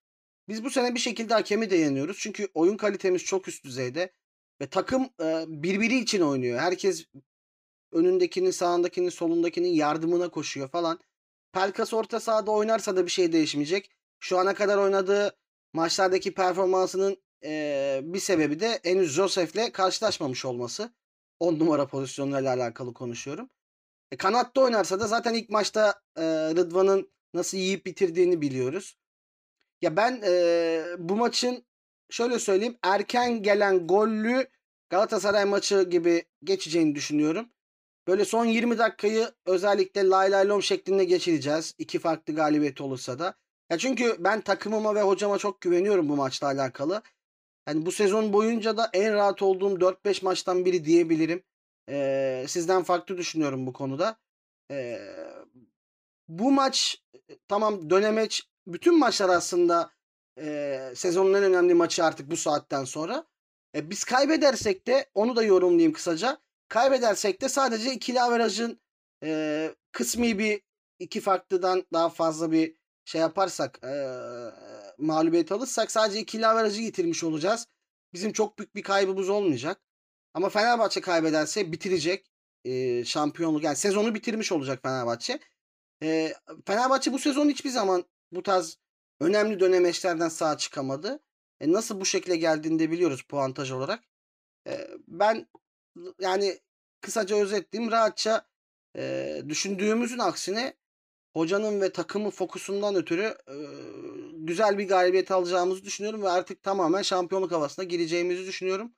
biz 0.49 0.65
bu 0.65 0.71
sene 0.71 0.95
bir 0.97 1.01
şekilde 1.01 1.35
hakemi 1.35 1.71
de 1.71 1.77
yeniyoruz. 1.77 2.19
Çünkü 2.21 2.49
oyun 2.55 2.79
kalitemiz 2.79 3.25
çok 3.25 3.49
üst 3.49 3.65
düzeyde 3.65 4.13
ve 4.63 4.67
takım 4.71 5.11
eee, 5.21 5.45
birbiri 5.49 5.99
için 5.99 6.21
oynuyor. 6.21 6.59
Herkes 6.61 7.07
önündekinin, 7.93 8.51
sağındakinin, 8.51 9.09
solundakinin 9.09 9.69
yardımına 9.69 10.29
koşuyor 10.29 10.69
falan. 10.69 11.01
Pelkas 11.53 11.95
orta 11.95 12.21
sahada 12.21 12.51
oynarsa 12.51 12.97
da 12.97 13.07
bir 13.07 13.11
şey 13.11 13.33
değişmeyecek. 13.33 13.91
Şu 14.21 14.39
ana 14.39 14.55
kadar 14.55 14.79
oynadığı 14.79 15.37
maçlardaki 15.73 16.35
performansının 16.35 17.17
eee, 17.43 18.01
bir 18.05 18.19
sebebi 18.19 18.61
de 18.61 18.81
henüz 18.85 19.13
Josef'le 19.13 19.73
karşılaşmamış 19.73 20.45
olması. 20.45 20.93
10 21.41 21.59
numara 21.59 21.87
pozisyonuyla 21.87 22.55
alakalı 22.55 22.95
konuşuyorum. 22.95 23.51
E, 24.13 24.17
kanatta 24.17 24.61
oynarsa 24.61 25.01
da 25.01 25.07
zaten 25.07 25.35
ilk 25.35 25.51
maçta 25.51 26.03
eee, 26.19 26.25
Rıdvan'ın 26.57 27.13
nasıl 27.35 27.59
yiyip 27.59 27.87
bitirdiğini 27.87 28.41
biliyoruz. 28.41 28.97
Ya 29.83 29.97
ben 29.97 30.21
eee, 30.23 30.85
bu 30.99 31.17
maçın 31.17 31.65
şöyle 32.11 32.39
söyleyeyim 32.39 32.79
erken 32.83 33.43
gelen 33.43 33.87
gollü 33.87 34.49
Galatasaray 34.91 35.45
maçı 35.45 35.83
gibi 35.83 36.25
geçeceğini 36.45 36.95
düşünüyorum. 36.95 37.51
Böyle 38.09 38.25
son 38.25 38.45
20 38.47 38.79
dakikayı 38.79 39.29
özellikle 39.47 40.09
lay 40.09 40.31
lay 40.33 40.49
lom 40.49 40.63
şeklinde 40.63 41.05
geçireceğiz. 41.05 41.75
İki 41.79 41.99
farklı 41.99 42.35
galibiyet 42.35 42.81
olursa 42.81 43.19
da. 43.19 43.35
Ya 43.71 43.79
çünkü 43.79 44.17
ben 44.19 44.41
takımıma 44.41 44.95
ve 44.95 45.03
hocama 45.03 45.39
çok 45.39 45.61
güveniyorum 45.61 46.09
bu 46.09 46.17
maçla 46.17 46.47
alakalı. 46.47 47.03
Yani 47.69 47.87
bu 47.87 47.93
sezon 47.93 48.33
boyunca 48.33 48.77
da 48.77 48.91
en 48.93 49.15
rahat 49.15 49.43
olduğum 49.43 49.81
4-5 49.81 50.23
maçtan 50.23 50.65
biri 50.65 50.85
diyebilirim. 50.85 51.43
Ee, 51.91 52.45
sizden 52.49 52.83
farklı 52.83 53.17
düşünüyorum 53.17 53.67
bu 53.67 53.73
konuda. 53.73 54.17
Ee, 54.71 54.99
bu 56.29 56.53
maç 56.53 57.03
e, 57.15 57.39
tamam 57.49 57.91
dönemeç 57.91 58.43
bütün 58.67 58.99
maçlar 58.99 59.29
aslında 59.29 59.91
e, 60.39 60.79
sezonun 60.95 61.35
en 61.35 61.43
önemli 61.43 61.75
maçı 61.75 62.05
artık 62.05 62.31
bu 62.31 62.37
saatten 62.37 62.85
sonra. 62.85 63.27
E, 63.75 63.91
biz 63.91 64.05
kaybedersek 64.05 64.87
de 64.87 65.11
onu 65.15 65.37
da 65.37 65.43
yorumlayayım 65.43 65.93
kısaca. 65.93 66.39
Kaybedersek 66.69 67.43
de 67.43 67.49
sadece 67.49 67.93
ikili 67.93 68.21
averajın 68.21 68.81
e, 69.25 69.71
kısmi 69.93 70.39
bir 70.39 70.63
iki 70.99 71.21
farklıdan 71.21 71.85
daha 71.93 72.09
fazla 72.09 72.53
bir 72.53 72.77
şey 73.05 73.21
yaparsak 73.21 73.85
e, 73.85 73.93
mağlubiyet 74.99 75.53
alırsak 75.53 75.91
sadece 75.91 76.21
ikili 76.21 76.47
averajı 76.47 76.83
yitirmiş 76.83 77.25
olacağız. 77.25 77.67
Bizim 78.13 78.33
çok 78.33 78.59
büyük 78.59 78.75
bir 78.75 78.83
kaybımız 78.83 79.29
olmayacak. 79.29 79.81
Ama 80.35 80.49
Fenerbahçe 80.49 81.01
kaybederse 81.01 81.73
bitirecek 81.73 82.27
e, 82.65 83.05
şampiyonluk. 83.05 83.65
Yani 83.65 83.77
sezonu 83.77 84.15
bitirmiş 84.15 84.53
olacak 84.53 84.83
Fenerbahçe. 84.83 85.41
E, 86.03 86.35
Fenerbahçe 86.67 87.13
bu 87.13 87.19
sezon 87.19 87.49
hiçbir 87.49 87.71
zaman 87.71 88.05
bu 88.33 88.43
tarz 88.43 88.79
önemli 89.21 89.61
dönemeçlerden 89.61 90.29
sağ 90.29 90.59
çıkamadı. 90.59 91.21
E, 91.61 91.73
nasıl 91.73 92.01
bu 92.01 92.05
şekilde 92.05 92.37
geldiğini 92.37 92.79
de 92.79 92.91
biliyoruz 92.91 93.23
puantaj 93.23 93.71
olarak. 93.71 94.05
E, 94.69 94.89
ben 95.09 95.47
yani 96.21 96.59
kısaca 97.01 97.37
özetleyeyim 97.37 97.93
rahatça 97.93 98.47
e, 98.97 99.43
düşündüğümüzün 99.49 100.19
aksine 100.19 100.75
hocanın 101.33 101.81
ve 101.81 101.93
takımın 101.93 102.31
fokusundan 102.31 102.95
ötürü 102.95 103.37
e, 103.49 103.55
güzel 104.33 104.79
bir 104.79 104.89
galibiyet 104.89 105.31
alacağımızı 105.31 105.85
düşünüyorum 105.85 106.23
ve 106.23 106.29
artık 106.29 106.63
tamamen 106.63 107.03
şampiyonluk 107.03 107.53
havasına 107.53 107.85
gireceğimizi 107.85 108.47
düşünüyorum. 108.47 108.93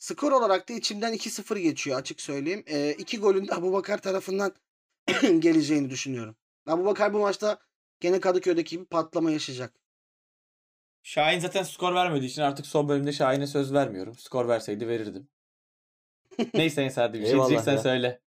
Skor 0.00 0.32
olarak 0.32 0.68
da 0.68 0.72
içimden 0.72 1.14
2-0 1.14 1.58
geçiyor 1.58 1.98
açık 1.98 2.20
söyleyeyim. 2.20 2.64
E, 2.66 2.92
iki 2.92 3.18
golün 3.18 3.48
de 3.48 3.54
Abubakar 3.54 4.02
tarafından 4.02 4.54
geleceğini 5.38 5.90
düşünüyorum. 5.90 6.36
Abubakar 6.66 7.12
bu 7.12 7.18
maçta 7.18 7.58
gene 8.00 8.20
Kadıköy'deki 8.20 8.76
gibi 8.76 8.84
patlama 8.84 9.30
yaşayacak. 9.30 9.74
Şahin 11.02 11.38
zaten 11.38 11.62
skor 11.62 11.94
vermediği 11.94 12.30
için 12.30 12.42
artık 12.42 12.66
son 12.66 12.88
bölümde 12.88 13.12
Şahin'e 13.12 13.46
söz 13.46 13.72
vermiyorum. 13.72 14.14
Skor 14.18 14.48
verseydi 14.48 14.88
verirdim. 14.88 15.28
Neyse 16.54 16.92
hadi 16.94 17.20
bir 17.20 17.26
şey 17.26 17.34
diyeceksen 17.38 17.76
söyle. 17.76 18.20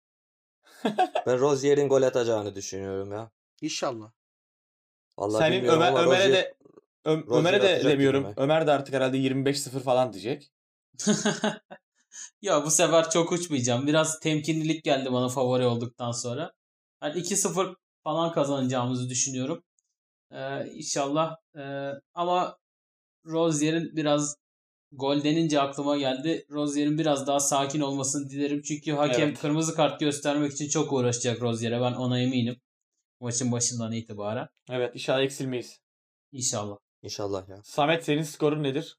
Ben 1.26 1.40
Rozier'in 1.40 1.88
gol 1.88 2.02
atacağını 2.02 2.54
düşünüyorum 2.54 3.12
ya. 3.12 3.30
İnşallah. 3.60 4.12
Vallahi 5.18 5.38
Senin 5.38 5.64
Ömer, 5.64 5.92
Ömer'e 5.92 6.04
Rozier- 6.04 6.32
de 6.32 6.54
Ö- 7.04 7.24
Ömer'e 7.38 7.62
de 7.62 7.84
demiyorum. 7.84 8.22
mi? 8.22 8.34
Ömer 8.36 8.66
de 8.66 8.72
artık 8.72 8.94
herhalde 8.94 9.16
25-0 9.18 9.80
falan 9.80 10.12
diyecek. 10.12 10.52
ya 12.42 12.64
bu 12.64 12.70
sefer 12.70 13.10
çok 13.10 13.32
uçmayacağım. 13.32 13.86
Biraz 13.86 14.20
temkinlilik 14.20 14.84
geldi 14.84 15.12
bana 15.12 15.28
favori 15.28 15.66
olduktan 15.66 16.12
sonra. 16.12 16.52
Yani 17.02 17.18
2-0 17.20 17.74
falan 18.04 18.32
kazanacağımızı 18.32 19.08
düşünüyorum. 19.10 19.62
Ee, 20.32 20.66
inşallah. 20.66 21.36
Ee, 21.56 21.90
ama 22.14 22.56
Rozier'in 23.26 23.96
biraz 23.96 24.36
gol 24.92 25.24
denince 25.24 25.60
aklıma 25.60 25.96
geldi. 25.96 26.46
Rozier'in 26.50 26.98
biraz 26.98 27.26
daha 27.26 27.40
sakin 27.40 27.80
olmasını 27.80 28.30
dilerim. 28.30 28.62
Çünkü 28.62 28.92
hakem 28.92 29.28
Evet. 29.28 29.40
kırmızı 29.40 29.74
kart 29.74 30.00
göstermek 30.00 30.52
için 30.52 30.68
çok 30.68 30.92
uğraşacak 30.92 31.42
Rozier'e. 31.42 31.80
Ben 31.80 31.92
ona 31.92 32.20
eminim. 32.20 32.60
Maçın 33.20 33.52
başından 33.52 33.92
itibaren. 33.92 34.48
Evet 34.70 34.94
inşallah 34.94 35.22
eksilmeyiz. 35.22 35.78
İnşallah. 36.32 36.76
İnşallah 37.02 37.48
ya. 37.48 37.60
Samet 37.64 38.04
senin 38.04 38.22
skorun 38.22 38.62
nedir? 38.62 38.96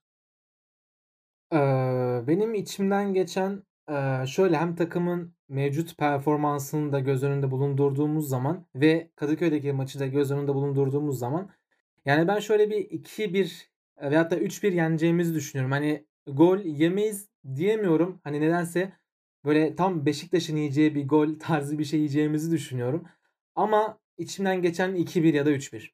Benim 2.26 2.54
içimden 2.54 3.14
geçen 3.14 3.62
şöyle 4.26 4.56
hem 4.56 4.76
takımın 4.76 5.34
mevcut 5.48 5.98
performansını 5.98 6.92
da 6.92 7.00
göz 7.00 7.22
önünde 7.22 7.50
bulundurduğumuz 7.50 8.28
zaman 8.28 8.66
ve 8.74 9.10
Kadıköy'deki 9.16 9.72
maçı 9.72 10.00
da 10.00 10.06
göz 10.06 10.30
önünde 10.30 10.54
bulundurduğumuz 10.54 11.18
zaman 11.18 11.50
yani 12.04 12.28
ben 12.28 12.38
şöyle 12.38 12.70
bir 12.70 12.90
2-1 12.90 13.68
veyahut 14.02 14.30
da 14.30 14.38
3-1 14.38 14.74
yeneceğimizi 14.74 15.34
düşünüyorum. 15.34 15.72
Hani 15.72 16.06
gol 16.26 16.58
yemeyiz 16.58 17.28
diyemiyorum. 17.54 18.20
Hani 18.24 18.40
nedense 18.40 18.92
böyle 19.44 19.76
tam 19.76 20.06
Beşiktaş'ın 20.06 20.56
yiyeceği 20.56 20.94
bir 20.94 21.08
gol 21.08 21.28
tarzı 21.40 21.78
bir 21.78 21.84
şey 21.84 21.98
yiyeceğimizi 21.98 22.50
düşünüyorum. 22.50 23.04
Ama 23.54 23.98
içimden 24.18 24.62
geçen 24.62 24.96
2-1 24.96 25.36
ya 25.36 25.46
da 25.46 25.50
3-1. 25.50 25.90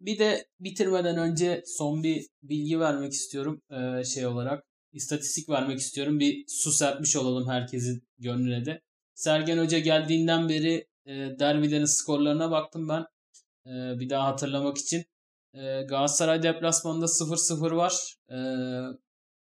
Bir 0.00 0.18
de 0.18 0.46
bitirmeden 0.60 1.18
önce 1.18 1.62
son 1.66 2.02
bir 2.02 2.26
bilgi 2.42 2.80
vermek 2.80 3.12
istiyorum 3.12 3.62
şey 4.04 4.26
olarak. 4.26 4.67
İstatistik 4.92 5.48
vermek 5.48 5.78
istiyorum. 5.78 6.20
Bir 6.20 6.44
su 6.48 6.72
serpmiş 6.72 7.16
olalım 7.16 7.48
herkesin 7.48 8.08
gönlüne 8.18 8.64
de. 8.64 8.82
Sergen 9.14 9.58
Hoca 9.58 9.78
geldiğinden 9.78 10.48
beri 10.48 10.88
e, 11.06 11.12
derbilerin 11.38 11.84
skorlarına 11.84 12.50
baktım 12.50 12.88
ben. 12.88 13.06
E, 13.66 14.00
bir 14.00 14.10
daha 14.10 14.26
hatırlamak 14.28 14.78
için. 14.78 15.04
E, 15.54 15.82
Galatasaray 15.82 16.42
deplasmanında 16.42 17.06
0-0 17.08 17.76
var. 17.76 18.14
E, 18.30 18.36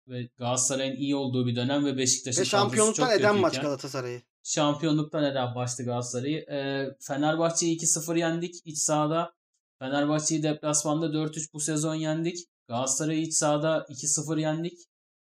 ve 0.08 0.30
Galatasaray'ın 0.38 0.96
iyi 0.96 1.16
olduğu 1.16 1.48
bir 1.48 1.56
dönem 1.56 1.86
ve 1.86 1.98
Beşiktaş'ın 1.98 2.42
Ve 2.42 2.46
şampiyonluktan 2.46 3.10
çok 3.10 3.20
eden 3.20 3.36
maç 3.36 3.62
Galatasaray'ı. 3.62 4.22
şampiyonluktan 4.44 5.24
eden 5.24 5.56
başladı 5.56 5.88
Galatasaray'ı. 5.88 6.38
Ee, 6.38 6.88
Fenerbahçe'yi 7.00 7.78
2-0 7.78 8.20
yendik 8.20 8.56
iç 8.66 8.78
sahada. 8.78 9.34
Fenerbahçe'yi 9.80 10.44
deplasmanda 10.44 11.06
4-3 11.06 11.54
bu 11.54 11.60
sezon 11.60 11.96
yendik. 11.96 12.38
Galatasaray'ı 12.68 13.22
iç 13.22 13.34
sahada 13.34 13.86
2-0 13.90 14.40
yendik. 14.42 14.80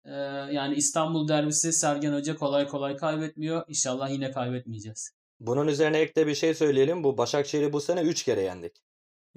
Ee, 0.06 0.12
yani 0.52 0.76
İstanbul 0.76 1.28
derbisi 1.28 1.74
Sergen 1.74 2.14
Hoca 2.14 2.36
kolay 2.36 2.68
kolay 2.68 2.97
kaybetmiyor. 2.97 3.64
İnşallah 3.68 4.10
yine 4.10 4.32
kaybetmeyeceğiz. 4.32 5.12
Bunun 5.39 5.68
üzerine 5.68 5.99
ek 5.99 6.16
de 6.16 6.28
bir 6.28 6.36
şey 6.36 6.54
söyleyelim. 6.54 7.04
Bu 7.04 7.18
Başakşehir'i 7.18 7.74
bu 7.74 7.82
sene 7.82 8.02
3 8.02 8.24
kere 8.24 8.41
yendik. 8.41 8.76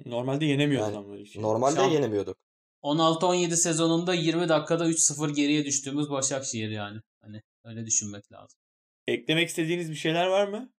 Normalde 0.05 0.45
yenemiyoruz 0.45 0.93
Yani 0.93 0.97
ama 0.97 1.25
şey. 1.25 1.41
Normalde 1.41 1.79
Şamp- 1.79 1.93
yenemiyorduk. 1.93 2.37
16-17 2.83 3.55
sezonunda 3.55 4.13
20 4.13 4.49
dakikada 4.49 4.87
3-0 4.89 5.33
geriye 5.33 5.65
düştüğümüz 5.65 6.09
Başakşehir 6.09 6.69
yani. 6.69 6.99
Hani 7.21 7.41
öyle 7.63 7.85
düşünmek 7.85 8.31
lazım. 8.31 8.59
Eklemek 9.07 9.49
istediğiniz 9.49 9.89
bir 9.89 9.95
şeyler 9.95 10.27
var 10.27 10.47
mı? 10.47 10.73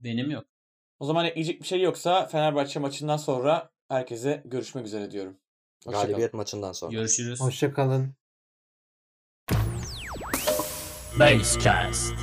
Benim 0.00 0.30
yok. 0.30 0.44
O 0.98 1.04
zaman 1.06 1.24
ekleyecek 1.24 1.60
bir 1.60 1.66
şey 1.66 1.80
yoksa 1.80 2.26
Fenerbahçe 2.26 2.80
maçından 2.80 3.16
sonra 3.16 3.70
herkese 3.88 4.42
görüşmek 4.44 4.86
üzere 4.86 5.10
diyorum. 5.10 5.36
Hoşça 5.84 5.92
kalın. 5.92 6.06
Galibiyet 6.06 6.34
maçından 6.34 6.72
sonra. 6.72 6.92
Görüşürüz. 6.92 7.40
Hoşça 7.40 7.72
kalın. 11.20 11.38
Basecast. 11.38 12.14